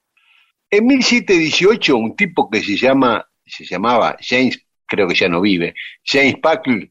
En 0.70 0.86
1718, 0.86 1.96
un 1.96 2.14
tipo 2.14 2.48
que 2.48 2.62
se 2.62 2.76
llama, 2.76 3.26
se 3.44 3.64
llamaba 3.64 4.16
James, 4.20 4.64
creo 4.86 5.08
que 5.08 5.14
ya 5.14 5.28
no 5.28 5.40
vive, 5.40 5.74
James 6.04 6.36
Packle, 6.40 6.88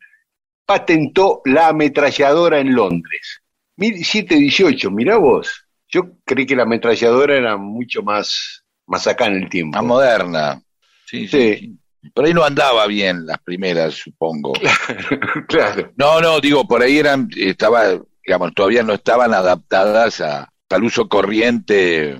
patentó 0.66 1.42
la 1.46 1.70
ametralladora 1.70 2.60
en 2.60 2.76
Londres. 2.76 3.42
1718, 3.78 4.92
mirá 4.92 5.18
vos. 5.18 5.66
Yo 5.88 6.18
creí 6.26 6.46
que 6.46 6.56
la 6.56 6.64
ametralladora 6.64 7.36
era 7.36 7.58
mucho 7.58 8.04
más, 8.04 8.64
más 8.86 9.08
acá 9.08 9.28
en 9.28 9.36
el 9.36 9.50
tiempo. 9.50 9.78
La 9.78 9.82
moderna. 9.82 10.62
Sí, 11.06 11.28
sí, 11.28 11.56
sí. 11.56 11.80
Por 12.14 12.26
ahí 12.26 12.34
no 12.34 12.44
andaba 12.44 12.86
bien 12.88 13.26
las 13.26 13.40
primeras, 13.40 13.96
supongo. 13.96 14.54
claro. 15.48 15.92
No, 15.98 16.22
no, 16.22 16.40
digo, 16.40 16.68
por 16.68 16.82
ahí 16.82 16.98
eran, 16.98 17.30
estaba, 17.36 18.00
digamos, 18.26 18.54
todavía 18.54 18.84
no 18.84 18.94
estaban 18.94 19.34
adaptadas 19.34 20.22
a, 20.22 20.52
al 20.70 20.84
uso 20.84 21.10
corriente. 21.10 22.18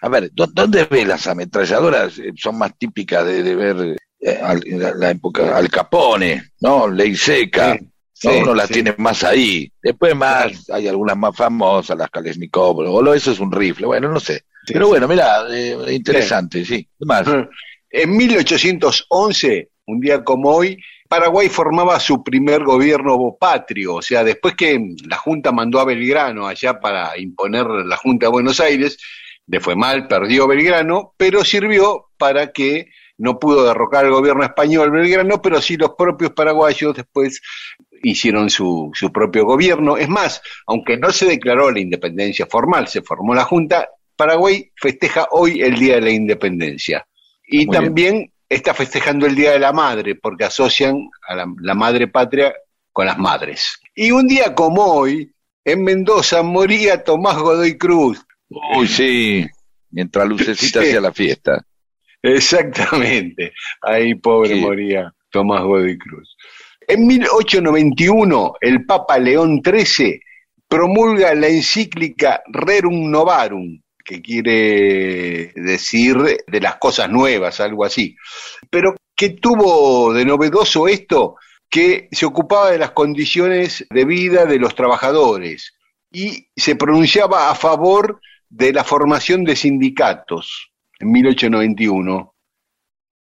A 0.00 0.08
ver, 0.08 0.30
¿dó- 0.32 0.46
¿dónde 0.52 0.84
ves 0.84 1.06
las 1.06 1.26
ametralladoras? 1.26 2.18
Eh, 2.18 2.32
Son 2.36 2.56
más 2.58 2.76
típicas 2.78 3.24
de, 3.26 3.42
de 3.42 3.54
ver 3.54 3.96
eh, 4.20 4.40
al- 4.42 4.62
la, 4.66 4.94
la 4.94 5.10
época 5.10 5.56
Al 5.56 5.68
Capone, 5.68 6.50
¿no? 6.60 6.88
Ley 6.88 7.14
seca. 7.16 7.74
Sí, 7.74 7.80
¿no? 7.84 7.90
sí, 8.12 8.28
Uno 8.42 8.54
las 8.54 8.68
sí. 8.68 8.74
tiene 8.74 8.94
más 8.98 9.22
ahí. 9.24 9.70
Después 9.82 10.14
más, 10.16 10.70
hay 10.70 10.88
algunas 10.88 11.16
más 11.16 11.36
famosas, 11.36 11.96
las 11.98 12.10
Kalashnikov, 12.10 12.78
o 12.78 13.14
eso 13.14 13.32
es 13.32 13.40
un 13.40 13.52
rifle, 13.52 13.86
bueno, 13.86 14.08
no 14.10 14.20
sé. 14.20 14.44
Pero 14.66 14.88
bueno, 14.88 15.06
mira, 15.06 15.44
eh, 15.50 15.76
interesante, 15.92 16.64
sí. 16.64 16.88
¿Qué 16.98 17.04
más? 17.04 17.26
En 17.90 18.16
1811, 18.16 19.68
un 19.86 20.00
día 20.00 20.24
como 20.24 20.50
hoy, 20.50 20.78
Paraguay 21.08 21.48
formaba 21.48 22.00
su 22.00 22.24
primer 22.24 22.64
gobierno 22.64 23.36
patrio, 23.38 23.96
o 23.96 24.02
sea, 24.02 24.24
después 24.24 24.54
que 24.54 24.80
la 25.06 25.16
Junta 25.18 25.52
mandó 25.52 25.78
a 25.80 25.84
Belgrano 25.84 26.46
allá 26.46 26.80
para 26.80 27.16
imponer 27.18 27.66
la 27.66 27.96
Junta 27.96 28.26
de 28.26 28.32
Buenos 28.32 28.58
Aires, 28.58 28.96
le 29.46 29.60
fue 29.60 29.76
mal, 29.76 30.08
perdió 30.08 30.46
Belgrano, 30.46 31.14
pero 31.16 31.44
sirvió 31.44 32.06
para 32.16 32.52
que 32.52 32.88
no 33.18 33.38
pudo 33.38 33.64
derrocar 33.64 34.04
al 34.04 34.12
gobierno 34.12 34.44
español 34.44 34.90
Belgrano, 34.90 35.40
pero 35.40 35.60
sí 35.60 35.76
los 35.76 35.94
propios 35.96 36.32
paraguayos 36.32 36.96
después 36.96 37.40
hicieron 38.02 38.50
su, 38.50 38.90
su 38.94 39.12
propio 39.12 39.44
gobierno. 39.44 39.96
Es 39.96 40.08
más, 40.08 40.42
aunque 40.66 40.96
no 40.96 41.10
se 41.12 41.26
declaró 41.26 41.70
la 41.70 41.80
independencia 41.80 42.46
formal, 42.46 42.88
se 42.88 43.02
formó 43.02 43.34
la 43.34 43.44
Junta, 43.44 43.88
Paraguay 44.16 44.70
festeja 44.76 45.28
hoy 45.30 45.60
el 45.60 45.76
Día 45.76 45.96
de 45.96 46.00
la 46.00 46.10
Independencia. 46.10 47.06
Y 47.46 47.66
Muy 47.66 47.66
bien. 47.66 47.84
también 47.84 48.32
está 48.48 48.74
festejando 48.74 49.26
el 49.26 49.34
Día 49.34 49.52
de 49.52 49.58
la 49.58 49.72
Madre, 49.72 50.14
porque 50.14 50.44
asocian 50.44 51.08
a 51.28 51.34
la, 51.34 51.46
la 51.60 51.74
madre 51.74 52.08
patria 52.08 52.54
con 52.92 53.06
las 53.06 53.18
madres. 53.18 53.80
Y 53.94 54.12
un 54.12 54.26
día 54.26 54.54
como 54.54 54.84
hoy, 54.84 55.32
en 55.64 55.82
Mendoza 55.82 56.42
moría 56.42 57.02
Tomás 57.02 57.38
Godoy 57.38 57.76
Cruz. 57.76 58.24
Uy, 58.48 58.86
sí, 58.86 59.46
mientras 59.90 60.26
Lucecita 60.28 60.80
Sí. 60.80 60.86
hacía 60.88 61.00
la 61.00 61.12
fiesta. 61.12 61.64
Exactamente. 62.22 63.52
Ahí 63.82 64.14
pobre 64.14 64.54
Sí. 64.54 64.60
moría 64.60 65.12
Tomás 65.30 65.62
Godoy 65.62 65.98
Cruz. 65.98 66.36
En 66.86 67.06
1891, 67.06 68.54
el 68.60 68.84
Papa 68.84 69.18
León 69.18 69.60
XIII 69.64 70.20
promulga 70.68 71.34
la 71.34 71.48
encíclica 71.48 72.42
Rerum 72.46 73.10
Novarum, 73.10 73.80
que 74.04 74.20
quiere 74.20 75.52
decir 75.54 76.16
de 76.46 76.60
las 76.60 76.76
cosas 76.76 77.08
nuevas, 77.10 77.60
algo 77.60 77.84
así. 77.84 78.16
Pero 78.70 78.94
¿qué 79.16 79.30
tuvo 79.30 80.12
de 80.12 80.24
novedoso 80.24 80.86
esto? 80.88 81.36
Que 81.70 82.08
se 82.12 82.26
ocupaba 82.26 82.70
de 82.70 82.78
las 82.78 82.90
condiciones 82.90 83.86
de 83.88 84.04
vida 84.04 84.44
de 84.44 84.58
los 84.58 84.74
trabajadores 84.74 85.74
y 86.12 86.48
se 86.54 86.76
pronunciaba 86.76 87.50
a 87.50 87.54
favor 87.54 88.20
de 88.56 88.72
la 88.72 88.84
formación 88.84 89.42
de 89.44 89.56
sindicatos 89.56 90.70
en 91.00 91.10
1891. 91.10 92.34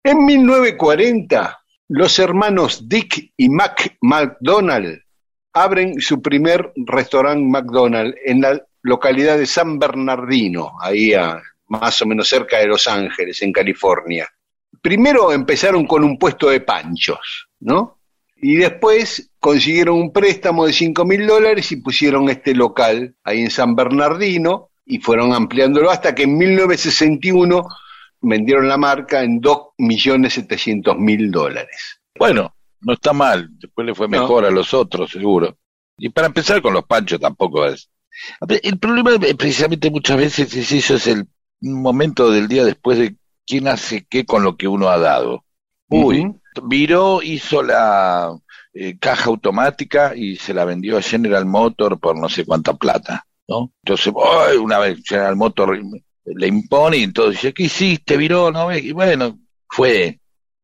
En 0.03 0.23
1940, 0.26 1.59
los 1.89 2.19
hermanos 2.19 2.88
Dick 2.88 3.32
y 3.36 3.49
Mac 3.49 3.97
McDonald 4.01 5.01
abren 5.53 5.99
su 5.99 6.21
primer 6.21 6.71
restaurante 6.76 7.43
McDonald's 7.43 8.15
en 8.23 8.41
la 8.41 8.61
localidad 8.84 9.38
de 9.39 9.47
San 9.47 9.80
Bernardino, 9.80 10.73
ahí 10.80 11.13
a- 11.13 11.41
más 11.69 11.99
o 12.03 12.05
menos 12.05 12.28
cerca 12.30 12.59
de 12.59 12.67
Los 12.67 12.88
Ángeles, 12.88 13.41
en 13.41 13.51
California. 13.51 14.28
Primero 14.80 15.32
empezaron 15.32 15.88
con 15.88 16.03
un 16.03 16.19
puesto 16.19 16.49
de 16.49 16.61
panchos, 16.61 17.47
¿no? 17.61 17.97
Y 18.36 18.57
después 18.57 19.32
consiguieron 19.39 19.95
un 19.95 20.13
préstamo 20.13 20.67
de 20.67 20.73
5 20.73 21.03
mil 21.03 21.26
dólares 21.26 21.71
y 21.71 21.78
pusieron 21.78 22.30
este 22.30 22.53
local 22.53 23.15
ahí 23.23 23.39
en 23.41 23.49
San 23.49 23.76
Bernardino 23.76 24.69
y 24.86 24.99
fueron 24.99 25.33
ampliándolo 25.33 25.89
hasta 25.89 26.13
que 26.13 26.23
en 26.23 26.38
1961 26.38 27.67
vendieron 28.21 28.67
la 28.67 28.77
marca 28.77 29.23
en 29.23 29.41
2.700.000 29.41 31.31
dólares. 31.31 31.99
Bueno, 32.17 32.55
no 32.81 32.93
está 32.93 33.13
mal, 33.13 33.49
después 33.51 33.86
le 33.86 33.95
fue 33.95 34.07
No. 34.07 34.21
mejor 34.21 34.45
a 34.45 34.51
los 34.51 34.73
otros, 34.73 35.11
seguro. 35.11 35.57
Y 35.97 36.09
para 36.09 36.27
empezar 36.27 36.61
con 36.61 36.73
los 36.73 36.86
panchos 36.86 37.19
tampoco 37.19 37.65
es. 37.65 37.89
El 38.61 38.79
problema 38.79 39.11
precisamente 39.38 39.89
muchas 39.89 40.17
veces 40.17 40.53
es 40.55 40.71
eso, 40.71 40.95
es 40.95 41.07
el 41.07 41.27
momento 41.61 42.31
del 42.31 42.47
día 42.47 42.63
después 42.63 42.97
de 42.97 43.15
quién 43.45 43.67
hace 43.67 44.05
qué 44.09 44.25
con 44.25 44.43
lo 44.43 44.55
que 44.55 44.67
uno 44.67 44.89
ha 44.89 44.97
dado. 44.97 45.43
Uy. 45.89 46.33
Viró 46.63 47.21
hizo 47.21 47.61
la 47.61 48.31
eh, 48.73 48.97
caja 48.97 49.29
automática 49.29 50.13
y 50.15 50.38
se 50.38 50.53
la 50.53 50.63
vendió 50.63 50.97
a 50.97 51.01
General 51.01 51.45
Motor 51.45 51.99
por 51.99 52.17
no 52.17 52.29
sé 52.29 52.45
cuánta 52.45 52.73
plata, 52.73 53.27
¿no? 53.47 53.71
Entonces, 53.83 54.13
¡ay! 54.49 54.57
una 54.57 54.79
vez 54.79 54.99
General 55.05 55.35
Motor 55.35 55.79
le 56.25 56.47
impone 56.47 56.97
y 56.97 57.03
entonces 57.03 57.41
dice, 57.41 57.53
¿qué 57.53 57.63
hiciste, 57.63 58.17
Viró? 58.17 58.51
¿No 58.51 58.67
ves? 58.67 58.83
Y 58.83 58.91
bueno, 58.91 59.39
fue. 59.69 60.19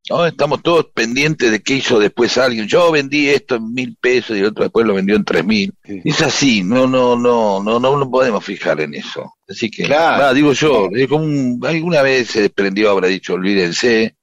¿no? 0.10 0.26
Estamos 0.26 0.64
todos 0.64 0.88
pendientes 0.96 1.52
de 1.52 1.62
qué 1.62 1.76
hizo 1.76 2.00
después 2.00 2.36
alguien. 2.40 2.68
Yo 2.68 2.92
vendí 2.92 3.30
esto 3.30 3.56
en 3.56 3.72
mil 3.72 3.96
pesos 4.02 4.36
y 4.36 4.40
el 4.40 4.48
otro 4.48 4.64
después 4.64 4.86
lo 4.88 4.96
vendió 4.96 5.16
en 5.16 5.24
tres 5.24 5.46
mil. 5.46 5.72
Sí. 5.86 6.02
Es 6.04 6.22
así, 6.24 6.64
no, 6.64 6.88
no, 6.88 7.16
no, 7.16 7.62
no, 7.64 7.80
no, 7.80 7.98
no 7.98 8.10
podemos 8.10 8.44
fijar 8.44 8.82
en 8.82 8.96
eso. 8.96 9.36
Así 9.48 9.70
que, 9.70 9.84
Claro. 9.84 10.24
va, 10.24 10.34
digo 10.34 10.54
yo, 10.54 10.90
es 10.92 11.08
como 11.08 11.24
un- 11.26 11.60
alguna 11.64 12.02
vez 12.02 12.30
se 12.30 12.42
desprendió, 12.42 12.90
habrá 12.90 13.08
dicho, 13.10 13.36
olvídense. 13.36 14.16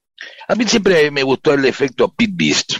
A 0.49 0.57
mí 0.57 0.65
siempre 0.67 1.11
me 1.13 1.23
gustó 1.23 1.55
el 1.55 1.65
efecto 1.65 2.13
Pete 2.13 2.33
Beast, 2.35 2.73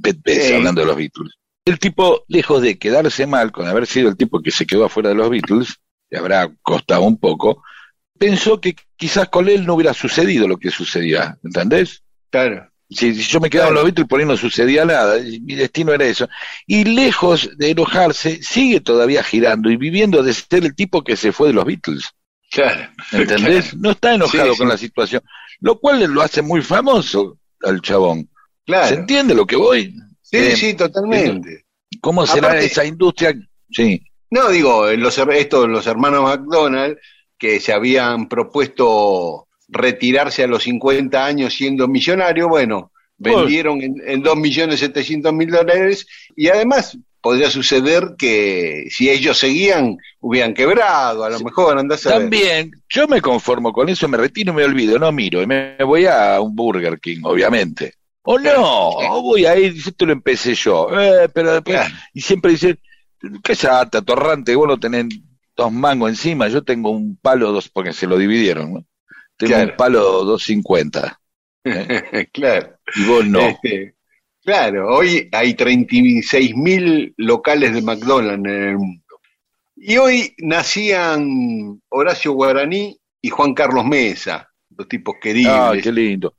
Pete 0.00 0.20
Best, 0.24 0.46
Sí. 0.46 0.52
hablando 0.54 0.82
de 0.82 0.86
los 0.86 0.96
Beatles. 0.96 1.32
El 1.66 1.78
tipo, 1.80 2.24
lejos 2.28 2.62
de 2.62 2.78
quedarse 2.78 3.26
mal 3.26 3.50
con 3.52 3.66
haber 3.66 3.86
sido 3.86 4.08
el 4.08 4.16
tipo 4.16 4.40
que 4.40 4.52
se 4.52 4.66
quedó 4.66 4.84
afuera 4.84 5.08
de 5.10 5.16
los 5.16 5.28
Beatles, 5.28 5.74
le 6.10 6.18
habrá 6.18 6.48
costado 6.62 7.02
un 7.02 7.18
poco, 7.18 7.62
pensó 8.18 8.60
que 8.60 8.76
quizás 8.96 9.28
con 9.28 9.48
él 9.48 9.66
no 9.66 9.74
hubiera 9.74 9.92
sucedido 9.92 10.46
lo 10.46 10.58
que 10.58 10.70
sucedía, 10.70 11.36
¿entendés? 11.42 12.04
Claro. 12.30 12.70
Si, 12.88 13.12
si 13.16 13.22
yo 13.24 13.40
me 13.40 13.50
quedaba 13.50 13.70
en 13.70 13.74
los 13.74 13.82
Beatles, 13.84 14.06
por 14.06 14.20
ahí 14.20 14.26
no 14.26 14.36
sucedía 14.36 14.84
nada, 14.84 15.16
mi 15.42 15.56
destino 15.56 15.92
era 15.92 16.04
eso. 16.04 16.28
Y 16.68 16.84
lejos 16.84 17.50
de 17.58 17.70
enojarse, 17.70 18.40
sigue 18.44 18.80
todavía 18.80 19.24
girando 19.24 19.68
y 19.68 19.76
viviendo 19.76 20.22
de 20.22 20.32
ser 20.34 20.64
el 20.64 20.76
tipo 20.76 21.02
que 21.02 21.16
se 21.16 21.32
fue 21.32 21.48
de 21.48 21.54
los 21.54 21.64
Beatles. 21.64 22.04
Claro. 22.52 22.88
¿Entendés? 23.10 23.74
No 23.76 23.90
está 23.90 24.14
enojado 24.14 24.52
Sí, 24.52 24.58
con 24.58 24.68
sí. 24.68 24.72
la 24.72 24.78
situación, 24.78 25.22
lo 25.58 25.80
cual 25.80 26.00
lo 26.04 26.22
hace 26.22 26.42
muy 26.42 26.62
famoso 26.62 27.40
al 27.64 27.80
chabón. 27.80 28.30
Claro. 28.64 28.86
¿Se 28.86 28.94
entiende 28.94 29.34
lo 29.34 29.46
que 29.46 29.56
voy? 29.56 29.92
Sí, 30.30 30.36
Eh, 30.38 30.56
sí, 30.56 30.74
totalmente. 30.74 31.64
¿Cómo 32.00 32.26
será 32.26 32.48
Aparte- 32.48 32.66
esa 32.66 32.84
industria? 32.84 33.34
Sí, 33.70 34.02
No, 34.28 34.48
digo, 34.50 34.90
los, 34.92 35.16
her- 35.18 35.34
estos, 35.36 35.68
los 35.68 35.86
hermanos 35.86 36.24
McDonald, 36.24 36.98
que 37.38 37.60
se 37.60 37.72
habían 37.72 38.28
propuesto 38.28 39.46
retirarse 39.68 40.42
a 40.42 40.46
los 40.48 40.64
50 40.64 41.24
años 41.24 41.54
siendo 41.54 41.86
millonarios, 41.86 42.48
bueno, 42.48 42.90
vendieron 43.16 43.80
en, 43.82 43.94
en 44.04 44.22
2.700.000 44.24 45.50
dólares 45.50 46.06
y 46.34 46.48
además 46.48 46.98
podría 47.20 47.50
suceder 47.50 48.14
que 48.18 48.86
si 48.90 49.10
ellos 49.10 49.38
seguían, 49.38 49.96
hubieran 50.20 50.54
quebrado, 50.54 51.24
a 51.24 51.30
lo 51.30 51.40
mejor, 51.40 51.78
andás 51.78 52.06
a 52.06 52.10
ver. 52.10 52.20
También, 52.22 52.70
yo 52.88 53.06
me 53.08 53.20
conformo 53.20 53.72
con 53.72 53.88
eso, 53.88 54.06
me 54.08 54.16
retiro 54.16 54.52
y 54.52 54.56
me 54.56 54.64
olvido, 54.64 54.98
no 54.98 55.10
miro, 55.12 55.42
y 55.42 55.46
me 55.46 55.76
voy 55.84 56.06
a 56.06 56.40
un 56.40 56.54
Burger 56.54 56.98
King, 57.00 57.20
obviamente. 57.24 57.94
O 58.26 58.38
no, 58.38 58.88
o 58.90 59.22
voy 59.22 59.46
a 59.46 59.56
ir, 59.56 59.74
esto 59.76 60.04
lo 60.04 60.12
empecé 60.12 60.54
yo, 60.54 60.88
eh, 61.00 61.28
pero 61.32 61.52
después, 61.54 61.80
y 62.12 62.20
siempre 62.20 62.50
dicen, 62.52 62.78
qué 63.42 63.54
sata, 63.54 64.02
torrante, 64.02 64.54
vos 64.56 64.66
no 64.66 64.78
tenés 64.78 65.06
dos 65.56 65.72
mangos 65.72 66.10
encima, 66.10 66.48
yo 66.48 66.62
tengo 66.64 66.90
un 66.90 67.16
palo 67.16 67.52
dos, 67.52 67.68
porque 67.68 67.92
se 67.92 68.06
lo 68.06 68.18
dividieron, 68.18 68.74
¿no? 68.74 68.84
Tengo 69.36 69.52
Claro. 69.54 69.70
un 69.70 69.76
palo 69.76 70.00
250. 70.24 71.20
claro. 72.32 72.78
Y 72.96 73.04
vos 73.06 73.26
no. 73.26 73.40
Este, 73.40 73.94
claro, 74.42 74.94
hoy 74.96 75.28
hay 75.32 75.54
36 75.54 76.54
mil 76.56 77.14
locales 77.16 77.74
de 77.74 77.82
McDonald's 77.82 78.44
en 78.48 78.68
el 78.68 78.76
mundo. 78.78 79.02
Y 79.76 79.98
hoy 79.98 80.34
nacían 80.38 81.80
Horacio 81.90 82.32
Guaraní 82.32 82.98
y 83.20 83.28
Juan 83.28 83.54
Carlos 83.54 83.84
Mesa, 83.84 84.48
dos 84.68 84.88
tipos 84.88 85.16
queribles. 85.20 85.54
Ah, 85.54 85.72
qué 85.82 85.92
lindo. 85.92 86.34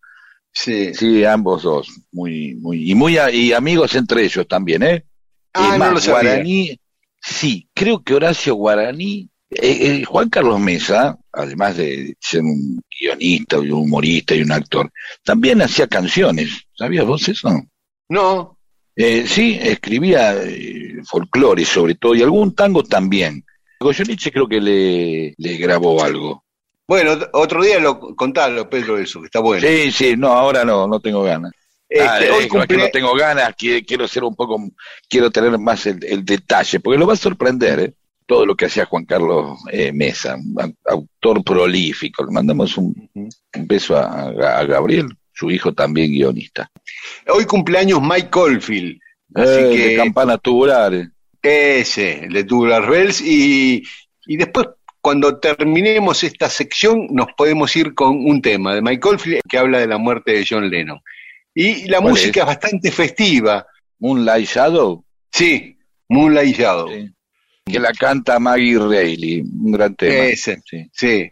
Sí. 0.53 0.93
Sí, 0.93 1.23
ambos 1.23 1.63
dos. 1.63 1.87
Muy, 2.11 2.55
muy, 2.55 2.89
y 2.91 2.95
muy 2.95 3.17
a- 3.17 3.31
y 3.31 3.53
amigos 3.53 3.95
entre 3.95 4.23
ellos 4.23 4.47
también, 4.47 4.83
¿eh? 4.83 5.05
Ah, 5.53 5.71
no 5.73 5.77
más, 5.79 5.93
lo 5.93 5.99
sabía. 5.99 6.31
Guaraní, 6.31 6.79
sí, 7.21 7.67
creo 7.73 8.03
que 8.03 8.15
Horacio 8.15 8.55
Guaraní, 8.55 9.29
eh, 9.49 9.99
eh, 10.01 10.03
Juan 10.03 10.29
Carlos 10.29 10.59
Mesa, 10.59 11.17
además 11.31 11.77
de 11.77 12.15
ser 12.19 12.41
un 12.41 12.81
guionista 12.99 13.57
y 13.57 13.69
un 13.71 13.83
humorista 13.83 14.35
y 14.35 14.41
un 14.41 14.51
actor, 14.51 14.91
también 15.23 15.61
hacía 15.61 15.87
canciones. 15.87 16.49
¿Sabías 16.75 17.05
vos 17.05 17.27
eso? 17.29 17.49
No, 18.09 18.57
Eh, 18.99 19.25
sí, 19.27 19.59
escribía 19.61 20.33
eh, 20.43 20.95
folclore 21.05 21.63
sobre 21.65 21.93
todo 21.95 22.15
y 22.15 22.23
algún 22.23 22.55
tango 22.55 22.83
también. 22.83 23.45
Goyeneche 23.79 24.31
creo 24.31 24.47
que 24.47 24.59
le, 24.59 25.35
le 25.37 25.57
grabó 25.57 26.03
algo. 26.03 26.43
Bueno, 26.87 27.17
otro 27.33 27.63
día 27.63 27.79
lo 27.79 27.99
contalo, 28.15 28.69
Pedro, 28.69 28.97
eso, 28.97 29.19
que 29.19 29.25
está 29.27 29.39
bueno. 29.39 29.67
Sí, 29.67 29.91
sí, 29.91 30.15
no, 30.17 30.29
ahora 30.29 30.63
no, 30.63 30.87
no 30.87 30.99
tengo 30.99 31.23
ganas. 31.23 31.51
Este, 31.89 32.05
Ah, 32.05 32.19
hoy 32.37 32.45
es 32.61 32.67
que 32.67 32.77
no 32.77 32.89
tengo 32.89 33.13
ganas, 33.15 33.55
qui- 33.55 33.85
quiero 33.85 34.07
ser 34.07 34.23
un 34.23 34.35
poco, 34.35 34.61
quiero 35.09 35.31
tener 35.31 35.57
más 35.57 35.85
el, 35.85 36.03
el 36.03 36.25
detalle, 36.25 36.79
porque 36.79 36.97
lo 36.99 37.07
va 37.07 37.13
a 37.13 37.17
sorprender, 37.17 37.79
¿eh? 37.79 37.93
Todo 38.25 38.45
lo 38.45 38.55
que 38.57 38.65
hacía 38.65 38.85
Juan 38.85 39.05
Carlos 39.05 39.57
eh, 39.71 39.93
Mesa, 39.93 40.37
autor 40.85 41.43
prolífico. 41.45 42.25
Le 42.25 42.31
mandamos 42.31 42.77
un, 42.77 43.09
un 43.15 43.29
beso 43.67 43.95
a, 43.95 44.23
a 44.59 44.65
Gabriel, 44.65 45.07
su 45.33 45.49
hijo 45.49 45.73
también 45.73 46.11
guionista. 46.11 46.69
Hoy 47.29 47.45
cumpleaños 47.45 48.01
Mike 48.01 48.29
Caulfield. 48.29 48.99
Así 49.33 49.59
Eh, 49.59 49.69
que 49.73 49.87
de 49.89 49.95
campanas 49.95 50.41
tubulares. 50.41 51.07
ese, 51.41 52.27
de 52.29 52.43
Tubular 52.43 52.89
Bells. 52.89 53.21
Y, 53.21 53.81
y 54.25 54.35
después, 54.35 54.67
cuando 55.07 55.39
terminemos 55.39 56.21
esta 56.25 56.49
sección, 56.49 57.07
nos 57.11 57.27
podemos 57.37 57.73
ir 57.77 57.93
con 57.93 58.25
un 58.29 58.41
tema 58.41 58.75
de 58.75 58.81
Mike 58.81 58.99
Caulfield 58.99 59.39
que 59.47 59.57
habla 59.57 59.79
de 59.79 59.87
la 59.87 59.97
muerte 59.97 60.33
de 60.33 60.45
John 60.45 60.69
Lennon. 60.69 60.99
Y 61.55 61.87
la 61.87 61.99
¿Cuál 61.99 62.09
música 62.11 62.41
es? 62.41 62.43
es? 62.43 62.45
bastante 62.45 62.91
festiva. 62.91 63.65
Moonlight 63.99 64.45
Shadow, 64.49 65.05
Sí, 65.31 65.77
Moonlight 66.09 66.57
Shadow. 66.57 66.89
sí, 66.89 67.09
que 67.65 67.79
la 67.79 67.93
canta 67.93 68.37
Maggie 68.37 68.79
Reilly, 68.79 69.39
un 69.39 69.71
gran 69.71 69.95
tema. 69.95 70.25
Ese, 70.25 70.61
sí. 70.69 70.89
sí. 70.91 71.31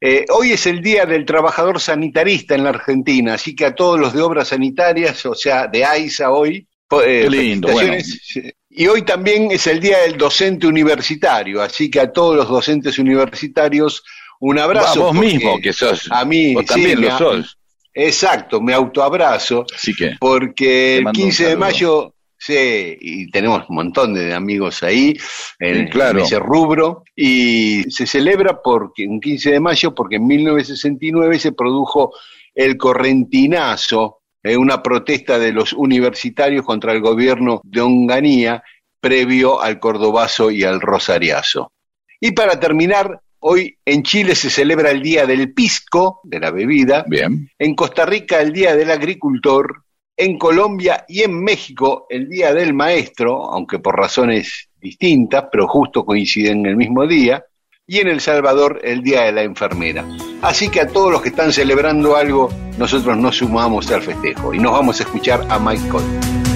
Eh, 0.00 0.24
hoy 0.30 0.52
es 0.52 0.64
el 0.64 0.80
Día 0.80 1.04
del 1.04 1.26
Trabajador 1.26 1.78
Sanitarista 1.78 2.54
en 2.54 2.64
la 2.64 2.70
Argentina, 2.70 3.34
así 3.34 3.54
que 3.54 3.66
a 3.66 3.74
todos 3.74 4.00
los 4.00 4.14
de 4.14 4.22
obras 4.22 4.48
sanitarias, 4.48 5.26
o 5.26 5.34
sea, 5.34 5.66
de 5.66 5.84
AISA 5.84 6.30
hoy, 6.30 6.66
eh, 7.04 7.20
Qué 7.24 7.28
lindo, 7.28 7.68
felicitaciones. 7.68 8.54
Sí. 8.70 8.82
Y 8.82 8.86
hoy 8.86 9.02
también 9.02 9.50
es 9.50 9.66
el 9.66 9.80
Día 9.80 9.98
del 9.98 10.16
Docente 10.16 10.66
Universitario, 10.66 11.60
así 11.60 11.90
que 11.90 12.00
a 12.00 12.12
todos 12.12 12.36
los 12.36 12.48
docentes 12.48 12.98
universitarios 12.98 14.04
un 14.40 14.58
abrazo. 14.58 15.00
Va, 15.00 15.06
vos 15.06 15.14
mismo, 15.14 15.60
que 15.60 15.72
sos, 15.72 16.08
a 16.10 16.24
mí, 16.24 16.54
vos 16.54 16.62
sí, 16.62 16.68
también 16.68 17.00
me 17.00 17.08
lo 17.08 17.18
sos. 17.18 17.58
Exacto, 17.92 18.60
me 18.60 18.72
autoabrazo, 18.72 19.66
Así 19.74 19.94
que, 19.94 20.12
porque 20.18 20.98
el 20.98 21.04
mando 21.04 21.18
un 21.18 21.24
15 21.24 21.48
de 21.48 21.56
mayo, 21.56 22.14
sí, 22.38 22.96
y 23.00 23.30
tenemos 23.30 23.68
un 23.68 23.76
montón 23.76 24.14
de 24.14 24.32
amigos 24.32 24.82
ahí 24.82 25.16
en, 25.58 25.86
Sí, 25.86 25.90
claro. 25.90 26.20
en 26.20 26.24
ese 26.24 26.38
rubro, 26.38 27.02
y 27.16 27.82
se 27.90 28.06
celebra 28.06 28.62
porque 28.62 29.06
un 29.06 29.20
15 29.20 29.50
de 29.50 29.60
mayo 29.60 29.94
porque 29.94 30.16
en 30.16 30.26
1969 30.26 31.38
se 31.38 31.52
produjo 31.52 32.12
el 32.54 32.76
correntinazo, 32.76 34.19
eh, 34.42 34.56
una 34.56 34.82
protesta 34.82 35.38
de 35.38 35.52
los 35.52 35.72
universitarios 35.72 36.64
contra 36.64 36.92
el 36.92 37.00
gobierno 37.00 37.60
de 37.64 37.80
Onganía 37.80 38.62
previo 39.00 39.60
al 39.60 39.80
cordobazo 39.80 40.50
y 40.50 40.64
al 40.64 40.80
rosariazo. 40.80 41.72
Y 42.20 42.32
para 42.32 42.60
terminar, 42.60 43.20
hoy 43.40 43.76
en 43.84 44.02
Chile 44.02 44.34
se 44.34 44.50
celebra 44.50 44.90
el 44.90 45.02
Día 45.02 45.26
del 45.26 45.52
Pisco, 45.52 46.20
de 46.24 46.40
la 46.40 46.50
bebida, 46.50 47.04
bien. 47.08 47.50
en 47.58 47.74
Costa 47.74 48.04
Rica 48.04 48.40
el 48.40 48.52
Día 48.52 48.76
del 48.76 48.90
Agricultor, 48.90 49.84
en 50.16 50.38
Colombia 50.38 51.04
y 51.08 51.22
en 51.22 51.42
México 51.42 52.06
el 52.10 52.28
Día 52.28 52.52
del 52.52 52.74
Maestro, 52.74 53.50
aunque 53.50 53.78
por 53.78 53.96
razones 53.96 54.68
distintas, 54.78 55.46
pero 55.50 55.66
justo 55.66 56.04
coinciden 56.04 56.60
en 56.60 56.66
el 56.66 56.76
mismo 56.76 57.06
día, 57.06 57.42
y 57.90 57.98
en 57.98 58.06
El 58.06 58.20
Salvador 58.20 58.78
el 58.84 59.02
Día 59.02 59.22
de 59.22 59.32
la 59.32 59.42
Enfermera. 59.42 60.06
Así 60.42 60.68
que 60.68 60.80
a 60.80 60.86
todos 60.86 61.10
los 61.10 61.22
que 61.22 61.30
están 61.30 61.52
celebrando 61.52 62.14
algo, 62.14 62.48
nosotros 62.78 63.16
nos 63.16 63.38
sumamos 63.38 63.90
al 63.90 64.00
festejo 64.00 64.54
y 64.54 64.60
nos 64.60 64.70
vamos 64.70 65.00
a 65.00 65.02
escuchar 65.02 65.44
a 65.50 65.58
Mike 65.58 65.88
Cole. 65.88 66.49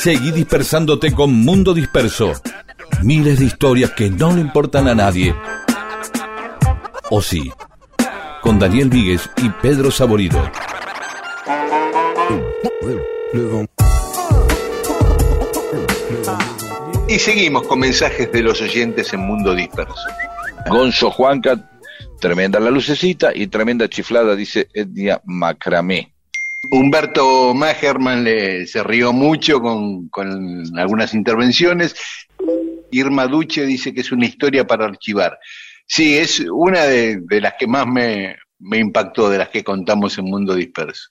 Seguí 0.00 0.30
dispersándote 0.30 1.12
con 1.12 1.30
Mundo 1.30 1.74
Disperso. 1.74 2.32
Miles 3.02 3.38
de 3.38 3.44
historias 3.44 3.90
que 3.90 4.08
no 4.08 4.32
le 4.32 4.40
importan 4.40 4.88
a 4.88 4.94
nadie. 4.94 5.34
O 7.10 7.20
sí. 7.20 7.52
Con 8.40 8.58
Daniel 8.58 8.88
Víguez 8.88 9.28
y 9.36 9.50
Pedro 9.60 9.90
Saborido. 9.90 10.42
Y 17.06 17.18
seguimos 17.18 17.66
con 17.66 17.80
mensajes 17.80 18.32
de 18.32 18.42
los 18.42 18.62
oyentes 18.62 19.12
en 19.12 19.20
Mundo 19.20 19.54
Disperso. 19.54 20.08
Gonzo 20.70 21.10
Juanca, 21.10 21.70
tremenda 22.18 22.58
la 22.58 22.70
lucecita 22.70 23.32
y 23.34 23.48
tremenda 23.48 23.86
chiflada, 23.86 24.34
dice 24.34 24.66
Ednia 24.72 25.20
Macramé. 25.26 26.09
Humberto 26.70 27.52
Magerman 27.54 28.24
le, 28.24 28.66
se 28.66 28.82
rió 28.82 29.12
mucho 29.12 29.60
con, 29.60 30.08
con 30.08 30.78
algunas 30.78 31.14
intervenciones. 31.14 31.94
Irma 32.90 33.26
Duche 33.26 33.66
dice 33.66 33.92
que 33.92 34.00
es 34.00 34.12
una 34.12 34.26
historia 34.26 34.66
para 34.66 34.86
archivar. 34.86 35.38
Sí, 35.86 36.16
es 36.16 36.40
una 36.40 36.84
de, 36.84 37.20
de 37.22 37.40
las 37.40 37.54
que 37.58 37.66
más 37.66 37.86
me, 37.86 38.36
me 38.60 38.78
impactó, 38.78 39.28
de 39.28 39.38
las 39.38 39.48
que 39.48 39.64
contamos 39.64 40.16
en 40.18 40.26
Mundo 40.26 40.54
Disperso. 40.54 41.08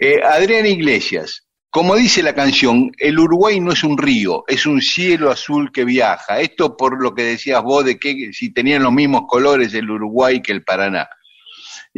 Eh, 0.00 0.20
Adrián 0.22 0.64
Iglesias, 0.64 1.46
como 1.70 1.96
dice 1.96 2.22
la 2.22 2.34
canción, 2.34 2.90
el 2.98 3.18
Uruguay 3.18 3.60
no 3.60 3.72
es 3.72 3.84
un 3.84 3.98
río, 3.98 4.44
es 4.46 4.64
un 4.64 4.80
cielo 4.80 5.30
azul 5.30 5.70
que 5.70 5.84
viaja. 5.84 6.40
Esto 6.40 6.76
por 6.76 7.02
lo 7.02 7.14
que 7.14 7.24
decías 7.24 7.62
vos 7.62 7.84
de 7.84 7.98
que 7.98 8.32
si 8.32 8.52
tenían 8.52 8.82
los 8.82 8.92
mismos 8.92 9.22
colores 9.28 9.74
el 9.74 9.90
Uruguay 9.90 10.40
que 10.40 10.52
el 10.52 10.62
Paraná. 10.62 11.08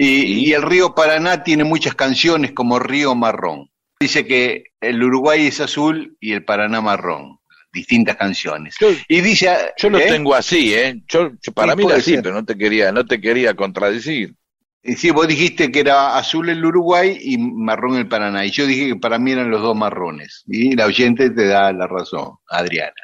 Y, 0.02 0.48
y 0.48 0.52
el 0.54 0.62
río 0.62 0.94
Paraná 0.94 1.42
tiene 1.42 1.62
muchas 1.64 1.94
canciones 1.94 2.52
como 2.52 2.78
Río 2.78 3.14
Marrón. 3.14 3.70
Dice 4.00 4.26
que 4.26 4.64
el 4.80 5.02
Uruguay 5.02 5.46
es 5.46 5.60
azul 5.60 6.16
y 6.20 6.32
el 6.32 6.42
Paraná 6.44 6.80
marrón. 6.80 7.38
Distintas 7.70 8.16
canciones. 8.16 8.76
Yo- 8.80 8.88
y 9.08 9.20
dice, 9.20 9.50
Yo 9.76 9.90
lo 9.90 9.98
¿eh? 9.98 10.06
tengo 10.08 10.34
así, 10.34 10.72
¿eh? 10.74 11.02
Yo, 11.06 11.32
yo- 11.42 11.52
para 11.52 11.76
mí 11.76 11.84
era 11.84 11.96
así, 11.96 12.12
ser. 12.14 12.22
pero 12.22 12.34
no 12.34 12.44
te 12.46 12.56
quería, 12.56 12.90
no 12.92 13.04
te 13.04 13.20
quería 13.20 13.54
contradecir. 13.54 14.34
Y 14.82 14.94
Sí, 14.94 15.10
vos 15.10 15.28
dijiste 15.28 15.70
que 15.70 15.80
era 15.80 16.16
azul 16.16 16.48
el 16.48 16.64
Uruguay 16.64 17.18
y 17.20 17.36
marrón 17.36 17.96
el 17.96 18.08
Paraná. 18.08 18.46
Y 18.46 18.50
yo 18.52 18.66
dije 18.66 18.88
que 18.88 18.96
para 18.96 19.18
mí 19.18 19.32
eran 19.32 19.50
los 19.50 19.60
dos 19.60 19.76
marrones. 19.76 20.44
Y 20.48 20.74
la 20.74 20.86
oyente 20.86 21.28
te 21.28 21.46
da 21.46 21.70
la 21.74 21.86
razón, 21.86 22.36
Adriana. 22.48 22.94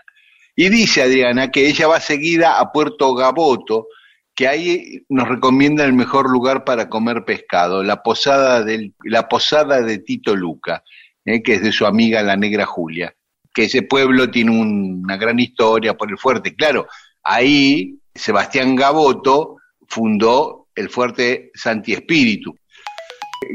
Y 0.57 0.71
dice 0.71 1.03
Adriana 1.03 1.51
que 1.51 1.69
ella 1.69 1.87
va 1.89 2.01
seguida 2.01 2.59
a 2.59 2.73
Puerto 2.73 3.15
Gaboto, 3.15 3.89
que 4.37 4.47
ahí 4.47 5.03
nos 5.09 5.27
recomienda 5.29 5.85
el 5.85 5.95
mejor 5.95 6.31
lugar 6.31 6.63
para 6.65 6.89
comer 6.91 7.25
pescado, 7.25 7.83
la 7.83 8.03
posada, 8.03 8.65
la 9.03 9.29
posada 9.29 9.81
de 9.81 9.99
Tito 9.99 10.37
Luca, 10.37 10.85
eh, 11.25 11.43
que 11.43 11.55
es 11.55 11.63
de 11.63 11.73
su 11.73 11.87
amiga 11.87 12.23
la 12.23 12.37
negra 12.37 12.67
Julia. 12.67 13.15
Que 13.55 13.65
ese 13.65 13.81
pueblo 13.83 14.31
tiene 14.31 14.51
un- 14.51 15.01
una 15.05 15.17
gran 15.17 15.41
historia 15.41 15.97
por 15.97 16.11
el 16.11 16.19
fuerte. 16.19 16.55
Claro, 16.55 16.87
ahí 17.23 17.99
Sebastián 18.15 18.77
Gaboto 18.77 19.57
fundó 19.89 20.69
el 20.75 20.91
fuerte 20.91 21.51
Santi 21.55 21.95
Espíritu. 21.95 22.55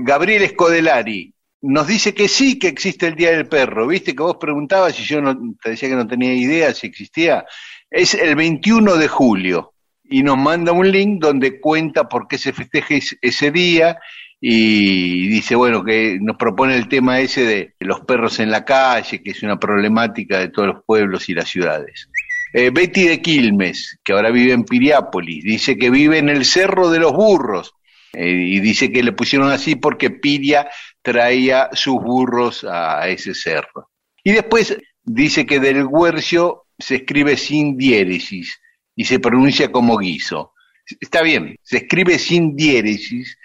Gabriel 0.03 0.41
Escodelari 0.43 1.33
nos 1.61 1.85
dice 1.85 2.13
que 2.15 2.27
sí 2.27 2.57
que 2.57 2.69
existe 2.69 3.05
el 3.07 3.15
Día 3.15 3.31
del 3.31 3.47
Perro. 3.47 3.85
Viste 3.85 4.15
que 4.15 4.23
vos 4.23 4.37
preguntabas 4.37 4.99
y 4.99 5.03
yo 5.03 5.21
no, 5.21 5.37
te 5.61 5.69
decía 5.71 5.89
que 5.89 5.95
no 5.95 6.07
tenía 6.07 6.33
idea 6.33 6.73
si 6.73 6.87
existía. 6.87 7.45
Es 7.89 8.15
el 8.15 8.35
21 8.35 8.95
de 8.95 9.07
julio 9.07 9.73
y 10.11 10.21
nos 10.23 10.37
manda 10.37 10.71
un 10.71 10.91
link 10.91 11.21
donde 11.21 11.59
cuenta 11.59 12.07
por 12.07 12.27
qué 12.27 12.37
se 12.37 12.53
festeja 12.53 12.95
es- 12.95 13.17
ese 13.21 13.49
día 13.49 13.97
y 14.39 15.27
dice, 15.27 15.55
bueno, 15.55 15.83
que 15.83 16.17
nos 16.21 16.35
propone 16.35 16.75
el 16.75 16.87
tema 16.87 17.19
ese 17.19 17.45
de 17.45 17.73
los 17.79 18.01
perros 18.01 18.39
en 18.39 18.51
la 18.51 18.65
calle, 18.65 19.21
que 19.23 19.31
es 19.31 19.41
una 19.43 19.59
problemática 19.59 20.39
de 20.39 20.49
todos 20.49 20.67
los 20.67 20.83
pueblos 20.85 21.29
y 21.29 21.33
las 21.33 21.47
ciudades. 21.49 22.09
Eh, 22.53 22.69
Betty 22.71 23.07
de 23.07 23.21
Quilmes, 23.21 23.99
que 24.03 24.13
ahora 24.13 24.29
vive 24.31 24.51
en 24.51 24.63
Piriápolis, 24.65 25.43
dice 25.43 25.77
que 25.77 25.89
vive 25.89 26.17
en 26.17 26.29
el 26.29 26.43
Cerro 26.45 26.89
de 26.89 26.99
los 26.99 27.13
Burros. 27.13 27.73
Eh, 28.13 28.29
y 28.29 28.59
dice 28.59 28.91
que 28.91 29.03
le 29.03 29.13
pusieron 29.13 29.49
así 29.51 29.75
porque 29.75 30.09
Piria 30.09 30.67
traía 31.01 31.69
sus 31.71 31.95
burros 31.95 32.65
a 32.69 33.07
ese 33.07 33.33
cerro. 33.33 33.89
Y 34.21 34.33
después 34.33 34.77
dice 35.01 35.45
que 35.45 35.61
del 35.61 35.87
Guercio 35.87 36.65
se 36.77 36.95
escribe 36.95 37.37
sin 37.37 37.77
diéresis 37.77 38.59
y 38.95 39.05
se 39.05 39.19
pronuncia 39.19 39.71
como 39.71 39.97
guiso. 39.97 40.53
Está 40.99 41.21
bien, 41.21 41.55
se 41.61 41.77
escribe 41.77 42.19
sin 42.19 42.55
diéresis, 42.55 43.37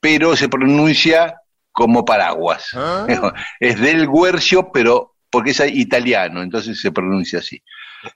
pero 0.00 0.36
se 0.36 0.48
pronuncia 0.48 1.36
como 1.72 2.04
paraguas. 2.04 2.70
Es 3.60 3.80
del 3.80 4.08
Guercio, 4.08 4.70
pero 4.72 5.16
porque 5.30 5.50
es 5.50 5.62
italiano, 5.72 6.42
entonces 6.42 6.80
se 6.80 6.90
pronuncia 6.90 7.38
así. 7.38 7.62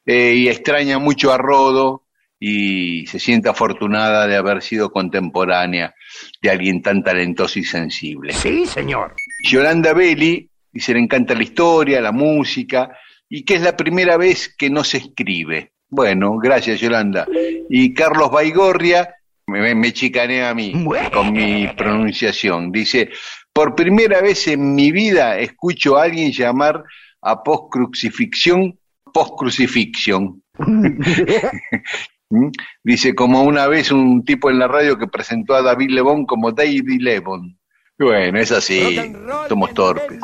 Eh, 0.04 0.34
y 0.36 0.48
extraña 0.48 0.98
mucho 0.98 1.32
a 1.32 1.38
Rodo 1.38 2.04
y 2.40 3.06
se 3.06 3.20
siente 3.20 3.48
afortunada 3.48 4.26
de 4.26 4.36
haber 4.36 4.62
sido 4.62 4.90
contemporánea 4.90 5.94
de 6.42 6.50
alguien 6.50 6.82
tan 6.82 7.02
talentoso 7.02 7.58
y 7.58 7.64
sensible. 7.64 8.32
Sí, 8.32 8.66
señor. 8.66 9.14
Yolanda 9.44 9.92
Belli 9.92 10.50
dice 10.72 10.92
le 10.92 11.00
encanta 11.00 11.34
la 11.34 11.44
historia, 11.44 12.00
la 12.00 12.12
música 12.12 12.98
y 13.28 13.44
que 13.44 13.54
es 13.54 13.62
la 13.62 13.76
primera 13.76 14.16
vez 14.16 14.54
que 14.56 14.68
no 14.70 14.82
se 14.82 14.98
escribe. 14.98 15.72
Bueno, 15.94 16.38
gracias 16.38 16.80
Yolanda. 16.80 17.24
Y 17.70 17.94
Carlos 17.94 18.30
Baigorria 18.32 19.14
me, 19.46 19.74
me 19.76 19.92
chicanea 19.92 20.50
a 20.50 20.54
mí 20.54 20.72
con 21.12 21.32
mi 21.32 21.68
pronunciación. 21.68 22.72
Dice, 22.72 23.10
por 23.52 23.76
primera 23.76 24.20
vez 24.20 24.48
en 24.48 24.74
mi 24.74 24.90
vida 24.90 25.38
escucho 25.38 25.96
a 25.96 26.02
alguien 26.02 26.32
llamar 26.32 26.82
a 27.22 27.42
post-crucifixión 27.44 28.76
post-crucifixión. 29.12 30.42
¿Mm? 32.30 32.50
Dice, 32.82 33.14
como 33.14 33.44
una 33.44 33.68
vez 33.68 33.92
un 33.92 34.24
tipo 34.24 34.50
en 34.50 34.58
la 34.58 34.66
radio 34.66 34.98
que 34.98 35.06
presentó 35.06 35.54
a 35.54 35.62
David 35.62 35.90
Lebón 35.90 36.26
como 36.26 36.50
David 36.50 37.00
Lebón. 37.00 37.56
Bueno, 37.98 38.40
es 38.40 38.50
así, 38.50 39.14
somos 39.48 39.72
torpes. 39.72 40.18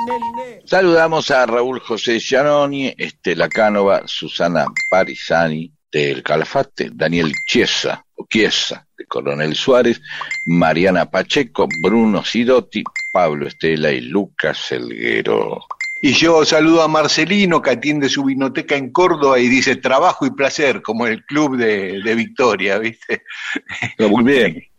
Saludamos 0.64 1.30
a 1.30 1.46
Raúl 1.46 1.78
José 1.78 2.18
Giannoni, 2.18 2.92
Estela 2.98 3.48
Cánova, 3.48 4.02
Susana 4.06 4.66
Parisani 4.90 5.72
del 5.92 6.22
Calafate, 6.22 6.90
Daniel 6.92 7.32
Chiesa, 7.46 8.04
o 8.16 8.26
Chiesa 8.28 8.86
de 8.98 9.06
Coronel 9.06 9.54
Suárez, 9.54 10.00
Mariana 10.46 11.08
Pacheco, 11.08 11.68
Bruno 11.82 12.24
Sidotti, 12.24 12.82
Pablo 13.12 13.46
Estela 13.46 13.92
y 13.92 14.00
Lucas 14.00 14.72
Elguero. 14.72 15.60
Y 16.02 16.12
yo 16.14 16.44
saludo 16.44 16.82
a 16.82 16.88
Marcelino 16.88 17.62
que 17.62 17.70
atiende 17.70 18.08
su 18.08 18.24
vinoteca 18.24 18.74
en 18.74 18.90
Córdoba 18.90 19.38
y 19.38 19.48
dice 19.48 19.76
trabajo 19.76 20.26
y 20.26 20.30
placer, 20.30 20.82
como 20.82 21.06
el 21.06 21.24
club 21.24 21.56
de, 21.56 22.00
de 22.02 22.14
Victoria, 22.14 22.78
¿viste? 22.78 23.22
Muy 23.98 24.24
bien. 24.24 24.69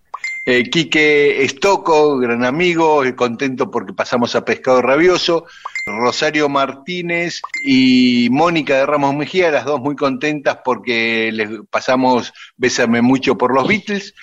Eh, 0.45 0.63
Quique 0.69 1.43
Estoco, 1.43 2.17
gran 2.17 2.43
amigo, 2.43 3.03
contento 3.15 3.69
porque 3.69 3.93
pasamos 3.93 4.35
a 4.35 4.43
Pescado 4.43 4.81
Rabioso. 4.81 5.45
Rosario 5.85 6.47
Martínez 6.47 7.41
y 7.63 8.27
Mónica 8.31 8.75
de 8.77 8.85
Ramos 8.85 9.15
Mejía, 9.15 9.51
las 9.51 9.65
dos 9.65 9.79
muy 9.79 9.95
contentas 9.95 10.59
porque 10.63 11.31
les 11.31 11.49
pasamos 11.69 12.33
Bésame 12.57 13.01
mucho 13.01 13.37
por 13.37 13.53
los 13.53 13.67
Beatles. 13.67 14.13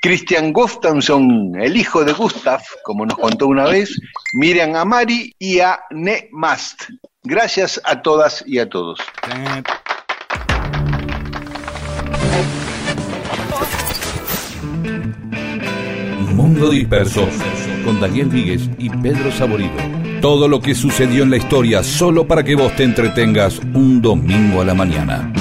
Christian 0.00 0.52
Gustafsson, 0.52 1.56
el 1.60 1.76
hijo 1.76 2.04
de 2.04 2.12
Gustav, 2.12 2.60
como 2.84 3.04
nos 3.04 3.18
contó 3.18 3.46
una 3.46 3.64
vez, 3.64 3.98
Miriam 4.34 4.76
Amari 4.76 5.34
y 5.38 5.60
a 5.60 5.80
Ne 5.90 6.28
Mast. 6.32 6.84
Gracias 7.24 7.80
a 7.84 8.02
todas 8.02 8.44
y 8.46 8.58
a 8.58 8.68
todos. 8.68 9.00
Mundo 16.36 16.68
Disperso 16.68 17.26
con 17.84 17.98
Daniel 17.98 18.26
Víguez 18.28 18.68
y 18.78 18.90
Pedro 18.90 19.32
Saborido. 19.32 19.72
Todo 20.20 20.48
lo 20.48 20.60
que 20.60 20.74
sucedió 20.74 21.22
en 21.22 21.30
la 21.30 21.38
historia 21.38 21.82
solo 21.82 22.26
para 22.26 22.42
que 22.44 22.54
vos 22.54 22.74
te 22.76 22.84
entretengas 22.84 23.58
un 23.74 24.02
domingo 24.02 24.60
a 24.60 24.64
la 24.66 24.74
mañana. 24.74 25.32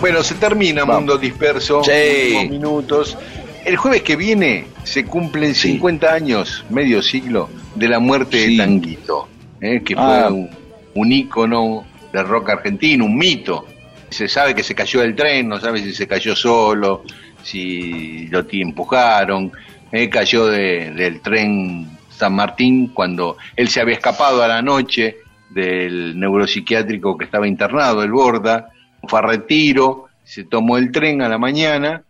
Bueno, 0.00 0.22
se 0.22 0.34
termina 0.34 0.84
Mundo 0.84 1.16
Disperso. 1.16 1.82
Sí. 1.84 1.90
Últimos 2.34 2.50
minutos. 2.50 3.18
El 3.64 3.76
jueves 3.76 4.02
que 4.02 4.16
viene 4.16 4.64
se 4.82 5.04
cumplen 5.04 5.54
50 5.54 6.12
años, 6.12 6.64
medio 6.70 7.00
siglo, 7.02 7.48
de 7.76 7.88
la 7.88 8.00
muerte 8.00 8.44
Sí. 8.46 8.56
de 8.56 8.62
Tanguito, 8.64 9.28
¿eh? 9.60 9.80
que 9.84 9.94
fue 9.94 10.02
Ah. 10.04 10.28
un, 10.30 10.50
un 10.94 11.12
ícono 11.12 11.84
del 12.12 12.26
rock 12.26 12.50
argentino, 12.50 13.04
un 13.04 13.16
mito. 13.16 13.64
Se 14.12 14.28
sabe 14.28 14.54
que 14.54 14.62
se 14.62 14.74
cayó 14.74 15.00
del 15.00 15.14
tren, 15.14 15.48
no 15.48 15.58
sabe 15.60 15.80
si 15.80 15.92
se 15.92 16.06
cayó 16.06 16.34
solo, 16.36 17.04
si 17.42 18.26
lo 18.28 18.44
empujaron. 18.50 19.52
¿eh? 19.90 20.08
Cayó 20.08 20.46
de- 20.46 20.90
del 20.92 21.20
tren 21.20 21.86
San 22.08 22.34
Martín 22.34 22.88
cuando 22.88 23.36
él 23.56 23.68
se 23.68 23.80
había 23.80 23.94
escapado 23.94 24.42
a 24.42 24.48
la 24.48 24.62
noche 24.62 25.16
del 25.50 26.18
neuropsiquiátrico 26.18 27.16
que 27.18 27.24
estaba 27.26 27.46
internado, 27.46 28.02
el 28.02 28.10
Borda, 28.12 28.68
fue 29.06 29.18
a 29.18 29.22
retiro, 29.22 30.06
se 30.24 30.44
tomó 30.44 30.78
el 30.78 30.90
tren 30.92 31.20
a 31.22 31.28
la 31.28 31.36
mañana 31.38 32.04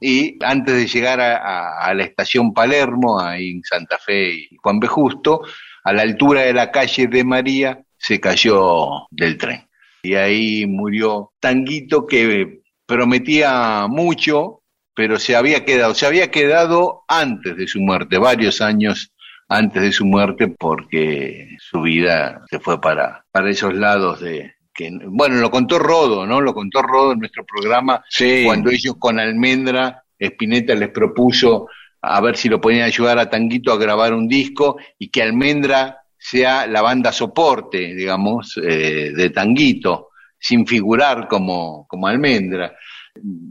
y 0.00 0.36
antes 0.42 0.74
de 0.74 0.86
llegar 0.86 1.20
a, 1.20 1.36
a- 1.36 1.84
a 1.86 1.94
la 1.94 2.04
estación 2.04 2.52
Palermo, 2.54 3.20
ahí 3.20 3.50
en 3.50 3.62
Santa 3.62 3.98
Fe 3.98 4.30
y 4.34 4.56
Juan 4.56 4.80
B. 4.80 4.86
Justo, 4.88 5.42
a 5.84 5.92
la 5.92 6.02
altura 6.02 6.42
de 6.42 6.52
la 6.52 6.70
calle 6.70 7.06
de 7.06 7.22
María, 7.24 7.78
se 7.96 8.18
cayó 8.18 9.06
del 9.10 9.36
tren. 9.36 9.62
Y 10.02 10.14
ahí 10.14 10.66
murió 10.66 11.32
Tanguito 11.40 12.06
que 12.06 12.60
prometía 12.86 13.86
mucho 13.88 14.60
pero 15.00 15.18
se 15.18 15.34
había 15.34 15.64
quedado, 15.64 15.94
se 15.94 16.04
había 16.04 16.30
quedado 16.30 17.04
antes 17.08 17.56
de 17.56 17.66
su 17.66 17.80
muerte, 17.80 18.18
varios 18.18 18.60
años 18.60 19.14
antes 19.48 19.80
de 19.80 19.92
su 19.92 20.04
muerte, 20.04 20.48
porque 20.48 21.56
su 21.58 21.80
vida 21.80 22.42
se 22.50 22.60
fue 22.60 22.78
para, 22.82 23.24
para 23.32 23.48
esos 23.48 23.74
lados 23.74 24.20
de, 24.20 24.56
que, 24.74 24.90
bueno, 25.06 25.36
lo 25.36 25.50
contó 25.50 25.78
Rodo, 25.78 26.26
¿no? 26.26 26.42
Lo 26.42 26.52
contó 26.52 26.82
Rodo 26.82 27.12
en 27.12 27.20
nuestro 27.20 27.46
programa, 27.46 28.04
Sí. 28.10 28.42
cuando 28.44 28.70
ellos 28.70 28.96
con 28.98 29.18
Almendra, 29.18 30.04
Spinetta 30.18 30.74
les 30.74 30.90
propuso 30.90 31.68
a 32.02 32.20
ver 32.20 32.36
si 32.36 32.50
lo 32.50 32.60
podían 32.60 32.82
ayudar 32.82 33.18
a 33.18 33.30
Tanguito 33.30 33.72
a 33.72 33.78
grabar 33.78 34.12
un 34.12 34.28
disco 34.28 34.76
y 34.98 35.08
que 35.08 35.22
Almendra 35.22 35.99
sea 36.20 36.66
la 36.66 36.82
banda 36.82 37.12
soporte, 37.12 37.94
digamos, 37.94 38.56
eh, 38.62 39.12
de 39.14 39.30
Tanguito, 39.30 40.10
sin 40.38 40.66
figurar 40.66 41.26
como, 41.28 41.86
como 41.88 42.06
Almendra. 42.06 42.72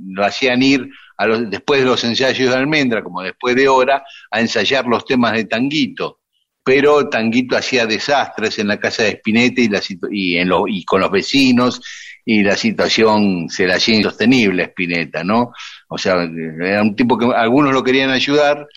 Lo 0.07 0.23
hacían 0.25 0.61
ir 0.63 0.89
a 1.17 1.25
los, 1.27 1.49
después 1.49 1.81
de 1.81 1.87
los 1.87 2.03
ensayos 2.03 2.49
de 2.49 2.55
Almendra, 2.55 3.03
como 3.03 3.21
después 3.21 3.55
de 3.55 3.67
hora, 3.67 4.03
a 4.31 4.39
ensayar 4.39 4.85
los 4.85 5.05
temas 5.05 5.33
de 5.33 5.45
Tanguito. 5.45 6.19
Pero 6.63 7.09
Tanguito 7.09 7.57
hacía 7.57 7.85
desastres 7.85 8.59
en 8.59 8.67
la 8.67 8.79
casa 8.79 9.03
de 9.03 9.09
Spinetta 9.11 9.61
y, 9.61 9.67
la, 9.69 9.81
y, 10.11 10.37
en 10.37 10.47
lo- 10.49 10.67
y 10.67 10.83
con 10.85 11.01
los 11.01 11.11
vecinos, 11.11 11.81
y 12.25 12.43
la 12.43 12.55
situación 12.55 13.49
se 13.49 13.65
la 13.65 13.75
hacía 13.75 13.95
insostenible 13.95 14.63
a 14.63 14.65
Spinetta, 14.67 15.23
¿no? 15.23 15.51
O 15.89 15.97
sea, 15.97 16.15
era 16.61 16.81
un 16.83 16.95
tipo 16.95 17.17
que 17.17 17.25
algunos 17.35 17.73
lo 17.73 17.83
querían 17.83 18.11
ayudar, 18.11 18.67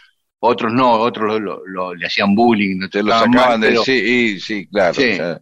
otros 0.44 0.72
no, 0.72 0.92
otros 0.94 1.28
lo, 1.28 1.38
lo- 1.38 1.62
lo- 1.66 1.94
le 1.94 2.06
hacían 2.06 2.34
bullying, 2.34 2.76
no 2.78 2.88
Te 2.88 3.02
lo 3.02 3.12
sacaban 3.12 3.30
mal, 3.32 3.60
de 3.60 3.68
pero- 3.68 3.84
sí, 3.84 4.40
sí, 4.40 4.66
claro. 4.66 4.94
Sí. 4.94 5.12
o 5.12 5.16
sea, 5.16 5.40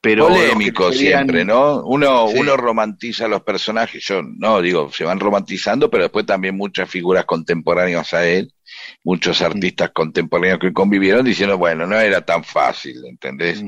pero 0.00 0.28
los 0.28 0.36
que 0.38 0.44
polémico 0.48 0.90
querían- 0.90 1.18
siempre, 1.18 1.44
¿no? 1.44 1.82
Uno, 1.84 2.26
Sí. 2.28 2.38
uno 2.40 2.56
romantiza 2.56 3.26
a 3.26 3.28
los 3.28 3.42
personajes, 3.42 4.02
yo 4.04 4.22
no 4.22 4.60
digo, 4.62 4.90
se 4.92 5.04
van 5.04 5.20
romantizando, 5.20 5.90
pero 5.90 6.04
después 6.04 6.24
también 6.26 6.56
muchas 6.56 6.88
figuras 6.90 7.24
contemporáneas 7.24 8.12
a 8.14 8.26
él, 8.26 8.52
muchos 9.04 9.42
artistas 9.42 9.90
contemporáneos 9.92 10.58
que 10.60 10.72
convivieron 10.72 11.24
diciendo, 11.24 11.56
bueno, 11.58 11.86
no 11.86 12.00
era 12.00 12.22
tan 12.22 12.42
fácil, 12.42 13.04
¿entendés? 13.04 13.62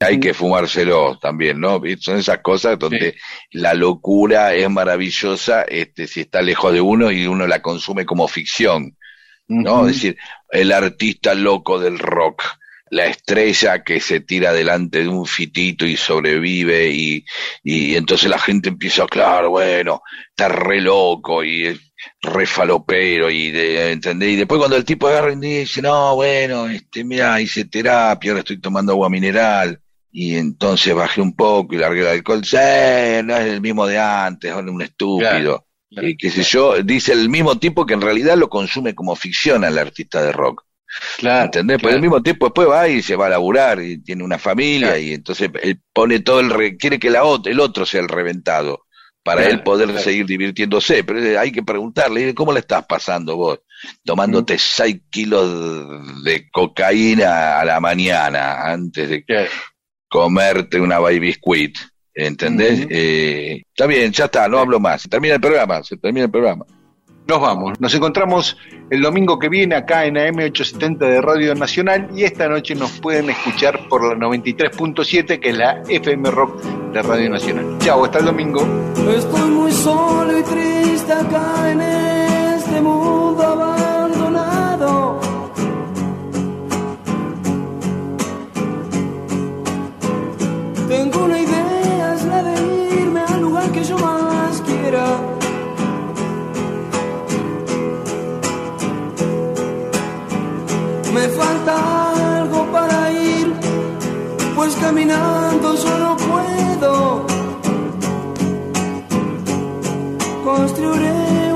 Hay 0.00 0.18
que 0.20 0.34
fumárselo 0.34 1.18
también, 1.18 1.60
¿no? 1.60 1.80
Son 2.00 2.18
esas 2.18 2.40
cosas 2.42 2.78
donde 2.78 3.14
la 3.52 3.72
locura 3.74 4.52
es 4.54 4.68
maravillosa 4.68 5.62
este, 5.62 6.06
si 6.08 6.20
está 6.22 6.42
lejos 6.42 6.72
de 6.74 6.80
uno 6.80 7.10
y 7.10 7.26
uno 7.26 7.46
la 7.46 7.62
consume 7.62 8.04
como 8.04 8.26
ficción, 8.28 8.96
¿no? 9.50 9.86
Es 9.88 9.96
decir, 9.96 10.16
el 10.50 10.72
artista 10.72 11.34
loco 11.34 11.78
del 11.78 11.98
rock, 11.98 12.42
la 12.90 13.06
estrella 13.06 13.82
que 13.84 14.00
se 14.00 14.20
tira 14.20 14.52
delante 14.52 15.00
de 15.00 15.08
un 15.08 15.26
fitito 15.26 15.86
y 15.86 15.96
sobrevive 15.96 16.90
y, 16.90 17.24
y 17.62 17.94
entonces 17.94 18.28
la 18.30 18.38
gente 18.38 18.68
empieza, 18.68 19.06
claro, 19.06 19.50
bueno, 19.50 20.02
está 20.30 20.48
re 20.48 20.80
loco 20.80 21.44
y 21.44 21.66
es 21.66 21.80
re 22.22 22.46
falopero 22.46 23.30
y 23.30 23.50
de, 23.50 23.92
¿entendés? 23.92 24.30
Y 24.30 24.36
después 24.36 24.58
cuando 24.58 24.76
el 24.76 24.84
tipo 24.84 25.08
agarra 25.08 25.32
y 25.32 25.36
dice, 25.36 25.82
no, 25.82 26.14
bueno, 26.16 26.68
este, 26.68 27.04
mira, 27.04 27.40
hice 27.40 27.64
terapia, 27.64 28.32
ahora 28.32 28.40
estoy 28.40 28.60
tomando 28.60 28.92
agua 28.92 29.10
mineral 29.10 29.80
y 30.12 30.36
entonces 30.36 30.94
bajé 30.94 31.20
un 31.20 31.34
poco 31.34 31.74
y 31.74 31.78
largué 31.78 32.00
el 32.00 32.08
alcohol, 32.08 32.44
sí, 32.44 32.56
no 33.24 33.36
es 33.36 33.46
el 33.46 33.60
mismo 33.60 33.86
de 33.86 33.98
antes, 33.98 34.50
ahora 34.50 34.66
es 34.66 34.72
un 34.72 34.82
estúpido. 34.82 35.30
Claro, 35.30 35.66
y 35.90 36.16
qué 36.16 36.30
sé 36.30 36.42
yo, 36.42 36.82
dice 36.82 37.12
el 37.12 37.28
mismo 37.28 37.58
tipo 37.58 37.84
que 37.86 37.94
en 37.94 38.00
realidad 38.00 38.36
lo 38.36 38.48
consume 38.48 38.94
como 38.94 39.16
ficción 39.16 39.64
al 39.64 39.78
artista 39.78 40.22
de 40.22 40.32
rock. 40.32 40.64
Claro, 41.18 41.44
¿Entendés? 41.46 41.76
Pero 41.76 41.82
claro. 41.90 41.96
al 41.96 42.02
mismo 42.02 42.22
tiempo 42.22 42.46
después 42.46 42.68
va 42.68 42.88
y 42.88 43.02
se 43.02 43.14
va 43.16 43.26
a 43.26 43.30
laburar 43.30 43.80
y 43.80 43.98
tiene 44.02 44.24
una 44.24 44.38
familia 44.38 44.88
Claro. 44.88 45.02
y 45.02 45.12
entonces 45.14 45.50
él 45.62 45.80
pone 45.92 46.20
todo 46.20 46.40
el... 46.40 46.50
re- 46.50 46.76
quiere 46.76 46.98
que 46.98 47.10
la 47.10 47.22
el 47.44 47.60
otro 47.60 47.86
sea 47.86 48.00
el 48.00 48.08
reventado 48.08 48.86
para 49.22 49.46
él 49.46 49.62
poder 49.62 49.98
seguir 50.00 50.26
divirtiéndose. 50.26 51.04
Pero 51.04 51.20
eh, 51.22 51.38
hay 51.38 51.52
que 51.52 51.62
preguntarle, 51.62 52.34
¿cómo 52.34 52.52
le 52.52 52.60
estás 52.60 52.86
pasando 52.86 53.36
vos? 53.36 53.60
Tomándote 54.04 54.58
seis 54.58 55.02
kilos 55.10 56.24
de 56.24 56.50
cocaína 56.50 57.60
a 57.60 57.64
la 57.64 57.78
mañana 57.80 58.64
antes 58.70 59.08
de 59.10 59.24
comerte 60.08 60.80
una 60.80 60.98
baby 60.98 61.20
biscuit. 61.20 61.78
¿Entendés? 62.14 62.86
Eh, 62.90 63.62
está 63.68 63.86
bien, 63.86 64.12
ya 64.12 64.24
está, 64.26 64.48
no 64.48 64.58
hablo 64.58 64.80
más. 64.80 65.02
Se 65.02 65.08
termina 65.08 65.34
el 65.34 65.40
programa, 65.40 65.82
se 65.82 65.96
termina 65.96 66.24
el 66.24 66.30
programa. 66.30 66.64
Nos 67.30 67.40
vamos. 67.40 67.80
Nos 67.80 67.94
encontramos 67.94 68.56
el 68.90 69.02
domingo 69.02 69.38
que 69.38 69.48
viene 69.48 69.76
acá 69.76 70.04
en 70.04 70.16
AM870 70.16 70.98
de 70.98 71.20
Radio 71.20 71.54
Nacional 71.54 72.08
y 72.12 72.24
esta 72.24 72.48
noche 72.48 72.74
nos 72.74 72.98
pueden 72.98 73.30
escuchar 73.30 73.88
por 73.88 74.02
la 74.02 74.14
93.7 74.26 75.38
que 75.38 75.50
es 75.50 75.56
la 75.56 75.80
FM 75.88 76.28
Rock 76.32 76.60
de 76.92 77.02
Radio 77.02 77.30
Nacional. 77.30 77.78
Chao, 77.78 78.04
hasta 78.04 78.18
el 78.18 78.24
domingo. 78.24 78.66
Estoy 79.16 79.48
muy 79.48 79.70
solo 79.70 80.40
y 80.40 80.42
triste 80.42 81.12
acá 81.12 81.70
en 81.70 81.80
este 81.80 82.80
mundo 82.80 83.42
abandonado. 83.44 85.20
Tengo 90.88 91.24
una 91.26 91.40
idea, 91.40 91.69
yo 93.84 93.96
más 93.98 94.60
quiera. 94.62 95.06
Me 101.14 101.28
falta 101.28 102.38
algo 102.38 102.66
para 102.72 103.12
ir, 103.12 103.52
pues 104.54 104.74
caminando 104.76 105.74
yo 105.74 105.98
no 105.98 106.16
puedo. 106.16 107.26
Construiré 110.44 111.49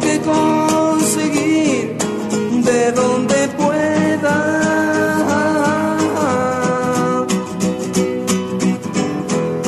Que 0.00 0.20
conseguir 0.20 1.96
de 2.64 2.92
donde 2.92 3.48
pueda. 3.56 4.36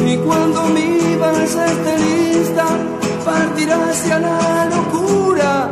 Y 0.05 0.16
cuando 0.19 0.66
mi 0.66 1.16
balsa 1.16 1.66
esté 1.66 1.98
lista, 1.98 2.66
partirá 3.24 3.89
hacia 3.89 4.19
la 4.19 4.66
locura. 4.66 5.70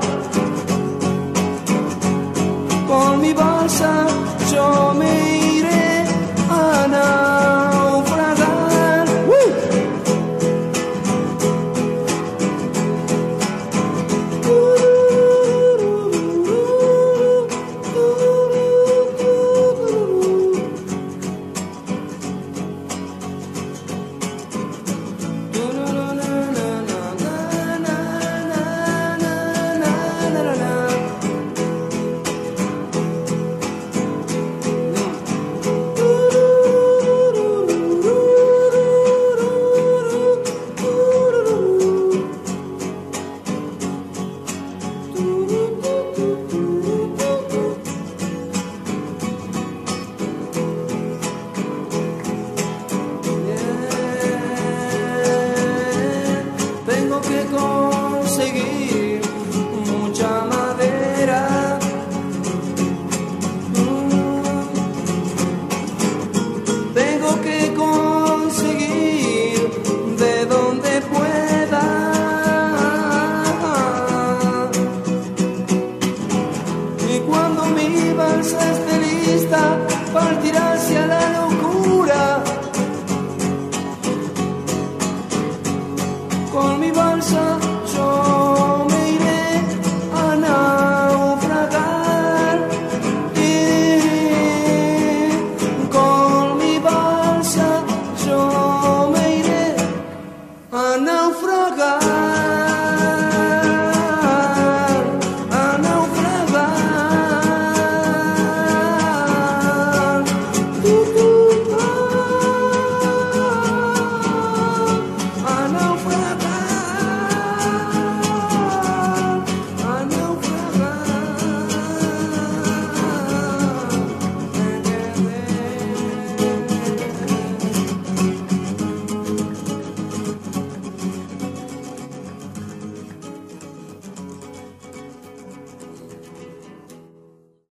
Con 2.86 3.20
mi 3.20 3.32
balsa 3.32 4.13